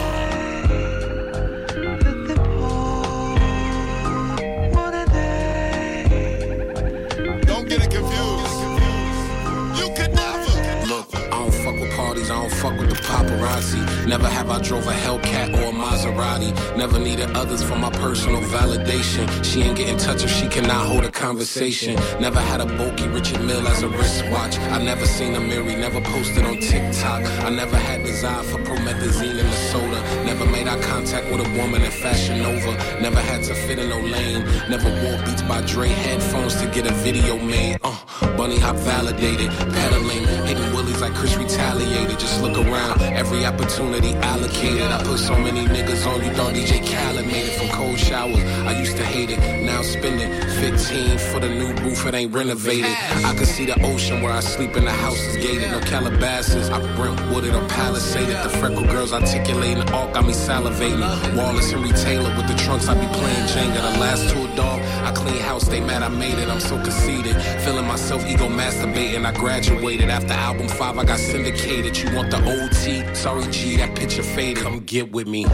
The 12.90 12.96
paparazzi. 12.96 13.82
Never 14.06 14.28
have 14.28 14.50
I 14.50 14.60
drove 14.60 14.86
a 14.86 14.92
Hellcat 14.92 15.54
or 15.58 15.70
a 15.70 15.72
Maserati. 15.72 16.50
Never 16.76 16.98
needed 16.98 17.30
others 17.36 17.62
for 17.62 17.76
my 17.76 17.90
personal 17.90 18.42
validation. 18.42 19.24
She 19.44 19.62
ain't 19.62 19.76
getting 19.76 19.96
touch 19.96 20.24
if 20.24 20.30
she 20.30 20.48
cannot 20.48 20.86
hold 20.86 21.04
a 21.04 21.10
conversation. 21.10 21.94
Never 22.20 22.40
had 22.40 22.60
a 22.60 22.66
bulky 22.66 23.06
Richard 23.08 23.42
Mill 23.42 23.66
as 23.68 23.82
a 23.82 23.88
wristwatch. 23.88 24.58
I 24.58 24.82
never 24.82 25.06
seen 25.06 25.34
a 25.34 25.40
Mary, 25.40 25.74
never 25.76 26.00
posted 26.00 26.44
on 26.44 26.58
TikTok. 26.58 27.20
I 27.46 27.50
never 27.50 27.76
had 27.76 28.04
desire 28.04 28.42
for 28.42 28.58
promethazine 28.58 29.38
in 29.38 29.46
the 29.46 29.58
soda. 29.70 30.00
Never 30.24 30.46
made 30.46 30.66
eye 30.66 30.80
contact 30.82 31.30
with 31.30 31.40
a 31.46 31.48
woman 31.58 31.82
in 31.82 31.90
Fashion 31.90 32.42
Nova. 32.42 32.72
Never 33.00 33.20
had 33.20 33.42
to 33.44 33.54
fit 33.54 33.78
in 33.78 33.88
no 33.88 34.00
lane. 34.00 34.42
Never 34.68 34.90
wore 35.02 35.18
Beats 35.24 35.42
by 35.42 35.60
Dre 35.62 35.88
headphones 35.88 36.56
to 36.60 36.66
get 36.66 36.86
a 36.90 36.94
video 37.06 37.36
made. 37.38 37.78
Uh, 37.84 37.96
bunny 38.36 38.58
hop 38.58 38.76
validated, 38.76 39.50
pedaling, 39.76 40.24
hitting 40.46 40.70
willies 40.74 41.00
like 41.00 41.14
Chris 41.14 41.36
retaliated. 41.36 42.18
Just 42.18 42.40
look 42.42 42.56
around, 42.56 42.79
every 43.20 43.44
opportunity 43.46 44.14
allocated. 44.16 44.90
I 44.90 45.02
put 45.02 45.18
so 45.18 45.36
many 45.36 45.66
niggas 45.66 46.06
on 46.06 46.24
you, 46.24 46.32
thought 46.32 46.54
DJ 46.54 46.80
Khaled 46.84 47.26
made 47.26 47.46
it 47.46 47.58
from 47.58 47.68
cold 47.68 47.98
showers. 47.98 48.42
I 48.66 48.78
used 48.78 48.96
to 48.96 49.04
hate 49.04 49.30
it, 49.30 49.38
now 49.64 49.82
spending 49.82 50.30
15 50.60 51.18
for 51.18 51.40
the 51.40 51.48
new 51.48 51.72
roof, 51.82 52.06
it 52.06 52.14
ain't 52.14 52.32
renovated. 52.32 52.94
I 53.24 53.34
can 53.34 53.46
see 53.46 53.66
the 53.66 53.80
ocean 53.84 54.22
where 54.22 54.32
I 54.32 54.40
sleep 54.40 54.74
and 54.76 54.86
the 54.86 54.92
house 54.92 55.18
is 55.18 55.36
gated. 55.36 55.70
No 55.70 55.80
Calabasas, 55.80 56.70
I 56.70 56.80
Brentwooded 56.96 57.54
or 57.54 57.66
Palisaded. 57.68 58.42
The 58.42 58.50
freckle 58.50 58.84
girls 58.84 59.12
articulating, 59.12 59.88
all 59.90 60.10
got 60.12 60.26
me 60.26 60.32
salivating. 60.32 61.00
Wallace 61.36 61.70
Henry 61.70 61.92
Taylor 61.92 62.34
with 62.36 62.48
the 62.48 62.54
trunks, 62.54 62.88
I 62.88 62.94
be 62.94 63.06
playing 63.18 63.46
Jenga. 63.52 63.92
The 63.92 64.00
last 64.00 64.28
tour 64.30 64.48
dog, 64.56 64.80
I 65.04 65.12
clean 65.12 65.40
house, 65.40 65.66
they 65.68 65.80
mad 65.80 66.02
I 66.02 66.08
made 66.08 66.38
it. 66.38 66.48
I'm 66.48 66.60
so 66.60 66.76
conceited, 66.82 67.36
feeling 67.64 67.86
myself 67.86 68.24
ego 68.26 68.48
masturbating. 68.48 69.24
I 69.24 69.32
graduated 69.32 70.10
after 70.10 70.32
album 70.32 70.68
five, 70.68 70.98
I 70.98 71.04
got 71.04 71.18
syndicated. 71.18 71.96
You 71.96 72.14
want 72.14 72.30
the 72.30 72.38
OT? 72.70 73.14
Sorry, 73.14 73.46
G, 73.50 73.76
that 73.76 73.96
picture 73.96 74.22
faded. 74.22 74.62
Come 74.62 74.80
get 74.80 75.12
with 75.12 75.26
me. 75.26 75.44
I 75.46 75.48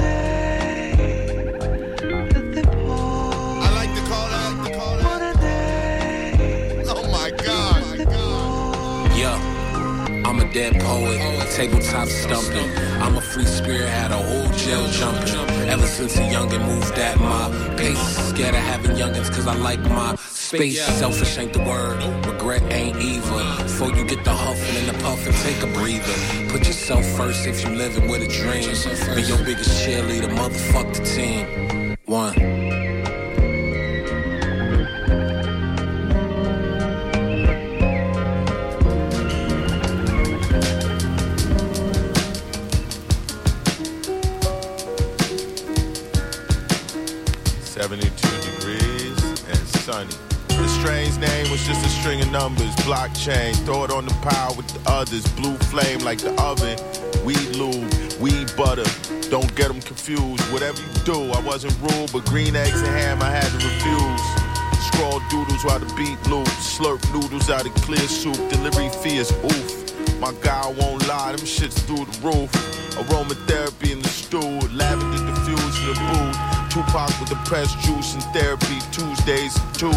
like 3.74 3.94
to 3.94 4.00
call 4.02 4.28
that. 4.28 4.66
To 4.66 4.70
call 4.78 4.96
that. 4.98 5.36
Oh 6.88 7.08
my 7.10 7.30
God. 7.30 7.98
Yeah, 9.16 9.36
I'm 10.24 10.40
a 10.40 10.52
dead 10.52 10.80
poet. 10.80 11.20
Tabletop 11.54 12.08
stumping. 12.08 12.70
I'm 13.00 13.16
a 13.16 13.20
free 13.20 13.46
spirit, 13.46 13.88
had 13.88 14.10
a 14.10 14.18
whole 14.18 14.50
jail 14.58 14.86
jumping. 14.88 15.68
Ever 15.70 15.86
since 15.86 16.16
a 16.18 16.20
youngin' 16.20 16.62
moved 16.66 16.98
at 16.98 17.18
my 17.18 17.48
pace. 17.76 17.98
Scared 18.28 18.54
of 18.54 18.60
having 18.60 18.94
youngins 18.96 19.30
cause 19.32 19.46
I 19.46 19.54
like 19.54 19.80
my 19.80 20.16
space. 20.46 20.80
Selfish 20.98 21.38
ain't 21.38 21.52
the 21.52 21.60
word. 21.60 22.02
Regret 22.24 22.62
ain't 22.72 22.96
evil. 22.98 23.38
Before 23.62 23.90
you 23.90 24.04
get 24.04 24.24
the 24.24 24.30
huffing 24.30 24.76
and 24.76 24.88
the 24.88 25.02
puffing, 25.02 25.32
take 25.42 25.62
a 25.62 25.66
breather. 25.78 26.52
Put 26.52 26.66
yourself 26.66 27.04
first 27.16 27.46
if 27.46 27.64
you 27.64 27.70
living 27.70 28.08
with 28.08 28.22
a 28.22 28.28
dream. 28.28 29.16
Be 29.16 29.22
your 29.22 29.38
biggest 29.44 29.84
cheerleader, 29.84 30.30
motherfuck 30.30 30.94
the 30.94 31.04
team. 31.04 31.96
One. 32.06 32.76
Was 51.56 51.66
just 51.66 51.86
a 51.86 51.88
string 51.88 52.20
of 52.20 52.30
numbers, 52.30 52.74
blockchain. 52.84 53.54
Throw 53.64 53.84
it 53.84 53.90
on 53.90 54.04
the 54.04 54.14
pile 54.20 54.54
with 54.56 54.68
the 54.68 54.90
others. 54.90 55.26
Blue 55.28 55.56
flame 55.72 56.00
like 56.00 56.18
the 56.18 56.32
oven. 56.40 56.76
Weed 57.24 57.56
lube, 57.56 57.90
weed 58.20 58.52
butter. 58.56 58.84
Don't 59.30 59.52
get 59.56 59.68
them 59.68 59.80
confused. 59.80 60.42
Whatever 60.52 60.80
you 60.82 60.92
do, 61.04 61.32
I 61.32 61.40
wasn't 61.40 61.74
rude, 61.80 62.12
but 62.12 62.26
green 62.26 62.54
eggs 62.54 62.82
and 62.82 62.88
ham 62.88 63.22
I 63.22 63.30
had 63.30 63.48
to 63.48 63.66
refuse. 63.66 64.24
Scroll 64.88 65.20
doodles 65.30 65.64
while 65.64 65.78
the 65.78 65.92
beat 65.96 66.20
loops. 66.28 66.78
Slurp 66.78 67.00
noodles 67.12 67.48
out 67.48 67.66
of 67.66 67.74
clear 67.76 68.06
soup. 68.06 68.36
Delivery 68.50 68.90
fee 69.02 69.16
is 69.16 69.32
oof. 69.32 70.20
My 70.20 70.32
guy 70.42 70.66
won't 70.78 71.08
lie, 71.08 71.32
them 71.32 71.46
shits 71.46 71.78
through 71.86 72.04
the 72.04 72.18
roof. 72.20 72.52
Aromatherapy 73.00 73.92
in 73.92 74.02
the 74.02 74.08
stool, 74.08 74.60
lavender 74.72 75.24
diffused 75.24 75.80
in 75.80 75.88
the 75.88 75.94
booth. 76.12 76.55
Tupac 76.76 77.08
with 77.18 77.30
the 77.30 77.40
press 77.46 77.74
juice 77.86 78.12
and 78.12 78.22
therapy 78.36 78.78
Tuesdays 78.92 79.54
too. 79.72 79.88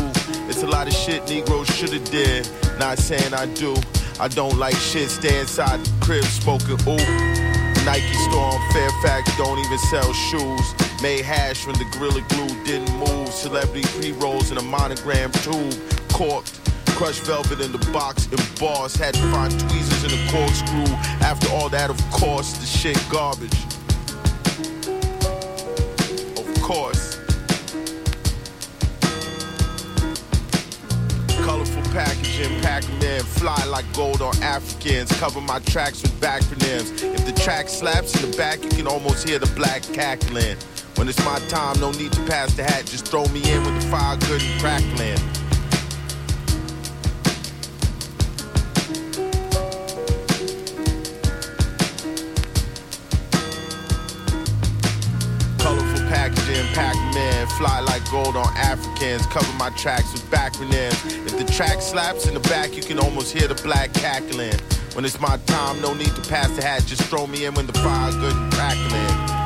It's 0.47 0.63
a 0.63 0.67
lot 0.67 0.87
of 0.87 0.93
shit 0.93 1.27
Negroes 1.27 1.67
shoulda 1.67 1.99
did. 1.99 2.49
Not 2.79 2.97
saying 2.97 3.33
I 3.33 3.47
do. 3.47 3.75
I 4.17 4.29
don't 4.29 4.57
like 4.57 4.75
shit. 4.75 5.09
Stay 5.09 5.41
inside 5.41 5.81
the 5.81 5.91
crib 5.99 6.23
smoking 6.23 6.79
ooh. 6.87 7.83
Nike 7.83 8.13
store 8.23 8.55
on 8.55 8.71
Fairfax 8.71 9.35
don't 9.35 9.59
even 9.59 9.77
sell 9.91 10.13
shoes. 10.13 10.73
Made 11.03 11.25
hash 11.25 11.67
when 11.67 11.77
the 11.77 11.83
Gorilla 11.91 12.21
Glue 12.29 12.47
didn't 12.63 12.95
move. 12.95 13.27
Celebrity 13.27 13.83
pre-rolls 13.99 14.49
in 14.51 14.57
a 14.57 14.63
monogram 14.63 15.33
tube. 15.43 15.75
Corked. 16.13 16.61
Crushed 16.95 17.23
velvet 17.23 17.59
in 17.59 17.73
the 17.73 17.91
box 17.91 18.27
embossed. 18.27 18.95
Had 18.95 19.15
to 19.15 19.31
find 19.33 19.51
tweezers 19.51 20.03
in 20.05 20.11
the 20.11 20.31
corkscrew. 20.31 20.95
After 21.27 21.49
all 21.49 21.67
that, 21.67 21.89
of 21.89 21.99
course, 22.09 22.53
the 22.53 22.65
shit 22.65 22.97
garbage 23.11 23.51
course. 26.69 27.17
Colorful 31.41 31.81
packaging, 31.91 32.61
pack 32.61 32.83
them 32.83 33.01
in, 33.01 33.23
fly 33.23 33.65
like 33.65 33.91
gold 33.95 34.21
on 34.21 34.35
Africans. 34.43 35.11
Cover 35.13 35.41
my 35.41 35.57
tracks 35.61 36.03
with 36.03 36.13
backronyms. 36.21 37.01
If 37.01 37.25
the 37.25 37.31
track 37.41 37.69
slaps 37.69 38.21
in 38.21 38.29
the 38.29 38.37
back, 38.37 38.63
you 38.63 38.69
can 38.69 38.85
almost 38.85 39.27
hear 39.27 39.39
the 39.39 39.51
black 39.55 39.81
cackling. 39.81 40.57
When 40.93 41.09
it's 41.09 41.25
my 41.25 41.39
time, 41.49 41.79
no 41.79 41.89
need 41.89 42.11
to 42.11 42.23
pass 42.27 42.53
the 42.53 42.61
hat, 42.61 42.85
just 42.85 43.07
throw 43.07 43.25
me 43.29 43.41
in 43.51 43.63
with 43.63 43.81
the 43.81 43.87
fire 43.89 44.17
good 44.17 44.43
and 44.43 44.61
crackling. 44.61 45.48
Pac-Man, 56.79 57.45
fly 57.57 57.81
like 57.81 58.09
gold 58.09 58.37
on 58.37 58.47
Africans, 58.55 59.25
cover 59.25 59.51
my 59.57 59.69
tracks 59.71 60.13
with 60.13 60.23
backronyms. 60.31 61.27
If 61.27 61.37
the 61.37 61.43
track 61.43 61.81
slaps 61.81 62.25
in 62.25 62.33
the 62.33 62.39
back, 62.39 62.73
you 62.73 62.81
can 62.81 62.99
almost 62.99 63.33
hear 63.33 63.49
the 63.49 63.61
black 63.63 63.91
cackling. 63.93 64.57
When 64.93 65.03
it's 65.03 65.19
my 65.19 65.35
time, 65.45 65.81
no 65.81 65.93
need 65.93 66.15
to 66.15 66.21
pass 66.29 66.49
the 66.55 66.63
hat, 66.63 66.85
just 66.85 67.01
throw 67.03 67.27
me 67.27 67.43
in 67.43 67.53
when 67.53 67.67
the 67.67 67.73
fire 67.73 68.13
good 68.13 68.33
and 68.33 68.53
crackling. 68.53 69.39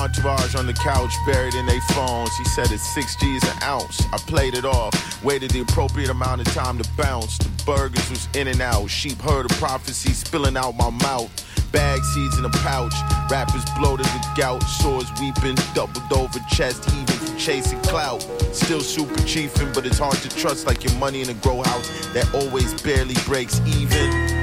Entourage 0.00 0.54
on 0.56 0.66
the 0.66 0.72
couch, 0.72 1.12
buried 1.26 1.54
in 1.54 1.66
their 1.66 1.80
phones. 1.92 2.34
He 2.36 2.44
said 2.44 2.72
it's 2.72 2.82
six 2.82 3.14
G's 3.16 3.44
an 3.44 3.62
ounce. 3.62 4.02
I 4.12 4.18
played 4.26 4.54
it 4.54 4.64
off, 4.64 4.94
waited 5.22 5.50
the 5.50 5.60
appropriate 5.60 6.10
amount 6.10 6.40
of 6.40 6.52
time 6.54 6.78
to 6.78 6.88
bounce. 6.96 7.38
The 7.38 7.50
burgers 7.64 8.08
was 8.10 8.28
in 8.34 8.48
and 8.48 8.60
out. 8.60 8.88
Sheep 8.88 9.18
heard 9.18 9.50
a 9.50 9.54
prophecy 9.54 10.12
spilling 10.12 10.56
out 10.56 10.76
my 10.76 10.90
mouth. 10.90 11.30
Bag 11.72 12.02
seeds 12.02 12.38
in 12.38 12.44
a 12.44 12.50
pouch. 12.50 12.94
Rappers 13.30 13.64
bloated 13.78 14.06
with 14.06 14.26
gout. 14.36 14.62
Sores 14.62 15.10
weeping. 15.20 15.56
Doubled 15.74 16.12
over 16.12 16.38
chest 16.50 16.88
heaving 16.90 17.20
chasing 17.40 17.80
clout. 17.80 18.20
Still 18.52 18.80
super 18.80 19.14
chiefing, 19.22 19.72
but 19.72 19.86
it's 19.86 19.98
hard 19.98 20.16
to 20.16 20.28
trust 20.28 20.66
like 20.66 20.84
your 20.84 20.94
money 20.94 21.22
in 21.22 21.30
a 21.30 21.34
grow 21.34 21.62
house 21.62 21.88
that 22.12 22.32
always 22.34 22.80
barely 22.82 23.14
breaks 23.26 23.60
even. 23.66 24.39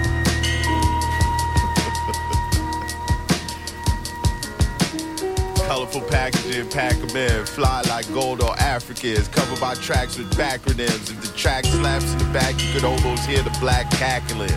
Colorful 5.78 6.10
packaging, 6.10 6.68
pack 6.72 6.98
them 6.98 7.16
in. 7.16 7.46
Fly 7.46 7.84
like 7.88 8.12
gold 8.12 8.42
or 8.42 8.58
Africans. 8.58 9.28
Covered 9.28 9.60
by 9.62 9.76
tracks 9.76 10.18
with 10.18 10.28
backronyms. 10.32 11.12
If 11.12 11.22
the 11.22 11.32
track 11.38 11.66
slaps 11.66 12.14
in 12.14 12.18
the 12.18 12.26
back, 12.34 12.60
you 12.60 12.74
could 12.74 12.84
almost 12.84 13.28
hear 13.28 13.44
the 13.44 13.56
black 13.60 13.88
cackling. 13.92 14.50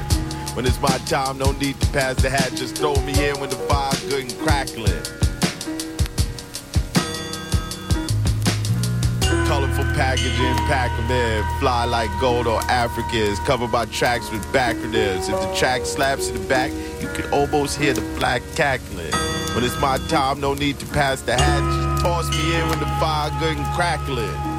When 0.57 0.65
it's 0.65 0.81
my 0.81 0.97
time, 1.05 1.37
no 1.37 1.53
need 1.53 1.79
to 1.79 1.87
pass 1.89 2.17
the 2.23 2.31
hat. 2.31 2.55
Just 2.57 2.79
throw 2.79 2.95
me 3.03 3.13
in 3.29 3.39
when 3.39 3.51
the 3.51 3.57
fire 3.69 3.93
good 4.09 4.33
and 4.33 4.39
crackling. 4.39 5.03
Colorful 9.47 9.85
packaging, 9.93 10.57
pack 10.69 10.91
them 10.97 11.11
in. 11.11 11.45
Fly 11.61 11.85
like 11.85 12.09
gold 12.19 12.47
or 12.47 12.63
Africans. 12.63 13.39
Covered 13.41 13.71
by 13.71 13.85
tracks 13.85 14.31
with 14.31 14.43
backronyms. 14.55 15.29
If 15.29 15.39
the 15.39 15.55
track 15.55 15.85
slaps 15.85 16.31
in 16.31 16.41
the 16.41 16.49
back, 16.49 16.73
you 17.03 17.09
can 17.09 17.31
almost 17.31 17.79
hear 17.79 17.93
the 17.93 18.19
black 18.19 18.41
cackling. 18.55 19.30
When 19.55 19.65
it's 19.65 19.79
my 19.81 19.99
time, 20.09 20.41
no 20.41 20.55
need 20.55 20.79
to 20.79 20.87
pass 20.87 21.23
the 21.23 21.37
hat. 21.37 21.61
Just 21.61 22.05
toss 22.05 22.31
me 22.31 22.57
in 22.57 22.69
when 22.69 22.79
the 22.79 22.87
fire 23.01 23.31
good 23.41 23.57
and 23.57 23.67
crackling. 23.75 24.50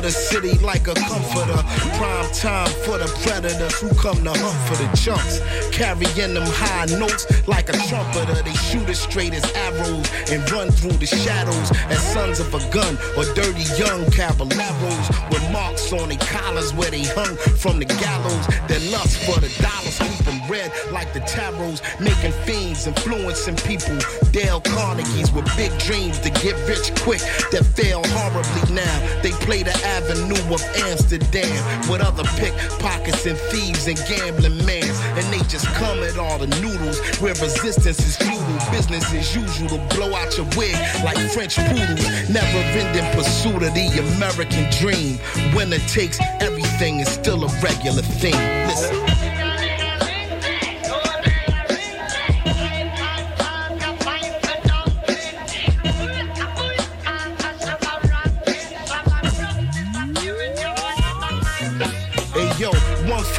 Over 0.00 0.06
the 0.06 0.12
city 0.12 0.56
like 0.58 0.88
a 0.88 0.94
comforter. 0.94 1.62
Prime 1.96 2.30
time 2.32 2.70
for 2.84 2.98
the 2.98 3.08
predators 3.22 3.80
who 3.80 3.88
come 3.94 4.22
to 4.24 4.30
hunt 4.30 4.58
for 4.68 4.76
the 4.82 4.88
chunks. 4.96 5.40
Carrying 5.72 6.34
them 6.34 6.46
high 6.46 6.86
notes 6.98 7.26
like 7.46 7.68
a 7.68 7.72
trumpeter. 7.88 8.42
They 8.42 8.54
shoot 8.54 8.88
as 8.88 9.00
straight 9.00 9.34
as 9.34 9.44
arrows 9.52 10.08
and 10.30 10.48
run 10.50 10.70
through 10.70 10.96
the 10.96 11.06
shadows 11.06 11.70
as 11.88 12.00
sons 12.12 12.40
of 12.40 12.52
a 12.54 12.60
gun 12.70 12.96
or 13.16 13.24
dirty 13.34 13.64
young 13.76 14.10
caballeros 14.10 15.06
marks 15.52 15.92
on 15.92 16.08
their 16.08 16.18
collars 16.18 16.72
where 16.74 16.90
they 16.90 17.04
hung 17.04 17.36
from 17.56 17.78
the 17.78 17.84
gallows. 17.84 18.46
Their 18.68 18.80
lust 18.90 19.18
for 19.24 19.40
the 19.40 19.50
dollars 19.62 19.98
keep 19.98 20.20
red 20.50 20.72
like 20.92 21.12
the 21.12 21.20
tarots, 21.20 21.80
making 22.00 22.32
fiends, 22.44 22.86
influencing 22.86 23.56
people. 23.56 23.96
Dale 24.32 24.60
Carnegie's 24.60 25.30
with 25.32 25.46
big 25.56 25.70
dreams 25.78 26.18
to 26.20 26.30
get 26.30 26.58
rich 26.66 26.90
quick 27.02 27.22
that 27.54 27.64
fail 27.78 28.02
horribly 28.18 28.74
now. 28.74 28.96
They 29.22 29.30
play 29.46 29.62
the 29.62 29.76
avenue 29.86 30.42
of 30.52 30.62
Amsterdam 30.90 31.54
with 31.88 32.00
other 32.00 32.24
pickpockets 32.36 33.24
and 33.26 33.38
thieves 33.54 33.86
and 33.86 33.96
gambling 34.10 34.58
mans. 34.66 34.98
And 35.14 35.24
they 35.32 35.42
just 35.46 35.66
come 35.78 36.02
at 36.02 36.18
all 36.18 36.38
the 36.38 36.50
noodles 36.60 36.98
where 37.22 37.34
resistance 37.34 38.00
is 38.00 38.16
futile. 38.16 38.58
Business 38.70 39.06
as 39.14 39.34
usual 39.34 39.78
to 39.78 39.96
blow 39.96 40.14
out 40.14 40.36
your 40.36 40.46
wig 40.58 40.74
like 41.04 41.18
French 41.30 41.56
poodles. 41.56 42.02
Never 42.28 42.58
ending 42.74 43.06
pursuit 43.14 43.62
of 43.62 43.72
the 43.74 43.88
American 44.16 44.66
dream. 44.78 45.18
Winner 45.54 45.78
takes 45.88 46.18
everything, 46.40 47.00
it's 47.00 47.10
still 47.10 47.44
a 47.44 47.60
regular 47.60 48.02
thing. 48.02 48.34
Listen. 48.66 49.20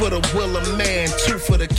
for 0.02 0.10
the 0.10 0.34
will 0.34 0.56
of 0.56 0.76
man, 0.76 1.08
two 1.24 1.31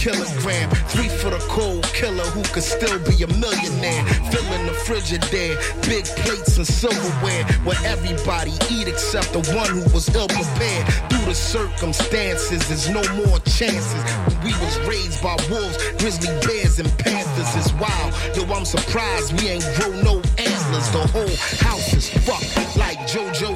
kilogram, 0.03 0.69
three 0.91 1.07
for 1.07 1.29
the 1.29 1.39
cold 1.47 1.83
killer 1.93 2.27
who 2.35 2.43
could 2.51 2.63
still 2.63 2.99
be 3.07 3.23
a 3.23 3.27
millionaire. 3.39 4.03
Filling 4.35 4.65
the 4.67 4.75
frigidaire, 4.83 5.55
big 5.87 6.03
plates 6.27 6.57
and 6.57 6.67
silverware, 6.67 7.45
where 7.63 7.79
everybody 7.85 8.51
eat 8.69 8.89
except 8.89 9.31
the 9.31 9.39
one 9.55 9.71
who 9.71 9.83
was 9.95 10.13
ill 10.13 10.27
prepared. 10.27 10.85
Through 11.07 11.25
the 11.31 11.35
circumstances, 11.35 12.67
there's 12.67 12.89
no 12.89 13.03
more 13.23 13.39
chances. 13.47 14.03
We 14.43 14.51
was 14.59 14.75
raised 14.83 15.23
by 15.23 15.37
wolves, 15.49 15.79
grizzly 15.99 16.35
bears, 16.43 16.79
and 16.79 16.91
panthers. 16.99 17.55
It's 17.55 17.71
wild. 17.79 18.11
Yo, 18.35 18.43
I'm 18.53 18.65
surprised 18.65 19.39
we 19.39 19.55
ain't 19.55 19.67
grow 19.79 19.91
no 20.03 20.15
antlers. 20.35 20.87
The 20.91 21.07
whole 21.15 21.35
house 21.63 21.93
is 21.93 22.09
fucked 22.27 22.75
like 22.75 22.99
JoJo 23.07 23.55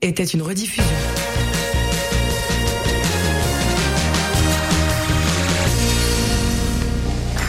Était 0.00 0.24
une 0.24 0.42
rediffusion. 0.42 1.15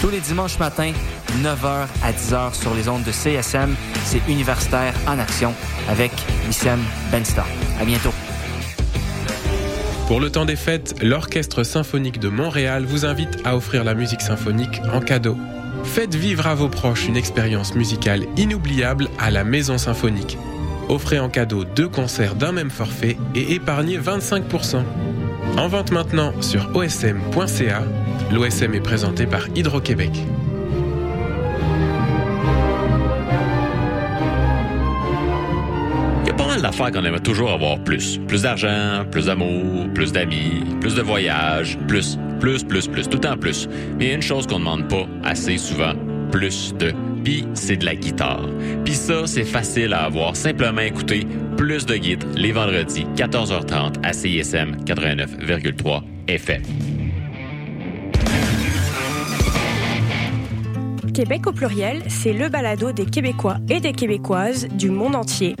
Tous 0.00 0.10
les 0.10 0.20
dimanches 0.20 0.58
matins, 0.58 0.92
9h 1.42 1.86
à 2.02 2.12
10h 2.12 2.54
sur 2.54 2.74
les 2.74 2.88
ondes 2.88 3.02
de 3.02 3.12
CSM, 3.12 3.74
c'est 4.04 4.20
Universitaire 4.28 4.92
en 5.06 5.18
Action 5.18 5.54
avec 5.88 6.12
Wissem 6.46 6.80
Benstar. 7.10 7.46
À 7.80 7.84
bientôt. 7.84 8.12
Pour 10.06 10.20
le 10.20 10.30
temps 10.30 10.44
des 10.44 10.56
fêtes, 10.56 10.94
l'Orchestre 11.02 11.64
symphonique 11.64 12.20
de 12.20 12.28
Montréal 12.28 12.84
vous 12.84 13.06
invite 13.06 13.38
à 13.44 13.56
offrir 13.56 13.84
la 13.84 13.94
musique 13.94 14.20
symphonique 14.20 14.80
en 14.92 15.00
cadeau. 15.00 15.36
Faites 15.82 16.14
vivre 16.14 16.46
à 16.46 16.54
vos 16.54 16.68
proches 16.68 17.08
une 17.08 17.16
expérience 17.16 17.74
musicale 17.74 18.26
inoubliable 18.36 19.08
à 19.18 19.30
la 19.30 19.44
Maison 19.44 19.78
Symphonique. 19.78 20.36
Offrez 20.88 21.18
en 21.18 21.28
cadeau 21.28 21.64
deux 21.64 21.88
concerts 21.88 22.34
d'un 22.34 22.52
même 22.52 22.70
forfait 22.70 23.16
et 23.34 23.54
épargnez 23.54 23.98
25%. 23.98 24.82
En 25.56 25.68
vente 25.68 25.90
maintenant 25.90 26.32
sur 26.42 26.70
osm.ca. 26.76 27.82
L'OSM 28.32 28.74
est 28.74 28.80
présenté 28.80 29.26
par 29.26 29.46
Hydro-Québec. 29.54 30.10
Il 36.22 36.28
y 36.28 36.30
a 36.30 36.34
pas 36.34 36.46
mal 36.46 36.60
d'affaires 36.60 36.90
qu'on 36.90 37.04
aimerait 37.04 37.20
toujours 37.20 37.50
avoir 37.50 37.78
plus. 37.78 38.18
Plus 38.26 38.42
d'argent, 38.42 39.04
plus 39.10 39.26
d'amour, 39.26 39.86
plus 39.94 40.12
d'amis, 40.12 40.64
plus 40.80 40.94
de 40.94 41.02
voyages, 41.02 41.78
plus, 41.86 42.18
plus, 42.40 42.64
plus, 42.64 42.88
plus, 42.88 43.08
tout 43.08 43.24
en 43.26 43.36
plus. 43.36 43.68
Mais 43.98 44.06
il 44.06 44.08
y 44.08 44.12
a 44.12 44.14
une 44.14 44.22
chose 44.22 44.46
qu'on 44.46 44.58
ne 44.58 44.64
demande 44.64 44.88
pas 44.88 45.06
assez 45.24 45.56
souvent, 45.56 45.94
plus 46.32 46.74
de. 46.74 46.92
Puis 47.22 47.46
c'est 47.54 47.76
de 47.76 47.84
la 47.84 47.94
guitare. 47.94 48.46
Puis 48.84 48.94
ça, 48.94 49.26
c'est 49.26 49.44
facile 49.44 49.92
à 49.92 50.04
avoir. 50.04 50.36
Simplement 50.36 50.82
écouter 50.82 51.26
plus 51.56 51.86
de 51.86 51.96
guides 51.96 52.24
les 52.36 52.52
vendredis, 52.52 53.06
14h30 53.16 53.94
à 54.04 54.12
CISM 54.12 54.76
89,3 54.84 56.02
FM. 56.28 56.62
Québec 61.16 61.46
au 61.46 61.52
pluriel, 61.52 62.02
c'est 62.08 62.34
le 62.34 62.50
balado 62.50 62.92
des 62.92 63.06
Québécois 63.06 63.56
et 63.70 63.80
des 63.80 63.94
Québécoises 63.94 64.68
du 64.68 64.90
monde 64.90 65.16
entier. 65.16 65.56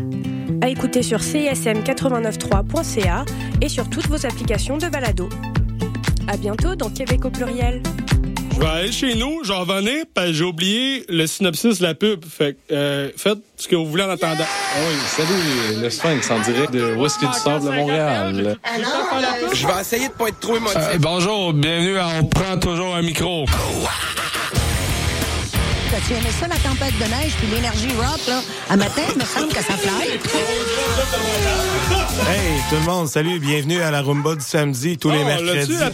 À 0.60 0.68
écouter 0.68 1.02
sur 1.02 1.20
csm893.ca 1.20 3.24
et 3.62 3.70
sur 3.70 3.88
toutes 3.88 4.06
vos 4.08 4.26
applications 4.26 4.76
de 4.76 4.86
balado. 4.88 5.30
À 6.28 6.36
bientôt 6.36 6.74
dans 6.74 6.90
Québec 6.90 7.24
au 7.24 7.30
pluriel. 7.30 7.82
Je 8.54 8.60
vais 8.60 8.66
aller 8.66 8.92
chez 8.92 9.14
nous, 9.14 9.44
j'en 9.44 9.60
revenais, 9.60 10.04
parce 10.12 10.26
que 10.26 10.34
j'ai 10.34 10.44
oublié 10.44 11.06
le 11.08 11.26
synopsis 11.26 11.78
de 11.78 11.84
la 11.84 11.94
pub. 11.94 12.22
Fait 12.26 12.58
que, 12.68 12.74
euh, 12.74 13.08
faites 13.16 13.38
ce 13.56 13.66
que 13.66 13.76
vous 13.76 13.86
voulez 13.86 14.02
en 14.02 14.10
attendant. 14.10 14.44
Ah 14.44 14.80
oui, 14.86 14.94
salut, 15.06 15.80
le 15.82 15.88
Sphinx 15.88 16.30
en 16.30 16.38
direct 16.40 16.74
de 16.74 16.94
du 16.94 17.08
Sable 17.32 17.64
de 17.64 17.70
Montréal? 17.70 18.58
Je 19.54 19.66
vais 19.66 19.80
essayer 19.80 20.08
de 20.08 20.12
pas 20.12 20.28
être 20.28 20.38
trop 20.38 20.58
émotif. 20.58 20.76
Euh, 20.76 20.98
bonjour, 20.98 21.54
bienvenue 21.54 21.96
à 21.96 22.08
On 22.20 22.26
prend 22.26 22.58
toujours 22.58 22.94
un 22.94 23.00
micro. 23.00 23.46
T'as-tu 25.96 26.12
aimé 26.12 26.28
ça, 26.38 26.46
la 26.46 26.56
tempête 26.56 26.92
de 26.98 27.04
neige 27.04 27.32
puis 27.38 27.46
l'énergie 27.46 27.88
rock, 27.96 28.20
là? 28.28 28.42
À 28.68 28.76
matin, 28.76 29.00
il 29.14 29.18
me 29.18 29.24
semble 29.24 29.48
que 29.48 29.62
ça 29.62 29.72
fly. 29.78 30.10
Hey, 32.28 32.60
tout 32.68 32.74
le 32.74 32.82
monde, 32.82 33.08
salut, 33.08 33.38
bienvenue 33.38 33.80
à 33.80 33.90
la 33.90 34.02
Rumba 34.02 34.34
du 34.34 34.44
samedi, 34.44 34.98
tous 34.98 35.08
les 35.10 35.22
Oh, 35.22 35.24
mercredis. 35.24 35.78
Ah, 35.80 35.88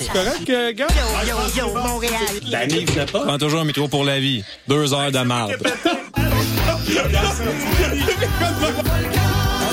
c'est 0.00 0.08
correct, 0.10 0.50
euh, 0.50 0.72
gars? 0.72 0.88
Yo, 1.24 1.28
yo, 1.28 1.68
yo, 1.68 1.74
Montréal. 1.80 2.12
La 2.48 3.06
pas. 3.06 3.20
Prends 3.20 3.38
toujours 3.38 3.60
un 3.60 3.64
micro 3.64 3.86
pour 3.86 4.02
la 4.02 4.18
vie. 4.18 4.42
Deux 4.66 4.92
heures 4.92 5.12
de 5.12 5.20
marde. 5.20 5.54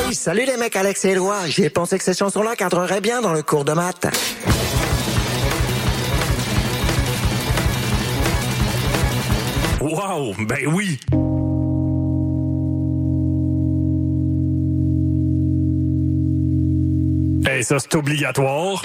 Hey, 0.08 0.14
salut 0.14 0.46
les 0.46 0.58
mecs, 0.58 0.76
Alex 0.76 1.04
et 1.06 1.10
Éloi. 1.10 1.48
J'ai 1.48 1.72
pensé 1.72 1.98
que 1.98 2.04
cette 2.04 2.20
chanson-là 2.20 2.56
cadrerait 2.56 3.02
bien 3.02 3.22
dans 3.22 3.34
le 3.34 3.42
cours 3.42 3.66
de 3.66 3.74
maths. 3.74 4.06
Wow, 9.84 10.34
ben 10.40 10.66
oui. 10.68 10.98
Hey, 17.46 17.66
ça, 17.66 17.80
c'est 17.80 17.94
obligatoire. 17.96 18.82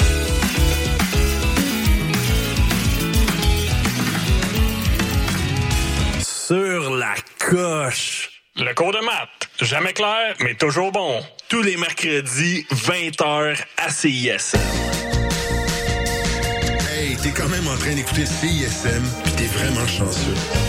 Sur 6.21 6.97
la 6.97 7.15
coche. 7.39 8.43
Le 8.57 8.75
cours 8.75 8.91
de 8.91 8.99
maths. 8.99 9.29
Jamais 9.61 9.93
clair, 9.93 10.35
mais 10.41 10.57
toujours 10.57 10.91
bon. 10.91 11.21
Tous 11.49 11.63
les 11.63 11.77
mercredis, 11.77 12.67
20h 12.73 13.57
à 13.77 13.89
CIS. 13.89 14.57
Hey, 16.91 17.17
t'es 17.23 17.31
quand 17.31 17.49
même 17.49 17.69
en 17.69 17.77
train 17.77 17.95
d'écouter 17.95 18.27
CISM, 18.27 19.05
pis 19.23 19.33
t'es 19.37 19.47
vraiment 19.47 19.87
chanceux. 19.87 20.69